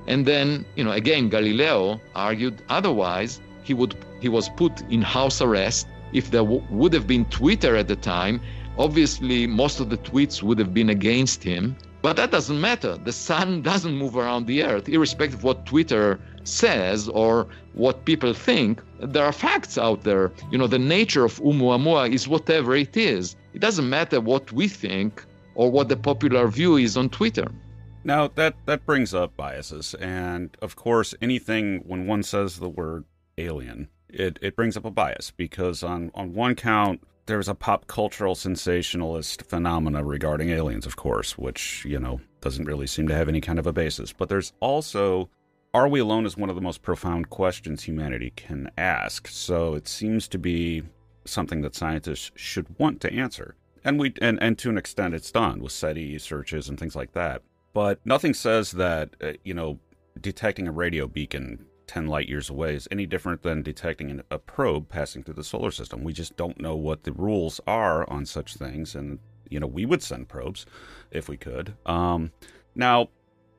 And 0.07 0.25
then, 0.25 0.65
you 0.77 0.85
know, 0.85 0.93
again, 0.93 1.29
Galileo 1.29 2.01
argued 2.15 2.63
otherwise. 2.69 3.41
He 3.65 3.75
would 3.75 3.97
he 4.21 4.29
was 4.29 4.49
put 4.51 4.83
in 4.91 5.03
house 5.03 5.41
arrest. 5.41 5.89
If 6.13 6.31
there 6.31 6.43
w- 6.43 6.63
would 6.71 6.93
have 6.93 7.07
been 7.07 7.25
Twitter 7.27 7.77
at 7.77 7.89
the 7.89 7.97
time, 7.97 8.41
obviously 8.79 9.47
most 9.47 9.81
of 9.81 9.91
the 9.91 9.99
tweets 9.99 10.43
would 10.43 10.59
have 10.59 10.73
been 10.75 10.91
against 10.91 11.43
him. 11.43 11.77
But 12.03 12.17
that 12.17 12.31
doesn't 12.33 12.61
matter. 12.61 12.97
The 12.97 13.13
sun 13.13 13.63
doesn't 13.71 13.97
move 13.97 14.17
around 14.17 14.47
the 14.47 14.65
earth, 14.65 14.89
irrespective 14.89 15.41
of 15.41 15.45
what 15.45 15.67
Twitter 15.67 16.19
says 16.45 17.09
or 17.09 17.47
what 17.75 18.05
people 18.05 18.35
think. 18.35 18.83
There 19.01 19.25
are 19.25 19.33
facts 19.33 19.79
out 19.79 20.03
there. 20.03 20.33
You 20.51 20.59
know, 20.59 20.67
the 20.67 20.79
nature 20.79 21.25
of 21.25 21.41
Oumuamua 21.41 22.13
is 22.13 22.27
whatever 22.27 22.75
it 22.75 22.97
is. 22.97 23.37
It 23.55 23.61
doesn't 23.61 23.89
matter 23.89 24.21
what 24.21 24.53
we 24.53 24.69
think 24.69 25.25
or 25.55 25.71
what 25.71 25.89
the 25.89 25.97
popular 25.97 26.49
view 26.49 26.77
is 26.77 26.97
on 26.97 27.09
Twitter. 27.09 27.51
Now 28.05 28.29
that 28.35 28.57
that 28.67 28.85
brings 28.85 29.15
up 29.15 29.37
biases, 29.37 29.95
and 29.95 30.57
of 30.61 30.75
course, 30.75 31.15
anything 31.23 31.85
when 31.87 32.09
one 32.09 32.25
says 32.25 32.59
the 32.59 32.69
word 32.69 33.05
alien, 33.39 33.89
it, 34.13 34.39
it 34.43 34.57
brings 34.57 34.77
up 34.77 34.85
a 34.85 34.91
bias 34.91 35.31
because 35.31 35.83
on 35.83 36.11
on 36.15 36.35
one 36.35 36.55
count 36.55 37.01
there's 37.27 37.49
a 37.49 37.55
pop 37.55 37.87
cultural 37.87 38.35
sensationalist 38.35 39.43
phenomena 39.45 40.05
regarding 40.05 40.51
aliens, 40.51 40.87
of 40.87 40.97
course, 40.97 41.39
which 41.39 41.85
you 41.85 41.99
know 41.99 42.21
doesn't 42.41 42.65
really 42.65 42.87
seem 42.87 43.09
to 43.09 43.15
have 43.15 43.29
any 43.29 43.41
kind 43.41 43.59
of 43.59 43.67
a 43.67 43.73
basis. 43.73 44.13
But 44.13 44.29
there's 44.29 44.53
also 44.61 45.31
are 45.75 45.89
we 45.89 46.01
alone 46.01 46.27
is 46.27 46.37
one 46.37 46.51
of 46.51 46.57
the 46.57 46.63
most 46.63 46.83
profound 46.83 47.31
questions 47.31 47.83
humanity 47.85 48.33
can 48.37 48.71
ask. 48.77 49.27
So 49.29 49.75
it 49.75 49.89
seems 49.89 50.29
to 50.29 50.39
be 50.39 50.83
something 51.25 51.63
that 51.63 51.75
scientists 51.75 52.31
should 52.35 52.79
want 52.79 53.01
to 53.01 53.13
answer. 53.13 53.55
And 53.85 53.99
we 53.99 54.13
and, 54.21 54.43
and 54.43 54.59
to 54.59 54.71
an 54.71 54.79
extent 54.79 55.15
it's 55.15 55.31
done 55.31 55.61
with 55.61 55.73
SETI 55.73 56.19
searches 56.19 56.69
and 56.69 56.79
things 56.79 56.97
like 56.97 57.13
that. 57.13 57.43
But 57.73 58.01
nothing 58.05 58.35
says 58.35 58.73
that 58.73 59.11
uh, 59.23 59.33
you 59.45 59.55
know 59.55 59.79
detecting 60.21 60.69
a 60.69 60.73
radio 60.73 61.07
beacon 61.07 61.65
10 61.87 62.07
light 62.07 62.29
years 62.29 62.51
away 62.51 62.75
is 62.75 62.89
any 62.91 63.07
different 63.07 63.43
than 63.43 63.63
detecting 63.63 64.21
a 64.31 64.39
probe 64.39 64.89
passing 64.89 65.23
through 65.23 65.35
the 65.35 65.45
solar 65.45 65.71
system. 65.71 66.05
We 66.05 66.13
just 66.13 66.37
don't 66.37 66.61
know 66.61 66.77
what 66.77 67.05
the 67.05 67.13
rules 67.13 67.61
are 67.67 68.09
on 68.11 68.27
such 68.27 68.55
things 68.55 68.95
and 68.95 69.19
you 69.51 69.61
know 69.61 69.67
we 69.67 69.85
would 69.85 70.03
send 70.03 70.29
probes 70.29 70.67
if 71.11 71.29
we 71.29 71.37
could. 71.37 71.75
Um 71.87 72.31
now 72.75 73.09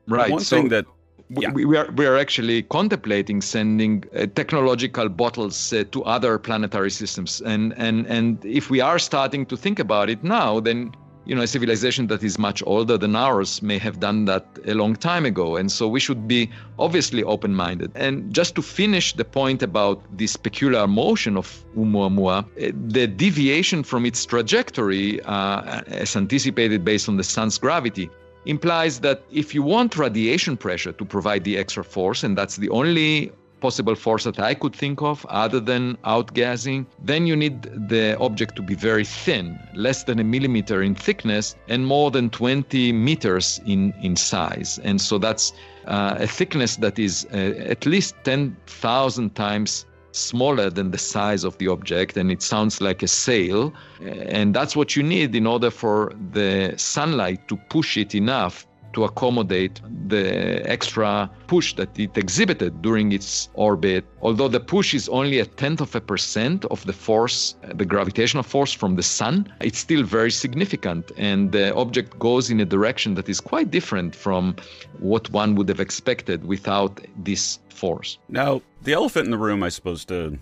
right. 0.06 0.30
one 0.30 0.40
so- 0.40 0.56
thing 0.56 0.68
that 0.68 0.86
yeah. 1.30 1.50
we, 1.52 1.64
we, 1.64 1.76
are 1.76 1.90
we 1.92 2.06
are 2.06 2.16
actually 2.16 2.62
contemplating 2.64 3.40
sending 3.40 4.04
uh, 4.14 4.26
technological 4.34 5.08
bottles 5.08 5.72
uh, 5.72 5.84
to 5.90 6.04
other 6.04 6.38
planetary 6.38 6.90
systems 6.90 7.40
and 7.40 7.72
and 7.78 8.06
and 8.06 8.44
if 8.44 8.70
we 8.70 8.80
are 8.80 8.98
starting 8.98 9.46
to 9.46 9.56
think 9.56 9.78
about 9.78 10.10
it 10.10 10.22
now 10.22 10.60
then 10.60 10.92
you 11.26 11.34
know 11.34 11.42
a 11.42 11.46
civilization 11.46 12.06
that 12.08 12.22
is 12.22 12.38
much 12.38 12.62
older 12.66 12.98
than 12.98 13.16
ours 13.16 13.62
may 13.62 13.78
have 13.78 14.00
done 14.00 14.24
that 14.26 14.46
a 14.66 14.74
long 14.74 14.94
time 14.96 15.24
ago. 15.24 15.56
And 15.56 15.70
so 15.70 15.88
we 15.88 16.00
should 16.00 16.28
be 16.28 16.50
obviously 16.78 17.22
open 17.24 17.54
minded 17.54 17.90
and 17.94 18.32
just 18.32 18.54
to 18.56 18.62
finish 18.62 19.14
the 19.14 19.24
point 19.24 19.62
about 19.62 20.02
this 20.16 20.36
peculiar 20.36 20.86
motion 20.86 21.36
of 21.36 21.64
Oumuamua 21.76 22.44
uh, 22.44 22.72
the 22.88 23.06
deviation 23.06 23.82
from 23.82 24.04
its 24.06 24.24
trajectory 24.26 25.20
uh, 25.22 25.82
as 25.86 26.16
anticipated 26.16 26.84
based 26.84 27.08
on 27.08 27.16
the 27.16 27.24
sun's 27.24 27.58
gravity 27.58 28.10
implies 28.46 29.00
that 29.00 29.22
if 29.30 29.54
you 29.54 29.62
want 29.62 29.96
radiation 29.96 30.56
pressure 30.56 30.92
to 30.92 31.04
provide 31.04 31.44
the 31.44 31.56
extra 31.56 31.84
force, 31.84 32.22
and 32.22 32.36
that's 32.36 32.56
the 32.56 32.68
only 32.70 33.32
possible 33.64 33.94
force 33.94 34.24
that 34.24 34.38
I 34.38 34.52
could 34.52 34.76
think 34.76 35.00
of 35.00 35.24
other 35.30 35.58
than 35.58 35.96
outgassing, 36.04 36.84
then 37.10 37.26
you 37.26 37.34
need 37.34 37.62
the 37.88 38.14
object 38.18 38.56
to 38.56 38.62
be 38.62 38.74
very 38.74 39.06
thin, 39.06 39.58
less 39.74 40.04
than 40.04 40.18
a 40.18 40.24
millimeter 40.34 40.82
in 40.82 40.94
thickness 40.94 41.56
and 41.68 41.86
more 41.86 42.10
than 42.10 42.28
20 42.28 42.92
meters 42.92 43.62
in, 43.64 43.94
in 44.02 44.16
size. 44.16 44.78
And 44.84 45.00
so 45.00 45.16
that's 45.16 45.54
uh, 45.86 46.16
a 46.18 46.26
thickness 46.26 46.76
that 46.76 46.98
is 46.98 47.26
uh, 47.32 47.36
at 47.74 47.86
least 47.86 48.16
10,000 48.24 49.34
times 49.34 49.86
smaller 50.12 50.68
than 50.68 50.90
the 50.90 50.98
size 50.98 51.42
of 51.42 51.56
the 51.56 51.68
object 51.68 52.18
and 52.18 52.30
it 52.30 52.42
sounds 52.42 52.82
like 52.82 53.02
a 53.02 53.08
sail. 53.08 53.72
And 54.02 54.54
that's 54.54 54.76
what 54.76 54.94
you 54.94 55.02
need 55.02 55.34
in 55.34 55.46
order 55.46 55.70
for 55.70 56.12
the 56.32 56.74
sunlight 56.76 57.48
to 57.48 57.56
push 57.70 57.96
it 57.96 58.14
enough 58.14 58.66
to 58.94 59.04
accommodate 59.04 59.80
the 60.08 60.62
extra 60.68 61.30
push 61.46 61.74
that 61.74 61.98
it 61.98 62.16
exhibited 62.16 62.82
during 62.82 63.12
its 63.12 63.48
orbit. 63.54 64.04
Although 64.22 64.48
the 64.48 64.60
push 64.60 64.94
is 64.94 65.08
only 65.08 65.38
a 65.40 65.46
tenth 65.46 65.80
of 65.80 65.94
a 65.94 66.00
percent 66.00 66.64
of 66.66 66.84
the 66.86 66.92
force, 66.92 67.56
uh, 67.64 67.72
the 67.74 67.84
gravitational 67.84 68.42
force 68.42 68.72
from 68.72 68.96
the 68.96 69.02
sun, 69.02 69.52
it's 69.60 69.78
still 69.78 70.02
very 70.02 70.30
significant. 70.30 71.12
And 71.16 71.52
the 71.52 71.74
object 71.74 72.18
goes 72.18 72.50
in 72.50 72.60
a 72.60 72.64
direction 72.64 73.14
that 73.14 73.28
is 73.28 73.40
quite 73.40 73.70
different 73.70 74.14
from 74.14 74.56
what 74.98 75.30
one 75.30 75.54
would 75.56 75.68
have 75.68 75.80
expected 75.80 76.44
without 76.44 77.00
this 77.24 77.58
force. 77.68 78.18
Now, 78.28 78.62
the 78.82 78.92
elephant 78.92 79.26
in 79.26 79.30
the 79.30 79.38
room, 79.38 79.62
I 79.62 79.68
suppose, 79.68 80.04
to 80.06 80.38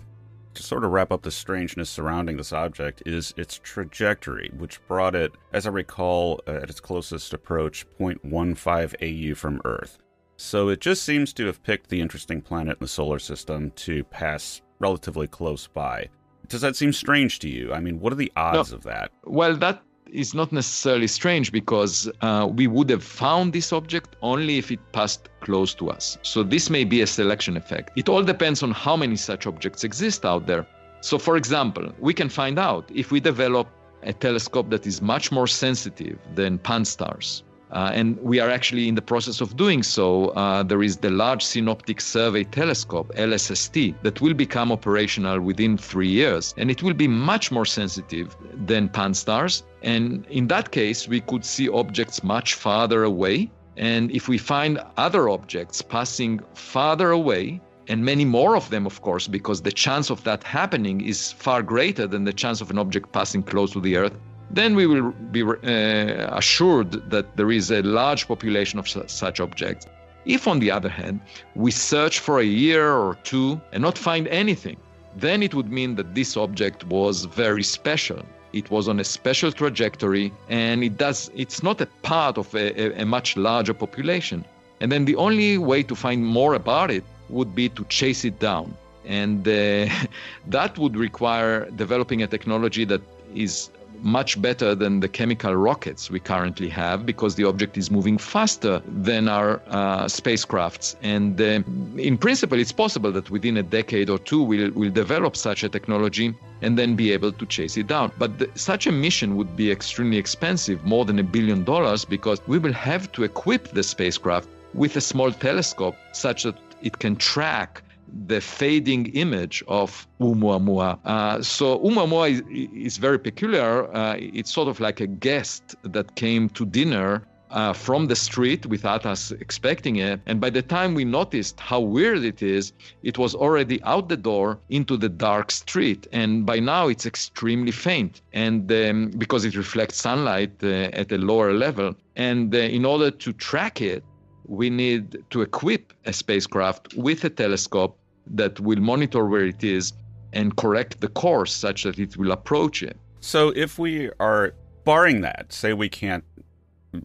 to 0.55 0.63
sort 0.63 0.83
of 0.83 0.91
wrap 0.91 1.11
up 1.11 1.23
the 1.23 1.31
strangeness 1.31 1.89
surrounding 1.89 2.37
this 2.37 2.53
object 2.53 3.03
is 3.05 3.33
its 3.37 3.59
trajectory, 3.63 4.51
which 4.57 4.85
brought 4.87 5.15
it, 5.15 5.31
as 5.51 5.65
I 5.67 5.69
recall, 5.69 6.41
uh, 6.47 6.51
at 6.51 6.69
its 6.69 6.79
closest 6.79 7.33
approach, 7.33 7.85
0.15 7.99 9.31
AU 9.31 9.35
from 9.35 9.61
Earth. 9.65 9.97
So 10.37 10.69
it 10.69 10.81
just 10.81 11.03
seems 11.03 11.33
to 11.33 11.45
have 11.45 11.63
picked 11.63 11.89
the 11.89 12.01
interesting 12.01 12.41
planet 12.41 12.77
in 12.79 12.83
the 12.83 12.87
solar 12.87 13.19
system 13.19 13.71
to 13.77 14.03
pass 14.05 14.61
relatively 14.79 15.27
close 15.27 15.67
by. 15.67 16.09
Does 16.47 16.61
that 16.61 16.75
seem 16.75 16.91
strange 16.91 17.39
to 17.39 17.49
you? 17.49 17.73
I 17.73 17.79
mean, 17.79 17.99
what 17.99 18.11
are 18.11 18.17
the 18.17 18.31
odds 18.35 18.71
no. 18.71 18.77
of 18.77 18.83
that? 18.83 19.11
Well, 19.23 19.55
that 19.57 19.81
is 20.11 20.33
not 20.33 20.51
necessarily 20.51 21.07
strange 21.07 21.51
because 21.51 22.09
uh, 22.21 22.47
we 22.51 22.67
would 22.67 22.89
have 22.89 23.03
found 23.03 23.53
this 23.53 23.73
object 23.73 24.15
only 24.21 24.57
if 24.57 24.71
it 24.71 24.79
passed 24.91 25.29
close 25.41 25.73
to 25.75 25.89
us. 25.89 26.17
So 26.21 26.43
this 26.43 26.69
may 26.69 26.83
be 26.83 27.01
a 27.01 27.07
selection 27.07 27.57
effect. 27.57 27.97
It 27.97 28.09
all 28.09 28.23
depends 28.23 28.63
on 28.63 28.71
how 28.71 28.95
many 28.95 29.15
such 29.15 29.47
objects 29.47 29.83
exist 29.83 30.25
out 30.25 30.45
there. 30.45 30.67
So, 31.01 31.17
for 31.17 31.35
example, 31.35 31.93
we 31.99 32.13
can 32.13 32.29
find 32.29 32.57
out 32.57 32.89
if 32.93 33.11
we 33.11 33.19
develop 33.19 33.67
a 34.03 34.13
telescope 34.13 34.69
that 34.69 34.85
is 34.87 35.01
much 35.01 35.31
more 35.31 35.47
sensitive 35.47 36.17
than 36.35 36.57
Pan-STARRS. 36.59 37.43
Uh, 37.73 37.91
and 37.93 38.19
we 38.21 38.39
are 38.39 38.49
actually 38.49 38.87
in 38.87 38.93
the 38.93 39.01
process 39.01 39.41
of 39.41 39.57
doing 39.57 39.81
so. 39.81 40.29
Uh, 40.29 40.61
there 40.61 40.83
is 40.83 40.97
the 40.97 41.09
Large 41.09 41.43
Synoptic 41.43 41.99
Survey 41.99 42.43
Telescope, 42.43 43.11
LSST, 43.15 43.95
that 44.03 44.21
will 44.21 44.35
become 44.35 44.71
operational 44.71 45.41
within 45.41 45.77
three 45.77 46.07
years. 46.07 46.53
And 46.57 46.69
it 46.69 46.83
will 46.83 46.93
be 46.93 47.07
much 47.07 47.51
more 47.51 47.65
sensitive 47.65 48.35
than 48.65 48.89
Pan-STARRS. 48.89 49.63
And 49.81 50.25
in 50.27 50.47
that 50.47 50.71
case, 50.71 51.07
we 51.07 51.21
could 51.21 51.43
see 51.43 51.67
objects 51.67 52.23
much 52.23 52.53
farther 52.53 53.03
away. 53.03 53.49
And 53.75 54.11
if 54.11 54.27
we 54.27 54.37
find 54.37 54.79
other 54.97 55.29
objects 55.29 55.81
passing 55.81 56.41
farther 56.53 57.09
away, 57.09 57.59
and 57.87 58.05
many 58.05 58.23
more 58.23 58.55
of 58.55 58.69
them, 58.69 58.85
of 58.85 59.01
course, 59.01 59.27
because 59.27 59.61
the 59.61 59.71
chance 59.71 60.09
of 60.09 60.23
that 60.23 60.43
happening 60.43 61.01
is 61.01 61.31
far 61.31 61.61
greater 61.61 62.07
than 62.07 62.23
the 62.23 62.31
chance 62.31 62.61
of 62.61 62.69
an 62.69 62.77
object 62.77 63.11
passing 63.11 63.43
close 63.43 63.71
to 63.71 63.81
the 63.81 63.97
Earth, 63.97 64.13
then 64.53 64.75
we 64.75 64.85
will 64.85 65.11
be 65.31 65.41
uh, 65.41 66.37
assured 66.37 66.91
that 67.09 67.35
there 67.37 67.51
is 67.51 67.71
a 67.71 67.81
large 67.81 68.27
population 68.27 68.77
of 68.77 68.87
such 68.87 69.39
objects. 69.39 69.87
If, 70.25 70.47
on 70.47 70.59
the 70.59 70.71
other 70.71 70.89
hand, 70.89 71.19
we 71.55 71.71
search 71.71 72.19
for 72.19 72.39
a 72.39 72.45
year 72.45 72.93
or 72.93 73.15
two 73.23 73.59
and 73.71 73.81
not 73.81 73.97
find 73.97 74.27
anything, 74.27 74.77
then 75.15 75.43
it 75.43 75.53
would 75.53 75.71
mean 75.71 75.95
that 75.95 76.13
this 76.15 76.37
object 76.37 76.85
was 76.85 77.25
very 77.25 77.63
special. 77.63 78.23
It 78.53 78.69
was 78.69 78.87
on 78.87 78.99
a 78.99 79.03
special 79.03 79.51
trajectory, 79.51 80.31
and 80.47 80.83
it 80.83 80.97
does. 80.97 81.31
It's 81.35 81.63
not 81.63 81.81
a 81.81 81.87
part 82.03 82.37
of 82.37 82.53
a, 82.53 83.01
a 83.01 83.05
much 83.05 83.35
larger 83.35 83.73
population. 83.73 84.45
And 84.79 84.91
then 84.91 85.05
the 85.05 85.15
only 85.15 85.57
way 85.57 85.81
to 85.83 85.95
find 85.95 86.23
more 86.23 86.53
about 86.53 86.91
it 86.91 87.03
would 87.29 87.55
be 87.55 87.69
to 87.69 87.83
chase 87.85 88.23
it 88.23 88.39
down, 88.39 88.75
and 89.05 89.47
uh, 89.47 89.87
that 90.47 90.77
would 90.77 90.95
require 90.95 91.69
developing 91.71 92.21
a 92.21 92.27
technology 92.27 92.85
that 92.85 93.01
is 93.33 93.69
much 94.03 94.41
better 94.41 94.75
than 94.75 94.99
the 94.99 95.07
chemical 95.07 95.55
rockets 95.55 96.11
we 96.11 96.19
currently 96.19 96.69
have 96.69 97.05
because 97.05 97.35
the 97.35 97.45
object 97.45 97.77
is 97.77 97.89
moving 97.89 98.17
faster 98.17 98.81
than 98.85 99.27
our 99.27 99.61
uh, 99.67 100.05
spacecrafts. 100.05 100.95
And 101.01 101.39
uh, 101.39 101.63
in 101.97 102.17
principle, 102.17 102.59
it's 102.59 102.71
possible 102.71 103.11
that 103.13 103.29
within 103.29 103.57
a 103.57 103.63
decade 103.63 104.09
or 104.09 104.19
two, 104.19 104.43
we'll, 104.43 104.71
we'll 104.71 104.91
develop 104.91 105.35
such 105.35 105.63
a 105.63 105.69
technology 105.69 106.35
and 106.61 106.77
then 106.77 106.95
be 106.95 107.11
able 107.11 107.31
to 107.31 107.45
chase 107.45 107.77
it 107.77 107.87
down. 107.87 108.11
But 108.17 108.39
the, 108.39 108.49
such 108.55 108.87
a 108.87 108.91
mission 108.91 109.35
would 109.37 109.55
be 109.55 109.71
extremely 109.71 110.17
expensive, 110.17 110.83
more 110.83 111.05
than 111.05 111.19
a 111.19 111.23
billion 111.23 111.63
dollars, 111.63 112.05
because 112.05 112.41
we 112.47 112.57
will 112.57 112.73
have 112.73 113.11
to 113.13 113.23
equip 113.23 113.69
the 113.69 113.83
spacecraft 113.83 114.47
with 114.73 114.95
a 114.95 115.01
small 115.01 115.31
telescope 115.31 115.95
such 116.13 116.43
that 116.43 116.57
it 116.81 116.99
can 116.99 117.15
track 117.15 117.83
the 118.27 118.39
fading 118.39 119.07
image 119.07 119.63
of 119.67 120.07
Oumuamua. 120.19 120.99
Uh, 121.05 121.41
so 121.41 121.79
Oumuamua 121.79 122.31
is, 122.31 122.41
is 122.73 122.97
very 122.97 123.19
peculiar. 123.19 123.93
Uh, 123.95 124.15
it's 124.17 124.51
sort 124.51 124.67
of 124.67 124.79
like 124.79 124.99
a 124.99 125.07
guest 125.07 125.75
that 125.83 126.15
came 126.15 126.49
to 126.49 126.65
dinner 126.65 127.23
uh, 127.53 127.71
from 127.71 128.07
the 128.07 128.15
street 128.15 128.65
without 128.65 129.05
us 129.05 129.31
expecting 129.31 129.97
it. 129.97 130.19
And 130.25 130.41
by 130.41 130.49
the 130.49 130.61
time 130.61 130.95
we 130.95 131.05
noticed 131.05 131.59
how 131.59 131.79
weird 131.79 132.23
it 132.23 132.41
is, 132.41 132.73
it 133.03 133.17
was 133.17 133.35
already 133.35 133.81
out 133.83 134.09
the 134.09 134.17
door 134.17 134.59
into 134.69 134.97
the 134.97 135.09
dark 135.09 135.51
street. 135.51 136.07
And 136.11 136.45
by 136.45 136.59
now 136.59 136.87
it's 136.87 137.05
extremely 137.05 137.71
faint, 137.71 138.21
and 138.33 138.71
um, 138.71 139.11
because 139.17 139.45
it 139.45 139.55
reflects 139.55 139.97
sunlight 139.97 140.51
uh, 140.63 140.89
at 140.93 141.11
a 141.11 141.17
lower 141.17 141.53
level. 141.53 141.93
And 142.15 142.53
uh, 142.53 142.57
in 142.57 142.85
order 142.85 143.11
to 143.11 143.33
track 143.33 143.81
it, 143.81 144.03
we 144.45 144.69
need 144.69 145.23
to 145.29 145.41
equip 145.41 145.93
a 146.05 146.13
spacecraft 146.13 146.93
with 146.95 147.23
a 147.23 147.29
telescope 147.29 147.97
that 148.27 148.59
will 148.59 148.79
monitor 148.79 149.25
where 149.25 149.45
it 149.45 149.63
is 149.63 149.93
and 150.33 150.55
correct 150.55 151.01
the 151.01 151.07
course 151.07 151.53
such 151.53 151.83
that 151.83 151.99
it 151.99 152.17
will 152.17 152.31
approach 152.31 152.83
it. 152.83 152.97
So 153.19 153.53
if 153.55 153.79
we 153.79 154.09
are 154.19 154.53
barring 154.83 155.21
that, 155.21 155.53
say 155.53 155.73
we 155.73 155.89
can't 155.89 156.23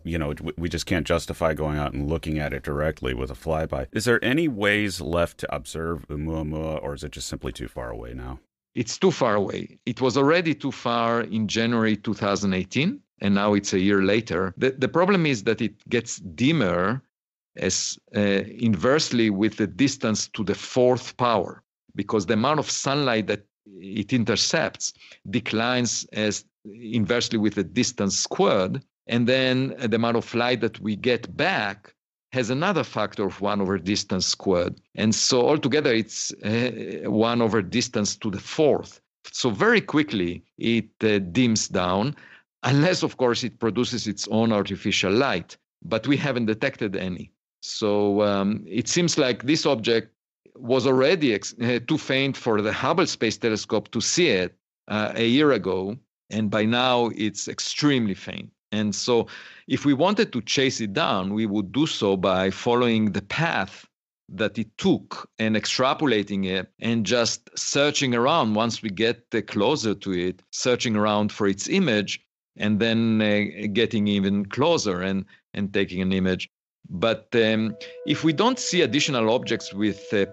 you 0.05 0.19
know, 0.19 0.35
we 0.57 0.69
just 0.69 0.87
can't 0.87 1.07
justify 1.07 1.55
going 1.55 1.79
out 1.79 1.93
and 1.93 2.09
looking 2.09 2.39
at 2.39 2.53
it 2.53 2.63
directly 2.63 3.15
with 3.15 3.31
a 3.31 3.35
flyby. 3.35 3.87
Is 3.93 4.05
there 4.05 4.23
any 4.23 4.49
ways 4.49 5.01
left 5.01 5.39
to 5.39 5.55
observe 5.55 6.07
Oumuamua, 6.09 6.83
or 6.83 6.95
is 6.95 7.05
it 7.05 7.13
just 7.13 7.29
simply 7.29 7.53
too 7.53 7.69
far 7.69 7.91
away 7.91 8.15
now? 8.15 8.39
It's 8.75 8.99
too 8.99 9.11
far 9.11 9.35
away. 9.35 9.79
It 9.87 10.01
was 10.01 10.17
already 10.17 10.55
too 10.55 10.73
far 10.73 11.23
in 11.23 11.49
January 11.49 11.97
2018, 11.97 13.01
and 13.21 13.35
now 13.35 13.55
it's 13.55 13.73
a 13.73 13.81
year 13.81 14.03
later. 14.03 14.55
The, 14.57 14.71
the 14.73 14.89
problem 14.89 15.27
is 15.27 15.45
that 15.45 15.61
it 15.61 15.89
gets 15.89 16.19
dimmer 16.19 17.03
as 17.59 17.99
uh, 18.17 18.21
inversely 18.21 19.31
with 19.31 19.57
the 19.57 19.67
distance 19.67 20.29
to 20.29 20.45
the 20.45 20.55
fourth 20.55 21.17
power, 21.17 21.63
because 21.95 22.27
the 22.27 22.35
amount 22.35 22.61
of 22.61 22.71
sunlight 22.71 23.27
that 23.27 23.45
it 23.81 24.13
intercepts 24.13 24.93
declines 25.31 26.07
as 26.13 26.45
inversely 26.65 27.39
with 27.39 27.55
the 27.55 27.65
distance 27.65 28.19
squared, 28.19 28.83
and 29.07 29.27
then 29.27 29.75
the 29.79 29.97
amount 29.97 30.17
of 30.17 30.35
light 30.35 30.61
that 30.61 30.81
we 30.81 30.97
get 30.97 31.35
back 31.37 31.95
has 32.33 32.51
another 32.51 32.85
factor 32.85 33.25
of 33.25 33.41
1 33.41 33.61
over 33.61 33.79
distance 33.79 34.27
squared. 34.27 34.81
And 34.95 35.15
so 35.15 35.49
altogether, 35.49 35.93
it's 35.95 36.33
uh, 36.45 37.11
1 37.11 37.43
over 37.43 37.63
distance 37.63 38.17
to 38.17 38.31
the 38.31 38.41
fourth. 38.41 39.01
So 39.33 39.51
very 39.51 39.81
quickly, 39.81 40.45
it 40.59 40.91
uh, 41.03 41.19
dims 41.19 41.69
down, 41.69 42.15
unless, 42.65 43.03
of 43.03 43.17
course, 43.17 43.45
it 43.45 43.59
produces 43.59 44.07
its 44.07 44.29
own 44.29 44.53
artificial 44.53 45.13
light. 45.13 45.57
But 45.83 46.07
we 46.07 46.17
haven't 46.17 46.47
detected 46.47 46.97
any. 46.97 47.33
So 47.69 48.23
um, 48.23 48.65
it 48.67 48.89
seems 48.89 49.19
like 49.19 49.43
this 49.43 49.67
object 49.67 50.13
was 50.57 50.87
already 50.87 51.35
ex- 51.35 51.55
uh, 51.61 51.79
too 51.87 51.99
faint 51.99 52.37
for 52.37 52.61
the 52.63 52.73
Hubble 52.73 53.07
Space 53.07 53.37
Telescope 53.37 53.91
to 53.91 54.01
see 54.01 54.29
it 54.29 54.57
uh, 54.89 55.13
a 55.15 55.27
year 55.27 55.53
ago, 55.53 55.97
and 56.31 56.51
by 56.51 56.65
now 56.65 57.11
it's 57.15 57.47
extremely 57.47 58.15
faint. 58.15 58.51
And 58.73 58.95
so, 58.95 59.29
if 59.67 59.85
we 59.85 59.95
wanted 59.95 60.33
to 60.33 60.43
chase 60.43 60.81
it 60.81 60.93
down, 60.93 61.33
we 61.33 61.47
would 61.47 61.73
do 61.73 61.87
so 61.87 62.17
by 62.17 62.51
following 62.51 63.13
the 63.13 63.23
path 63.23 63.87
that 64.31 64.59
it 64.59 64.77
took 64.77 65.29
and 65.39 65.57
extrapolating 65.57 66.45
it 66.45 66.71
and 66.81 67.07
just 67.07 67.49
searching 67.59 68.15
around 68.15 68.55
once 68.55 68.83
we 68.83 68.91
get 68.91 69.31
closer 69.47 69.95
to 69.95 70.13
it, 70.13 70.43
searching 70.53 70.97
around 70.97 71.33
for 71.33 71.47
its 71.47 71.69
image, 71.69 72.21
and 72.57 72.79
then 72.79 73.23
uh, 73.23 73.67
getting 73.73 74.07
even 74.07 74.45
closer 74.47 75.01
and, 75.01 75.25
and 75.55 75.73
taking 75.73 76.03
an 76.03 76.13
image. 76.13 76.51
But 76.91 77.27
um, 77.35 77.77
if 78.07 78.25
we 78.25 78.33
don't 78.33 78.59
see 78.59 78.83
additional 78.83 79.31
objects 79.31 79.75
with 79.75 80.13
uh, 80.13 80.25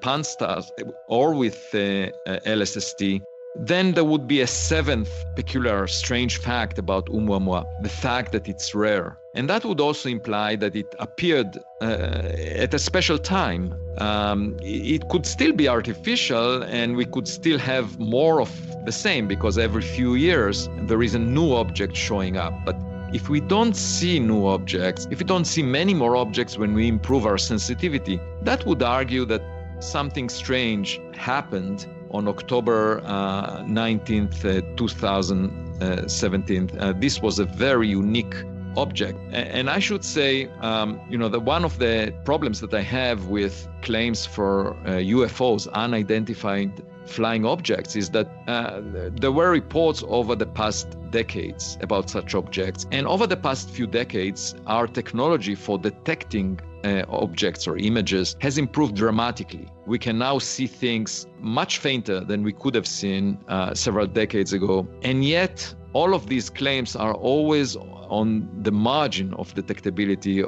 or 1.10 1.34
with 1.34 1.58
uh, 1.74 1.78
uh, 1.78 2.40
LSST, 2.46 3.22
then 3.58 3.94
there 3.94 4.04
would 4.04 4.28
be 4.28 4.42
a 4.42 4.48
seventh 4.48 5.10
peculiar, 5.36 5.88
strange 5.88 6.38
fact 6.38 6.78
about 6.78 7.06
Oumuamua, 7.08 7.66
the 7.82 7.90
fact 7.90 8.32
that 8.34 8.48
it's 8.48 8.76
rare. 8.76 9.18
And 9.34 9.50
that 9.50 9.64
would 9.64 9.80
also 9.80 10.10
imply 10.10 10.56
that 10.58 10.76
it 10.76 10.94
appeared 11.00 11.58
uh, 11.82 11.86
at 11.86 12.74
a 12.74 12.80
special 12.80 13.18
time. 13.18 13.74
Um, 13.98 14.58
it 14.62 15.08
could 15.10 15.26
still 15.26 15.54
be 15.54 15.68
artificial, 15.68 16.64
and 16.64 16.96
we 16.96 17.06
could 17.06 17.28
still 17.28 17.60
have 17.60 17.98
more 18.00 18.42
of 18.42 18.52
the 18.86 18.92
same 18.92 19.28
because 19.28 19.58
every 19.58 19.82
few 19.82 20.16
years 20.16 20.70
there 20.82 21.02
is 21.02 21.16
a 21.16 21.20
new 21.20 21.54
object 21.54 21.96
showing 21.96 22.38
up. 22.38 22.54
But 22.66 22.76
if 23.16 23.30
we 23.30 23.40
don't 23.40 23.78
see 23.78 24.20
new 24.20 24.46
objects, 24.46 25.08
if 25.10 25.20
we 25.20 25.26
don't 25.26 25.46
see 25.46 25.64
many 25.64 25.94
more 25.94 26.18
objects 26.18 26.58
when 26.58 26.74
we 26.74 26.86
improve 26.90 27.26
our 27.26 27.38
sensitivity, 27.38 28.20
that 28.42 28.66
would 28.66 28.84
argue 28.84 29.24
that 29.24 29.42
something 29.80 30.28
strange 30.28 31.00
happened 31.14 31.88
on 32.12 32.28
October 32.28 33.02
uh, 33.06 33.62
19th, 33.64 34.44
uh, 34.44 34.62
2017. 34.76 36.72
Uh, 36.78 36.94
this 36.98 37.22
was 37.22 37.40
a 37.40 37.46
very 37.46 37.88
unique 37.88 38.36
object. 38.76 39.18
And 39.32 39.70
I 39.70 39.80
should 39.80 40.04
say, 40.04 40.50
um, 40.60 41.00
you 41.10 41.18
know, 41.18 41.30
that 41.30 41.40
one 41.40 41.64
of 41.64 41.80
the 41.80 42.14
problems 42.26 42.60
that 42.60 42.74
I 42.74 42.82
have 42.82 43.28
with 43.28 43.66
claims 43.82 44.26
for 44.26 44.74
uh, 44.74 45.00
UFOs, 45.18 45.72
unidentified 45.72 46.84
flying 47.06 47.46
objects 47.46 47.96
is 47.96 48.10
that 48.12 48.28
uh, 48.48 48.82
there 49.12 49.32
were 49.32 49.52
reports 49.52 50.04
over 50.08 50.36
the 50.36 50.46
past 50.46 50.98
decades 51.12 51.78
about 51.82 52.10
such 52.10 52.36
objects. 52.36 52.86
And 52.92 53.08
over 53.08 53.26
the 53.28 53.38
past 53.38 53.70
few 53.70 53.88
decades, 53.88 54.56
our 54.68 54.88
technology 54.88 55.56
for 55.56 55.78
detecting 55.78 56.60
uh, 56.84 57.04
objects 57.10 57.68
or 57.68 57.78
images 57.78 58.36
has 58.42 58.58
improved 58.58 58.96
dramatically. 58.96 59.68
We 59.86 60.00
can 60.00 60.18
now 60.18 60.40
see 60.40 60.68
things 60.68 61.28
much 61.40 61.80
fainter 61.80 62.20
than 62.22 62.44
we 62.44 62.54
could 62.54 62.76
have 62.76 62.88
seen 62.88 63.40
uh, 63.48 63.74
several 63.74 64.08
decades 64.08 64.54
ago. 64.54 64.88
And 65.02 65.24
yet, 65.24 65.74
all 65.94 66.14
of 66.14 66.28
these 66.28 66.50
claims 66.50 66.96
are 66.96 67.14
always 67.14 67.78
on 67.78 68.50
the 68.62 68.72
margin 68.72 69.34
of 69.36 69.54
detectability 69.56 70.44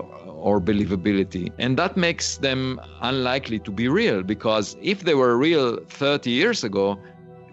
or 0.48 0.62
believability. 0.62 1.52
And 1.60 1.78
that 1.78 1.98
makes 1.98 2.38
them 2.38 2.80
unlikely 3.02 3.60
to 3.60 3.72
be 3.72 3.88
real 3.89 4.24
because 4.24 4.78
if 4.82 4.98
they 5.04 5.14
were 5.14 5.36
real 5.38 5.78
30 5.89 6.32
years 6.32 6.64
ago, 6.64 6.98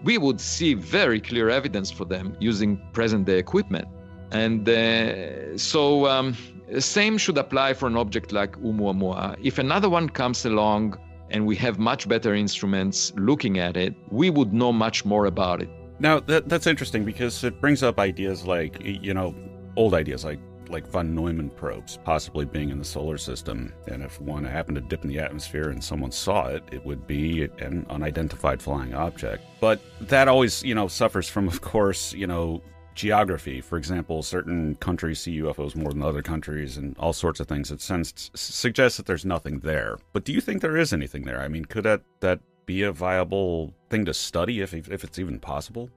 we 0.05 0.17
would 0.17 0.39
see 0.39 0.75
very 0.75 1.19
clear 1.19 1.49
evidence 1.49 1.91
for 1.91 2.05
them 2.05 2.37
using 2.39 2.69
present 2.93 3.25
day 3.25 3.37
equipment. 3.37 3.87
And 4.31 4.61
uh, 4.69 5.57
so, 5.57 6.07
um, 6.07 6.37
same 6.79 7.17
should 7.17 7.37
apply 7.37 7.73
for 7.73 7.87
an 7.87 7.97
object 7.97 8.31
like 8.31 8.53
Oumuamua. 8.61 9.35
If 9.43 9.59
another 9.59 9.89
one 9.89 10.07
comes 10.07 10.45
along 10.45 10.97
and 11.31 11.45
we 11.45 11.55
have 11.57 11.77
much 11.77 12.07
better 12.07 12.33
instruments 12.33 13.11
looking 13.17 13.59
at 13.59 13.75
it, 13.75 13.93
we 14.09 14.29
would 14.29 14.53
know 14.53 14.71
much 14.71 15.03
more 15.03 15.25
about 15.25 15.61
it. 15.61 15.69
Now, 15.99 16.21
that, 16.21 16.47
that's 16.47 16.67
interesting 16.67 17.03
because 17.03 17.43
it 17.43 17.59
brings 17.59 17.83
up 17.83 17.99
ideas 17.99 18.45
like, 18.45 18.73
you 18.81 19.13
know, 19.13 19.35
old 19.75 19.93
ideas 19.93 20.23
like 20.23 20.39
like 20.69 20.87
von 20.87 21.13
Neumann 21.13 21.49
probes 21.49 21.97
possibly 22.03 22.45
being 22.45 22.69
in 22.69 22.79
the 22.79 22.85
solar 22.85 23.17
system. 23.17 23.73
And 23.87 24.03
if 24.03 24.19
one 24.21 24.43
happened 24.43 24.75
to 24.75 24.81
dip 24.81 25.03
in 25.03 25.09
the 25.09 25.19
atmosphere 25.19 25.69
and 25.69 25.83
someone 25.83 26.11
saw 26.11 26.47
it, 26.47 26.63
it 26.71 26.85
would 26.85 27.07
be 27.07 27.43
an 27.59 27.85
unidentified 27.89 28.61
flying 28.61 28.93
object. 28.93 29.43
But 29.59 29.81
that 30.01 30.27
always, 30.27 30.63
you 30.63 30.75
know, 30.75 30.87
suffers 30.87 31.29
from, 31.29 31.47
of 31.55 31.61
course, 31.61 32.13
you 32.13 32.27
know, 32.27 32.61
geography. 32.95 33.61
For 33.61 33.77
example, 33.77 34.23
certain 34.23 34.75
countries 34.75 35.19
see 35.19 35.39
UFOs 35.39 35.75
more 35.75 35.91
than 35.91 36.01
other 36.01 36.21
countries, 36.21 36.77
and 36.77 36.97
all 36.97 37.13
sorts 37.13 37.39
of 37.39 37.47
things. 37.47 37.71
It 37.71 37.81
suggests 37.81 38.97
that 38.97 39.05
there's 39.05 39.25
nothing 39.25 39.59
there. 39.59 39.97
But 40.13 40.23
do 40.23 40.33
you 40.33 40.41
think 40.41 40.61
there 40.61 40.77
is 40.77 40.93
anything 40.93 41.23
there? 41.23 41.41
I 41.41 41.47
mean, 41.47 41.65
could 41.65 41.83
that 41.83 42.01
that 42.21 42.39
be 42.65 42.81
a 42.81 42.91
viable 42.91 43.73
thing 43.89 44.05
to 44.05 44.13
study 44.13 44.61
if 44.61 44.73
if 44.73 45.03
it's 45.03 45.19
even 45.19 45.39
possible? 45.39 45.89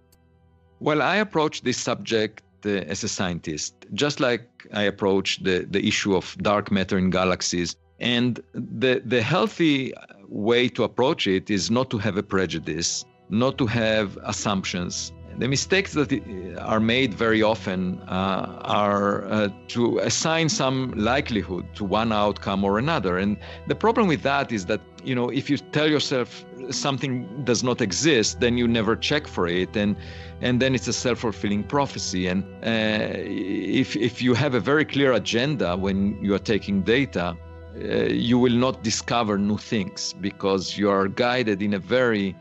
Well, 0.80 1.02
I 1.02 1.16
approach 1.16 1.62
this 1.62 1.78
subject 1.78 2.42
as 2.66 3.04
a 3.04 3.08
scientist, 3.08 3.74
just 3.94 4.20
like 4.20 4.48
I 4.72 4.82
approach 4.82 5.42
the 5.42 5.66
the 5.70 5.86
issue 5.86 6.16
of 6.16 6.36
dark 6.42 6.70
matter 6.70 6.98
in 6.98 7.10
galaxies. 7.10 7.76
And 8.00 8.40
the 8.52 9.02
the 9.04 9.22
healthy 9.22 9.92
way 10.28 10.68
to 10.68 10.84
approach 10.84 11.26
it 11.26 11.50
is 11.50 11.70
not 11.70 11.90
to 11.90 11.98
have 11.98 12.16
a 12.16 12.22
prejudice, 12.22 13.04
not 13.30 13.58
to 13.58 13.66
have 13.66 14.18
assumptions, 14.22 15.12
the 15.38 15.46
mistakes 15.46 15.92
that 15.92 16.12
are 16.58 16.80
made 16.80 17.14
very 17.14 17.42
often 17.42 18.00
uh, 18.08 18.58
are 18.62 19.24
uh, 19.26 19.48
to 19.68 19.98
assign 20.00 20.48
some 20.48 20.92
likelihood 20.96 21.64
to 21.76 21.84
one 21.84 22.12
outcome 22.12 22.64
or 22.64 22.78
another. 22.78 23.18
And 23.18 23.36
the 23.68 23.76
problem 23.76 24.08
with 24.08 24.22
that 24.22 24.50
is 24.50 24.66
that, 24.66 24.80
you 25.04 25.14
know, 25.14 25.28
if 25.28 25.48
you 25.50 25.56
tell 25.58 25.88
yourself 25.88 26.44
something 26.70 27.44
does 27.44 27.62
not 27.62 27.80
exist, 27.80 28.40
then 28.40 28.58
you 28.58 28.68
never 28.68 28.96
check 28.96 29.26
for 29.26 29.46
it. 29.48 29.76
And, 29.76 29.96
and 30.40 30.60
then 30.60 30.74
it's 30.74 30.88
a 30.88 30.92
self 30.92 31.20
fulfilling 31.20 31.64
prophecy. 31.64 32.26
And 32.26 32.44
uh, 32.64 33.14
if, 33.14 33.96
if 33.96 34.22
you 34.22 34.34
have 34.34 34.54
a 34.54 34.60
very 34.60 34.84
clear 34.84 35.12
agenda 35.12 35.76
when 35.76 36.22
you 36.22 36.34
are 36.34 36.38
taking 36.38 36.82
data, 36.82 37.36
uh, 37.76 38.06
you 38.06 38.38
will 38.38 38.52
not 38.52 38.82
discover 38.82 39.38
new 39.38 39.58
things 39.58 40.14
because 40.20 40.76
you 40.76 40.90
are 40.90 41.08
guided 41.08 41.62
in 41.62 41.74
a 41.74 41.78
very 41.78 42.34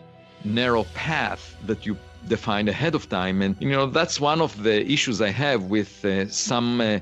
narrow 0.44 0.84
path 0.94 1.56
that 1.66 1.86
you 1.86 1.98
defined 2.28 2.70
ahead 2.70 2.96
of 2.96 3.08
time. 3.10 3.42
And 3.42 3.56
you 3.60 3.70
know 3.70 3.86
that's 3.86 4.20
one 4.20 4.42
of 4.42 4.64
the 4.64 4.86
issues 4.92 5.22
I 5.22 5.30
have 5.30 5.64
with 5.64 6.04
uh, 6.04 6.28
some 6.30 6.82
uh, 6.82 7.00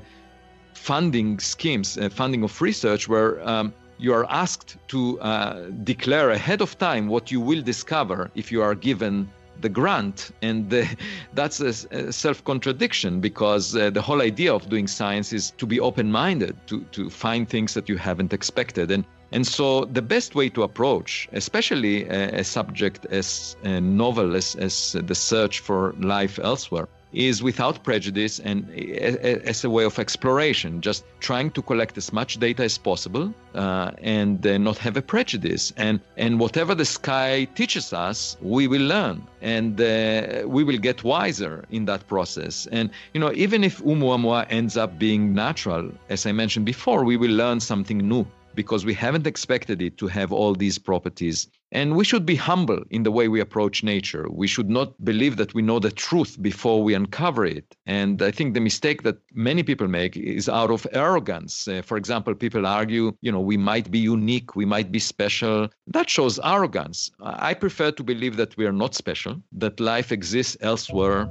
funding 0.74 1.38
schemes, 1.38 1.98
uh, 1.98 2.08
funding 2.08 2.42
of 2.44 2.60
research, 2.60 3.08
where 3.08 3.46
um, 3.48 3.72
you 3.98 4.12
are 4.12 4.26
asked 4.30 4.76
to 4.88 5.20
uh, 5.20 5.70
declare 5.84 6.30
ahead 6.30 6.60
of 6.60 6.78
time 6.78 7.08
what 7.08 7.30
you 7.30 7.40
will 7.40 7.62
discover 7.62 8.30
if 8.34 8.52
you 8.52 8.62
are 8.62 8.74
given 8.74 9.28
the 9.60 9.68
grant. 9.68 10.30
And 10.42 10.70
that's 11.34 11.60
a, 11.60 11.72
a 11.90 12.12
self-contradiction 12.12 13.20
because 13.20 13.74
uh, 13.74 13.90
the 13.90 14.02
whole 14.02 14.22
idea 14.22 14.54
of 14.54 14.68
doing 14.68 14.86
science 14.86 15.32
is 15.32 15.52
to 15.52 15.66
be 15.66 15.80
open-minded 15.80 16.56
to, 16.66 16.84
to 16.92 17.10
find 17.10 17.48
things 17.48 17.74
that 17.74 17.88
you 17.88 17.96
haven't 17.96 18.32
expected. 18.32 18.90
And 18.90 19.04
and 19.32 19.44
so, 19.44 19.86
the 19.86 20.02
best 20.02 20.36
way 20.36 20.48
to 20.50 20.62
approach, 20.62 21.28
especially 21.32 22.04
a, 22.08 22.40
a 22.40 22.44
subject 22.44 23.06
as 23.06 23.56
novel 23.64 24.36
as, 24.36 24.54
as 24.54 24.92
the 24.92 25.16
search 25.16 25.58
for 25.58 25.94
life 25.98 26.38
elsewhere, 26.38 26.86
is 27.16 27.42
without 27.42 27.82
prejudice 27.82 28.38
and 28.40 28.68
as 29.50 29.64
a 29.64 29.70
way 29.70 29.84
of 29.84 29.98
exploration, 29.98 30.82
just 30.82 31.04
trying 31.20 31.50
to 31.50 31.62
collect 31.62 31.96
as 31.96 32.12
much 32.12 32.38
data 32.38 32.62
as 32.62 32.76
possible 32.76 33.32
uh, 33.54 33.90
and 34.02 34.46
uh, 34.46 34.58
not 34.58 34.76
have 34.76 34.98
a 34.98 35.02
prejudice. 35.02 35.72
And, 35.78 35.98
and 36.18 36.38
whatever 36.38 36.74
the 36.74 36.84
sky 36.84 37.48
teaches 37.54 37.94
us, 37.94 38.36
we 38.42 38.68
will 38.68 38.86
learn 38.86 39.26
and 39.40 39.80
uh, 39.80 40.42
we 40.46 40.62
will 40.62 40.78
get 40.78 41.02
wiser 41.04 41.64
in 41.70 41.86
that 41.86 42.06
process. 42.06 42.68
And, 42.70 42.90
you 43.14 43.20
know, 43.20 43.32
even 43.32 43.64
if 43.64 43.82
Oumuamua 43.82 44.46
ends 44.50 44.76
up 44.76 44.98
being 44.98 45.32
natural, 45.32 45.90
as 46.10 46.26
I 46.26 46.32
mentioned 46.32 46.66
before, 46.66 47.02
we 47.02 47.16
will 47.16 47.32
learn 47.32 47.60
something 47.60 47.98
new 47.98 48.26
because 48.54 48.84
we 48.84 48.94
haven't 48.94 49.26
expected 49.26 49.80
it 49.80 49.96
to 49.98 50.06
have 50.08 50.32
all 50.32 50.54
these 50.54 50.78
properties. 50.78 51.48
And 51.72 51.96
we 51.96 52.04
should 52.04 52.24
be 52.24 52.36
humble 52.36 52.82
in 52.90 53.02
the 53.02 53.10
way 53.10 53.28
we 53.28 53.40
approach 53.40 53.82
nature. 53.82 54.26
We 54.30 54.46
should 54.46 54.70
not 54.70 55.04
believe 55.04 55.36
that 55.36 55.52
we 55.52 55.62
know 55.62 55.78
the 55.78 55.90
truth 55.90 56.40
before 56.40 56.82
we 56.82 56.94
uncover 56.94 57.44
it. 57.44 57.76
And 57.86 58.22
I 58.22 58.30
think 58.30 58.54
the 58.54 58.60
mistake 58.60 59.02
that 59.02 59.18
many 59.34 59.62
people 59.62 59.88
make 59.88 60.16
is 60.16 60.48
out 60.48 60.70
of 60.70 60.86
arrogance. 60.92 61.66
Uh, 61.66 61.82
for 61.82 61.96
example, 61.96 62.34
people 62.34 62.66
argue, 62.66 63.12
you 63.20 63.32
know, 63.32 63.40
we 63.40 63.56
might 63.56 63.90
be 63.90 63.98
unique, 63.98 64.54
we 64.54 64.64
might 64.64 64.92
be 64.92 65.00
special. 65.00 65.68
That 65.88 66.08
shows 66.08 66.38
arrogance. 66.44 67.10
I 67.20 67.54
prefer 67.54 67.90
to 67.92 68.02
believe 68.02 68.36
that 68.36 68.56
we 68.56 68.64
are 68.66 68.72
not 68.72 68.94
special, 68.94 69.42
that 69.52 69.80
life 69.80 70.12
exists 70.12 70.56
elsewhere 70.60 71.28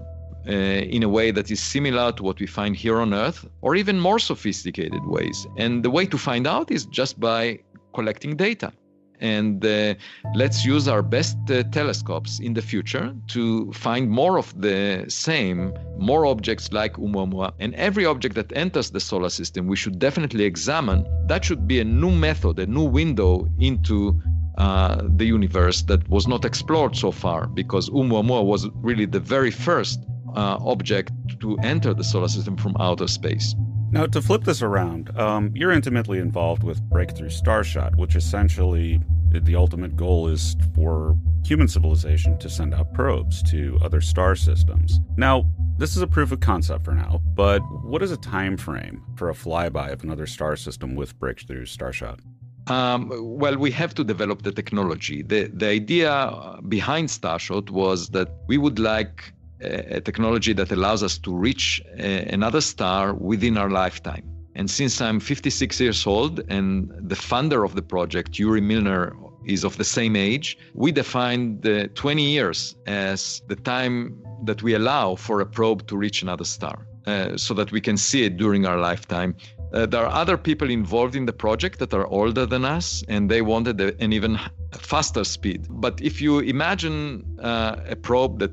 uh, 0.48 0.52
in 0.52 1.02
a 1.02 1.10
way 1.10 1.32
that 1.32 1.50
is 1.50 1.60
similar 1.60 2.12
to 2.12 2.24
what 2.24 2.40
we 2.40 2.46
find 2.46 2.76
here 2.76 3.00
on 3.00 3.14
Earth, 3.14 3.48
or 3.62 3.76
even 3.76 4.00
more 4.00 4.20
sophisticated 4.20 5.04
ways. 5.06 5.48
And 5.58 5.82
the 5.82 5.90
way 5.90 6.06
to 6.06 6.18
find 6.18 6.46
out 6.46 6.72
is 6.72 6.86
just 6.86 7.20
by 7.20 7.60
collecting 7.94 8.36
data. 8.36 8.72
And 9.20 9.66
uh, 9.66 9.95
let's 10.36 10.66
use 10.66 10.88
our 10.88 11.01
best 11.01 11.38
uh, 11.49 11.63
telescopes 11.72 12.39
in 12.39 12.53
the 12.53 12.61
future 12.61 13.13
to 13.28 13.72
find 13.72 14.09
more 14.09 14.38
of 14.38 14.59
the 14.61 15.05
same, 15.07 15.74
more 15.97 16.26
objects 16.26 16.72
like 16.72 16.93
Oumuamua. 16.93 17.53
And 17.59 17.74
every 17.76 18.05
object 18.05 18.36
that 18.36 18.55
enters 18.55 18.91
the 18.91 18.99
solar 18.99 19.30
system, 19.30 19.68
we 19.68 19.76
should 19.76 19.99
definitely 19.99 20.43
examine. 20.43 21.05
That 21.28 21.45
should 21.45 21.68
be 21.68 21.80
a 21.80 21.86
new 21.86 22.11
method, 22.11 22.59
a 22.59 22.66
new 22.66 22.86
window 22.86 23.47
into 23.59 24.22
uh, 24.57 25.01
the 25.18 25.26
universe 25.26 25.82
that 25.84 26.07
was 26.09 26.28
not 26.28 26.45
explored 26.45 26.95
so 26.95 27.11
far, 27.11 27.47
because 27.47 27.89
Oumuamua 27.89 28.43
was 28.45 28.70
really 28.76 29.05
the 29.05 29.20
very 29.20 29.51
first 29.51 29.99
uh, 30.36 30.57
object 30.61 31.11
to 31.39 31.57
enter 31.59 31.93
the 31.93 32.03
solar 32.03 32.28
system 32.28 32.57
from 32.57 32.76
outer 32.80 33.07
space. 33.07 33.55
Now, 33.92 34.06
to 34.08 34.22
flip 34.22 34.44
this 34.44 34.62
around, 34.62 35.18
um, 35.18 35.52
you're 35.56 35.72
intimately 35.72 36.20
involved 36.20 36.64
with 36.64 36.82
Breakthrough 36.90 37.30
Starshot, 37.30 37.96
which 37.96 38.16
essentially 38.16 39.00
the 39.32 39.56
ultimate 39.56 39.96
goal 39.96 40.28
is 40.28 40.56
for 40.74 41.18
human 41.46 41.68
civilization 41.68 42.38
to 42.40 42.50
send 42.50 42.74
out 42.74 42.94
probes 42.94 43.44
to 43.44 43.78
other 43.82 44.02
star 44.02 44.36
systems. 44.36 45.00
Now, 45.18 45.46
this 45.78 45.96
is 45.96 46.02
a 46.02 46.08
proof 46.08 46.32
of 46.32 46.40
concept 46.40 46.86
for 46.86 46.94
now, 46.94 47.22
but 47.36 47.60
what 47.84 48.02
is 48.02 48.12
a 48.12 48.18
time 48.18 48.58
frame 48.58 49.04
for 49.16 49.30
a 49.30 49.34
flyby 49.34 49.92
of 49.92 50.04
another 50.04 50.26
star 50.26 50.56
system 50.56 50.96
with 50.96 51.18
Breakthrough 51.20 51.66
Starshot? 51.66 52.20
Um, 52.68 53.12
well, 53.14 53.58
we 53.58 53.70
have 53.72 53.94
to 53.96 54.04
develop 54.04 54.42
the 54.42 54.52
technology. 54.52 55.22
The, 55.22 55.52
the 55.54 55.68
idea 55.68 56.60
behind 56.68 57.10
Starshot 57.10 57.70
was 57.70 58.10
that 58.10 58.30
we 58.48 58.58
would 58.58 58.80
like 58.80 59.35
a 59.62 60.01
technology 60.01 60.53
that 60.53 60.72
allows 60.72 61.03
us 61.03 61.18
to 61.20 61.34
reach 61.34 61.82
a, 61.97 62.26
another 62.34 62.62
star 62.62 63.14
within 63.14 63.58
our 63.58 63.70
lifetime. 63.70 64.24
And 64.56 64.72
since 64.72 65.01
I'm 65.01 65.20
56 65.20 65.80
years 65.82 66.08
old 66.08 66.39
and 66.49 66.91
the 66.97 67.16
funder 67.16 67.66
of 67.66 67.76
the 67.76 67.82
project, 67.82 68.39
Yuri 68.39 68.62
Milner, 68.62 69.14
is 69.45 69.64
of 69.64 69.78
the 69.78 69.84
same 69.84 70.16
age, 70.16 70.58
we 70.74 70.91
define 70.91 71.60
the 71.62 71.88
20 71.89 72.24
years 72.24 72.76
as 72.88 73.41
the 73.47 73.56
time 73.56 74.20
that 74.43 74.64
we 74.64 74.74
allow 74.74 75.16
for 75.16 75.41
a 75.41 75.45
probe 75.45 75.86
to 75.88 75.97
reach 75.97 76.22
another 76.24 76.45
star. 76.45 76.88
Uh, 77.06 77.38
so 77.38 77.53
that 77.53 77.72
we 77.72 77.80
can 77.80 77.95
see 77.95 78.24
it 78.24 78.36
during 78.36 78.66
our 78.66 78.80
lifetime. 78.80 79.36
Uh, 79.74 79.86
there 79.86 80.03
are 80.03 80.12
other 80.12 80.38
people 80.38 80.72
involved 80.72 81.16
in 81.16 81.28
the 81.28 81.34
project 81.34 81.78
that 81.78 81.93
are 81.93 82.08
older 82.08 82.47
than 82.47 82.66
us, 82.66 83.03
and 83.08 83.30
they 83.30 83.43
wanted 83.43 83.80
an 83.80 84.12
even 84.12 84.39
faster 84.72 85.24
speed. 85.24 85.68
But 85.70 86.01
if 86.01 86.20
you 86.20 86.39
imagine 86.39 87.38
uh, 87.43 87.76
a 87.88 87.95
probe 87.95 88.39
that 88.39 88.51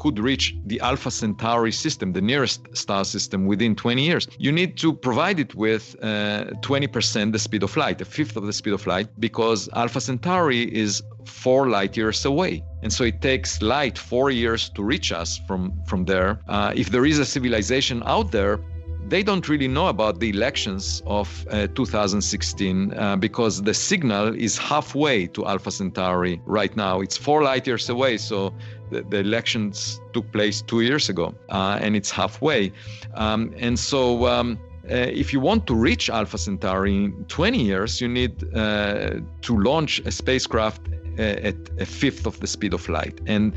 could 0.00 0.18
reach 0.18 0.56
the 0.66 0.80
Alpha 0.80 1.10
Centauri 1.10 1.70
system, 1.70 2.12
the 2.12 2.20
nearest 2.20 2.60
star 2.76 3.04
system, 3.04 3.46
within 3.46 3.76
20 3.76 4.02
years. 4.02 4.26
You 4.38 4.50
need 4.50 4.76
to 4.78 4.92
provide 4.92 5.38
it 5.38 5.54
with 5.54 5.94
uh, 6.02 6.46
20% 6.62 7.32
the 7.32 7.38
speed 7.38 7.62
of 7.62 7.76
light, 7.76 8.00
a 8.00 8.04
fifth 8.04 8.36
of 8.36 8.44
the 8.46 8.52
speed 8.52 8.72
of 8.72 8.86
light, 8.86 9.08
because 9.20 9.68
Alpha 9.74 10.00
Centauri 10.00 10.62
is 10.74 11.02
four 11.24 11.68
light 11.68 11.96
years 11.96 12.24
away. 12.24 12.64
And 12.82 12.92
so 12.92 13.04
it 13.04 13.20
takes 13.20 13.60
light 13.62 13.96
four 13.98 14.30
years 14.30 14.70
to 14.70 14.82
reach 14.82 15.12
us 15.12 15.38
from, 15.46 15.72
from 15.86 16.06
there. 16.06 16.40
Uh, 16.48 16.72
if 16.74 16.90
there 16.90 17.04
is 17.04 17.18
a 17.18 17.26
civilization 17.26 18.02
out 18.06 18.32
there, 18.32 18.58
they 19.10 19.22
don't 19.24 19.48
really 19.48 19.66
know 19.66 19.88
about 19.88 20.20
the 20.20 20.30
elections 20.30 21.02
of 21.04 21.28
uh, 21.50 21.66
2016 21.74 22.94
uh, 22.94 23.16
because 23.16 23.62
the 23.62 23.74
signal 23.74 24.34
is 24.34 24.56
halfway 24.56 25.26
to 25.26 25.46
Alpha 25.46 25.70
Centauri 25.70 26.40
right 26.46 26.74
now. 26.76 27.00
It's 27.00 27.16
four 27.16 27.42
light 27.42 27.66
years 27.66 27.88
away, 27.88 28.18
so 28.18 28.54
the, 28.90 29.02
the 29.02 29.18
elections 29.18 30.00
took 30.12 30.30
place 30.32 30.62
two 30.62 30.80
years 30.80 31.08
ago, 31.08 31.34
uh, 31.48 31.78
and 31.80 31.96
it's 31.96 32.10
halfway. 32.10 32.72
Um, 33.14 33.54
and 33.58 33.78
so, 33.78 34.26
um, 34.26 34.58
uh, 34.90 34.94
if 34.94 35.32
you 35.32 35.40
want 35.40 35.66
to 35.66 35.74
reach 35.74 36.10
Alpha 36.10 36.38
Centauri 36.38 37.04
in 37.04 37.24
20 37.28 37.62
years, 37.62 38.00
you 38.00 38.08
need 38.08 38.32
uh, 38.56 39.20
to 39.42 39.56
launch 39.58 40.00
a 40.00 40.10
spacecraft 40.10 40.80
at 41.18 41.56
a 41.78 41.86
fifth 41.86 42.26
of 42.26 42.40
the 42.40 42.46
speed 42.46 42.72
of 42.72 42.88
light. 42.88 43.20
And 43.26 43.52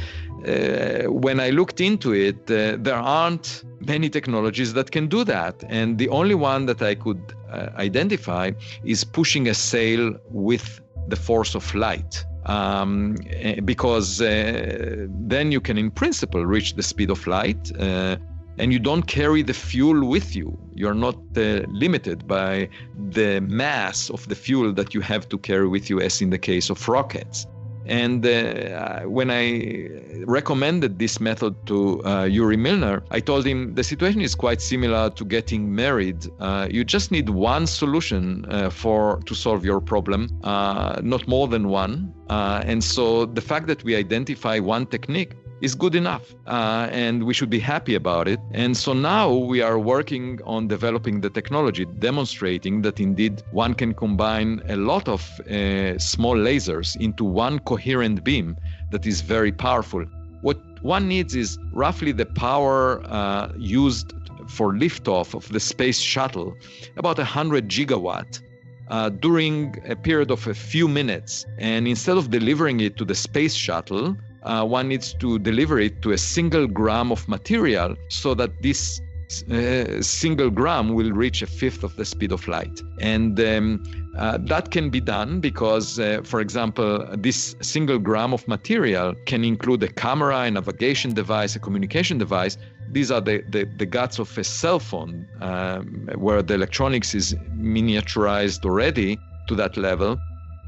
uh, 0.46 1.10
when 1.12 1.40
I 1.40 1.50
looked 1.50 1.80
into 1.80 2.14
it, 2.14 2.52
uh, 2.52 2.78
there 2.78 2.96
aren't 2.96 3.64
many 3.80 4.10
technologies 4.10 4.74
that 4.74 4.92
can 4.92 5.08
do 5.08 5.24
that. 5.24 5.64
And 5.70 5.98
the 5.98 6.10
only 6.10 6.36
one 6.36 6.66
that 6.66 6.82
I 6.82 6.96
could 6.96 7.34
uh, 7.50 7.70
identify 7.78 8.52
is 8.84 9.04
pushing 9.04 9.48
a 9.48 9.54
sail 9.54 10.14
with 10.30 10.82
the 11.08 11.16
force 11.16 11.56
of 11.56 11.74
light. 11.76 12.26
Um, 12.46 13.16
eh, 13.30 13.62
because 13.62 14.22
uh, 14.22 15.08
then 15.08 15.52
you 15.52 15.62
can, 15.62 15.78
in 15.78 15.92
principle, 15.92 16.46
reach 16.46 16.76
the 16.76 16.84
speed 16.84 17.10
of 17.10 17.26
light 17.26 17.72
uh, 17.80 18.18
and 18.58 18.72
you 18.72 18.80
don't 18.80 19.04
carry 19.04 19.42
the 19.42 19.54
fuel 19.54 20.08
with 20.08 20.36
you. 20.36 20.58
You're 20.76 20.94
not 20.94 21.16
uh, 21.38 21.62
limited 21.68 22.28
by 22.28 22.70
the 23.10 23.40
mass 23.42 24.10
of 24.10 24.28
the 24.28 24.36
fuel 24.36 24.74
that 24.74 24.94
you 24.94 25.02
have 25.02 25.28
to 25.30 25.38
carry 25.38 25.68
with 25.68 25.90
you, 25.90 26.00
as 26.00 26.22
in 26.22 26.30
the 26.30 26.38
case 26.38 26.70
of 26.70 26.88
rockets. 26.88 27.48
And 27.86 28.26
uh, 28.26 29.02
when 29.02 29.30
I 29.30 29.90
recommended 30.26 31.00
this 31.00 31.20
method 31.20 31.54
to 31.68 32.04
uh, 32.06 32.24
Yuri 32.24 32.58
Milner, 32.58 33.04
I 33.12 33.20
told 33.20 33.46
him 33.46 33.76
the 33.76 33.84
situation 33.84 34.22
is 34.22 34.36
quite 34.36 34.62
similar 34.62 35.10
to 35.12 35.26
getting 35.26 35.74
married. 35.74 36.28
Uh, 36.40 36.68
you 36.70 36.84
just 36.84 37.12
need 37.12 37.30
one 37.30 37.68
solution 37.68 38.46
uh, 38.50 38.70
for 38.70 39.20
to 39.26 39.36
solve 39.36 39.66
your 39.66 39.82
problem, 39.82 40.30
uh, 40.44 41.00
not 41.04 41.28
more 41.28 41.48
than 41.48 41.68
one. 41.70 42.14
Uh, 42.30 42.64
and 42.66 42.84
so 42.84 43.26
the 43.26 43.42
fact 43.42 43.68
that 43.68 43.84
we 43.84 43.96
identify 43.96 44.60
one 44.60 44.86
technique 44.86 45.34
is 45.64 45.76
good 45.76 45.96
enough 45.96 46.36
uh, 46.46 46.90
and 46.92 47.24
we 47.24 47.34
should 47.34 47.50
be 47.50 47.60
happy 47.74 47.96
about 47.96 48.28
it. 48.28 48.40
And 48.52 48.76
so 48.76 48.92
now 48.92 49.34
we 49.34 49.62
are 49.62 49.80
working 49.80 50.42
on 50.44 50.68
developing 50.68 51.22
the 51.22 51.30
technology, 51.30 51.86
demonstrating 51.86 52.82
that 52.82 53.00
indeed 53.00 53.42
one 53.52 53.74
can 53.74 53.94
combine 53.94 54.62
a 54.68 54.76
lot 54.76 55.08
of 55.08 55.22
uh, 55.40 55.98
small 55.98 56.36
lasers 56.36 56.98
into 56.98 57.24
one 57.24 57.60
coherent 57.60 58.26
beam 58.26 58.58
that 58.92 59.06
is 59.08 59.22
very 59.22 59.54
powerful. 59.54 60.04
What 60.42 60.60
one 60.84 61.08
needs 61.08 61.34
is 61.34 61.58
roughly 61.72 62.12
the 62.12 62.26
power 62.26 63.02
uh, 63.06 63.54
used 63.58 64.14
for 64.50 64.74
liftoff 64.74 65.34
of 65.34 65.48
the 65.48 65.62
space 65.62 66.00
shuttle, 66.00 66.58
about 66.98 67.18
100 67.18 67.70
gigawatt. 67.70 68.42
Uh, 68.90 69.08
during 69.08 69.82
a 69.88 69.96
period 69.96 70.30
of 70.30 70.46
a 70.46 70.54
few 70.54 70.90
minutes. 70.90 71.46
And 71.58 71.88
instead 71.88 72.18
of 72.18 72.30
delivering 72.30 72.82
it 72.82 72.98
to 72.98 73.06
the 73.06 73.16
space 73.16 73.56
shuttle, 73.56 74.18
uh, 74.44 74.66
one 74.66 74.88
needs 74.88 75.14
to 75.16 75.40
deliver 75.40 75.80
it 75.80 76.02
to 76.02 76.12
a 76.12 76.18
single 76.18 76.68
gram 76.68 77.12
of 77.12 77.28
material 77.28 77.96
so 78.10 78.34
that 78.34 78.62
this 78.62 79.02
uh, 79.50 80.02
single 80.02 80.50
gram 80.50 80.94
will 80.94 81.12
reach 81.12 81.42
a 81.42 81.48
fifth 81.48 81.84
of 81.84 81.96
the 81.96 82.06
speed 82.06 82.32
of 82.32 82.48
light. 82.48 82.82
And 83.00 83.40
um, 83.40 83.84
uh, 84.18 84.38
that 84.42 84.70
can 84.70 84.90
be 84.90 85.00
done 85.00 85.40
because, 85.40 85.98
uh, 85.98 86.22
for 86.24 86.40
example, 86.40 87.08
this 87.18 87.56
single 87.62 87.98
gram 87.98 88.34
of 88.34 88.48
material 88.48 89.16
can 89.26 89.44
include 89.44 89.82
a 89.84 89.88
camera, 89.88 90.42
a 90.42 90.52
navigation 90.52 91.14
device, 91.14 91.56
a 91.56 91.60
communication 91.60 92.18
device. 92.18 92.58
These 92.92 93.10
are 93.10 93.22
the, 93.22 93.44
the, 93.50 93.64
the 93.78 93.88
guts 93.88 94.20
of 94.20 94.38
a 94.38 94.44
cell 94.44 94.80
phone 94.80 95.28
um, 95.42 96.10
where 96.16 96.44
the 96.44 96.54
electronics 96.54 97.16
is 97.16 97.34
miniaturized 97.58 98.64
already 98.66 99.18
to 99.48 99.56
that 99.56 99.78
level. 99.78 100.20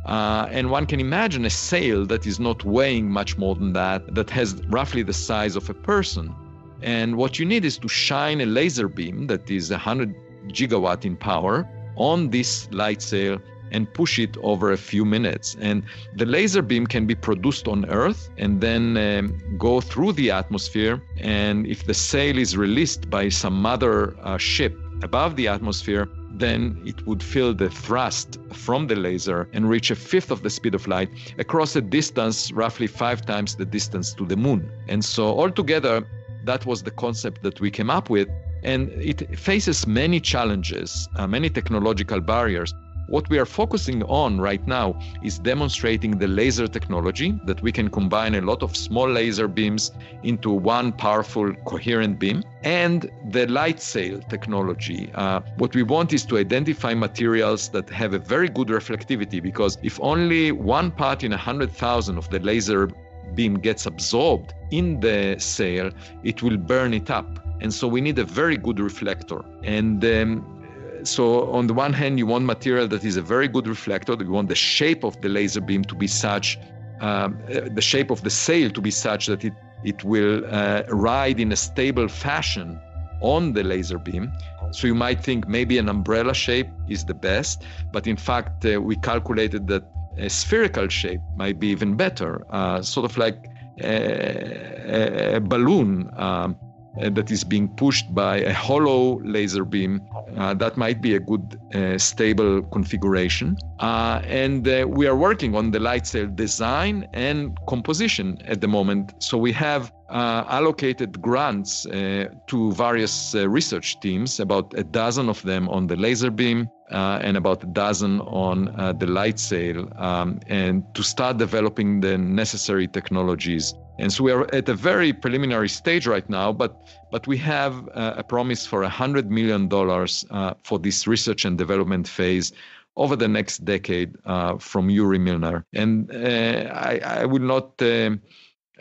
Uh, 0.05 0.47
and 0.51 0.69
one 0.69 0.85
can 0.85 0.99
imagine 0.99 1.45
a 1.45 1.49
sail 1.49 2.05
that 2.05 2.27
is 2.27 2.39
not 2.39 2.63
weighing 2.63 3.09
much 3.09 3.37
more 3.37 3.55
than 3.55 3.73
that, 3.73 4.13
that 4.13 4.29
has 4.29 4.55
roughly 4.69 5.01
the 5.01 5.13
size 5.13 5.55
of 5.55 5.69
a 5.69 5.73
person. 5.73 6.33
And 6.81 7.17
what 7.17 7.39
you 7.39 7.45
need 7.45 7.65
is 7.65 7.77
to 7.79 7.87
shine 7.87 8.41
a 8.41 8.45
laser 8.45 8.87
beam 8.87 9.27
that 9.27 9.49
is 9.49 9.71
100 9.71 10.13
gigawatt 10.49 11.05
in 11.05 11.15
power 11.15 11.67
on 11.95 12.29
this 12.29 12.67
light 12.71 13.01
sail 13.01 13.39
and 13.71 13.91
push 13.93 14.19
it 14.19 14.37
over 14.37 14.71
a 14.71 14.77
few 14.77 15.03
minutes. 15.03 15.57
And 15.59 15.83
the 16.15 16.25
laser 16.25 16.61
beam 16.61 16.85
can 16.85 17.07
be 17.07 17.15
produced 17.15 17.67
on 17.67 17.85
Earth 17.89 18.29
and 18.37 18.61
then 18.61 18.95
um, 18.97 19.57
go 19.57 19.81
through 19.81 20.13
the 20.13 20.29
atmosphere. 20.29 21.01
And 21.17 21.65
if 21.65 21.85
the 21.85 21.93
sail 21.93 22.37
is 22.37 22.55
released 22.55 23.09
by 23.09 23.29
some 23.29 23.65
other 23.65 24.15
uh, 24.21 24.37
ship 24.37 24.77
above 25.01 25.35
the 25.35 25.47
atmosphere, 25.47 26.07
then 26.39 26.81
it 26.85 27.05
would 27.07 27.23
feel 27.23 27.53
the 27.53 27.69
thrust 27.69 28.37
from 28.51 28.87
the 28.87 28.95
laser 28.95 29.47
and 29.53 29.69
reach 29.69 29.91
a 29.91 29.95
fifth 29.95 30.31
of 30.31 30.41
the 30.43 30.49
speed 30.49 30.75
of 30.75 30.87
light 30.87 31.09
across 31.37 31.75
a 31.75 31.81
distance 31.81 32.51
roughly 32.51 32.87
five 32.87 33.25
times 33.25 33.55
the 33.55 33.65
distance 33.65 34.13
to 34.13 34.25
the 34.25 34.35
moon. 34.35 34.69
And 34.87 35.03
so, 35.03 35.39
altogether, 35.39 36.05
that 36.43 36.65
was 36.65 36.83
the 36.83 36.91
concept 36.91 37.41
that 37.43 37.59
we 37.59 37.71
came 37.71 37.89
up 37.89 38.09
with. 38.09 38.29
And 38.63 38.89
it 38.93 39.37
faces 39.37 39.85
many 39.85 40.19
challenges, 40.19 41.07
uh, 41.15 41.27
many 41.27 41.49
technological 41.49 42.19
barriers. 42.19 42.73
What 43.07 43.29
we 43.29 43.37
are 43.37 43.45
focusing 43.45 44.01
on 44.03 44.41
right 44.41 44.65
now 44.67 44.99
is 45.21 45.37
demonstrating 45.37 46.17
the 46.17 46.27
laser 46.27 46.67
technology 46.67 47.39
that 47.45 47.61
we 47.61 47.71
can 47.71 47.89
combine 47.89 48.35
a 48.35 48.41
lot 48.41 48.63
of 48.63 48.75
small 48.75 49.07
laser 49.07 49.47
beams 49.47 49.91
into 50.23 50.49
one 50.49 50.91
powerful 50.91 51.53
coherent 51.65 52.17
beam 52.17 52.43
and 52.63 53.11
the 53.29 53.45
light 53.47 53.79
sail 53.79 54.19
technology. 54.29 55.11
Uh, 55.13 55.41
what 55.57 55.75
we 55.75 55.83
want 55.83 56.13
is 56.13 56.25
to 56.25 56.37
identify 56.37 56.95
materials 56.95 57.69
that 57.69 57.89
have 57.89 58.13
a 58.13 58.19
very 58.19 58.49
good 58.49 58.69
reflectivity 58.69 59.41
because 59.41 59.77
if 59.83 59.99
only 60.01 60.51
one 60.51 60.89
part 60.89 61.23
in 61.23 61.33
a 61.33 61.37
hundred 61.37 61.71
thousand 61.71 62.17
of 62.17 62.27
the 62.31 62.39
laser 62.39 62.89
beam 63.35 63.55
gets 63.55 63.85
absorbed 63.85 64.53
in 64.71 64.99
the 64.99 65.35
sail, 65.37 65.91
it 66.23 66.41
will 66.41 66.57
burn 66.57 66.93
it 66.93 67.11
up. 67.11 67.39
And 67.61 67.73
so 67.73 67.87
we 67.87 68.01
need 68.01 68.19
a 68.19 68.25
very 68.25 68.57
good 68.57 68.79
reflector. 68.79 69.43
And 69.63 70.03
um, 70.03 70.54
so 71.03 71.51
on 71.51 71.67
the 71.67 71.73
one 71.73 71.93
hand, 71.93 72.17
you 72.19 72.25
want 72.25 72.45
material 72.45 72.87
that 72.87 73.03
is 73.03 73.17
a 73.17 73.21
very 73.21 73.47
good 73.47 73.67
reflector. 73.67 74.15
You 74.19 74.31
want 74.31 74.49
the 74.49 74.55
shape 74.55 75.03
of 75.03 75.19
the 75.21 75.29
laser 75.29 75.61
beam 75.61 75.83
to 75.85 75.95
be 75.95 76.07
such, 76.07 76.57
um, 77.01 77.39
uh, 77.49 77.61
the 77.73 77.81
shape 77.81 78.11
of 78.11 78.21
the 78.21 78.29
sail 78.29 78.69
to 78.71 78.81
be 78.81 78.91
such 78.91 79.27
that 79.27 79.43
it 79.43 79.53
it 79.83 80.03
will 80.03 80.43
uh, 80.49 80.83
ride 80.89 81.39
in 81.39 81.51
a 81.51 81.55
stable 81.55 82.07
fashion 82.07 82.79
on 83.21 83.53
the 83.53 83.63
laser 83.63 83.99
beam. 83.99 84.31
So 84.71 84.87
you 84.87 84.95
might 84.95 85.23
think 85.23 85.47
maybe 85.47 85.77
an 85.77 85.89
umbrella 85.89 86.33
shape 86.33 86.67
is 86.89 87.05
the 87.05 87.13
best, 87.13 87.63
but 87.91 88.07
in 88.07 88.17
fact 88.17 88.65
uh, 88.65 88.81
we 88.81 88.95
calculated 88.95 89.67
that 89.67 89.83
a 90.17 90.29
spherical 90.29 90.87
shape 90.87 91.21
might 91.35 91.59
be 91.59 91.67
even 91.67 91.95
better, 91.95 92.45
uh, 92.49 92.81
sort 92.81 93.05
of 93.05 93.17
like 93.17 93.45
a, 93.81 95.33
a, 95.33 95.35
a 95.35 95.39
balloon. 95.39 96.09
Um, 96.15 96.57
uh, 96.59 96.64
that 97.01 97.31
is 97.31 97.43
being 97.43 97.67
pushed 97.67 98.13
by 98.13 98.37
a 98.37 98.53
hollow 98.53 99.19
laser 99.21 99.65
beam. 99.65 100.01
Uh, 100.37 100.53
that 100.53 100.77
might 100.77 101.01
be 101.01 101.15
a 101.15 101.19
good 101.19 101.59
uh, 101.73 101.97
stable 101.97 102.61
configuration. 102.63 103.57
Uh, 103.79 104.21
and 104.25 104.67
uh, 104.67 104.85
we 104.87 105.07
are 105.07 105.15
working 105.15 105.55
on 105.55 105.71
the 105.71 105.79
light 105.79 106.07
sail 106.07 106.27
design 106.27 107.07
and 107.13 107.57
composition 107.67 108.37
at 108.45 108.61
the 108.61 108.67
moment. 108.67 109.13
So 109.19 109.37
we 109.37 109.51
have 109.53 109.91
uh, 110.09 110.45
allocated 110.47 111.21
grants 111.21 111.83
to 111.83 112.71
various 112.73 113.33
research 113.33 113.99
teams, 113.99 114.39
about 114.39 114.73
a 114.77 114.83
dozen 114.83 115.29
of 115.29 115.41
them 115.41 115.67
on 115.69 115.87
the 115.87 115.95
laser 115.95 116.31
beam, 116.31 116.69
uh, 116.91 117.19
and 117.23 117.35
about 117.35 117.63
a 117.63 117.67
dozen 117.67 118.21
on 118.21 118.69
uh, 118.79 118.93
the 118.93 119.07
light 119.07 119.39
sail, 119.39 119.91
um, 119.97 120.39
and 120.47 120.83
to 120.93 121.01
start 121.01 121.37
developing 121.37 121.99
the 121.99 122.17
necessary 122.17 122.87
technologies 122.87 123.73
and 123.97 124.11
so 124.11 124.23
we 124.23 124.31
are 124.31 124.53
at 124.53 124.67
a 124.69 124.73
very 124.73 125.13
preliminary 125.13 125.69
stage 125.69 126.05
right 126.07 126.29
now, 126.29 126.51
but 126.51 126.81
but 127.11 127.27
we 127.27 127.37
have 127.37 127.87
uh, 127.93 128.15
a 128.17 128.23
promise 128.23 128.65
for 128.65 128.83
a 128.83 128.89
hundred 128.89 129.31
million 129.31 129.67
dollars 129.67 130.25
uh, 130.31 130.53
for 130.63 130.79
this 130.79 131.07
research 131.07 131.45
and 131.45 131.57
development 131.57 132.07
phase 132.07 132.51
over 132.97 133.15
the 133.15 133.27
next 133.27 133.65
decade 133.65 134.15
uh, 134.25 134.57
from 134.57 134.89
Yuri 134.89 135.19
Milner. 135.19 135.65
And 135.73 136.11
uh, 136.11 136.71
I, 136.73 137.01
I 137.03 137.25
will 137.25 137.41
not 137.41 137.81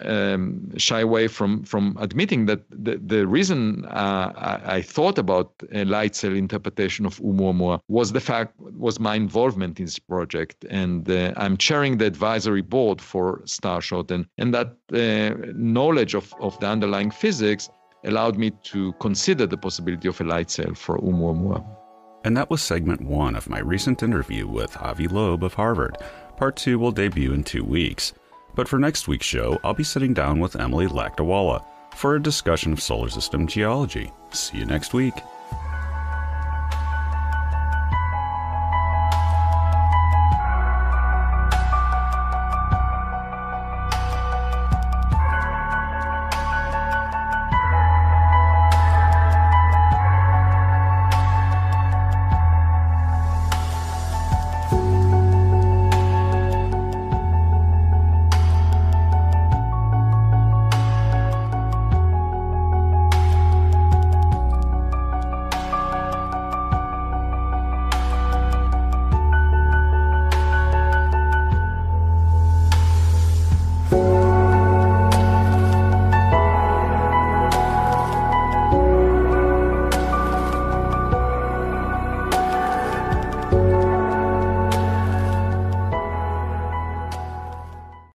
um, 0.02 0.76
shy 0.76 1.00
away 1.00 1.28
from 1.28 1.62
from 1.64 1.96
admitting 2.00 2.46
that 2.46 2.60
the, 2.70 2.96
the 2.96 3.26
reason 3.26 3.84
uh, 3.86 4.32
I, 4.36 4.76
I, 4.76 4.82
thought 4.82 5.18
about 5.18 5.52
a 5.72 5.84
light 5.84 6.16
sail 6.16 6.34
interpretation 6.34 7.06
of 7.06 7.18
Oumuamua 7.20 7.80
was 7.88 8.12
the 8.12 8.20
fact 8.20 8.54
was 8.58 8.98
my 8.98 9.14
involvement 9.14 9.78
in 9.78 9.86
this 9.86 9.98
project, 9.98 10.64
and 10.68 11.08
uh, 11.08 11.32
I'm 11.36 11.56
chairing 11.56 11.98
the 11.98 12.06
advisory 12.06 12.62
board 12.62 13.00
for 13.00 13.40
Starshot, 13.44 14.10
and 14.10 14.26
and 14.38 14.52
that 14.54 14.76
uh, 14.92 15.52
knowledge 15.54 16.14
of 16.14 16.34
of 16.40 16.58
the 16.60 16.66
underlying 16.66 17.10
physics 17.10 17.68
allowed 18.04 18.36
me 18.36 18.50
to 18.62 18.92
consider 18.94 19.46
the 19.46 19.56
possibility 19.56 20.08
of 20.08 20.20
a 20.20 20.24
light 20.24 20.50
sail 20.50 20.74
for 20.74 20.98
Oumuamua. 20.98 21.64
And 22.24 22.36
that 22.36 22.48
was 22.50 22.62
segment 22.62 23.02
one 23.02 23.36
of 23.36 23.50
my 23.50 23.58
recent 23.58 24.02
interview 24.02 24.46
with 24.46 24.76
Avi 24.78 25.08
Loeb 25.08 25.44
of 25.44 25.54
Harvard. 25.54 25.98
Part 26.36 26.56
two 26.56 26.78
will 26.78 26.90
debut 26.90 27.32
in 27.32 27.44
two 27.44 27.64
weeks. 27.64 28.14
But 28.54 28.68
for 28.68 28.78
next 28.78 29.08
week's 29.08 29.26
show, 29.26 29.58
I'll 29.64 29.74
be 29.74 29.84
sitting 29.84 30.14
down 30.14 30.38
with 30.38 30.56
Emily 30.56 30.86
Lakdawalla 30.86 31.64
for 31.94 32.14
a 32.14 32.22
discussion 32.22 32.72
of 32.72 32.80
solar 32.80 33.08
system 33.08 33.46
geology. 33.46 34.12
See 34.30 34.58
you 34.58 34.66
next 34.66 34.94
week. 34.94 35.14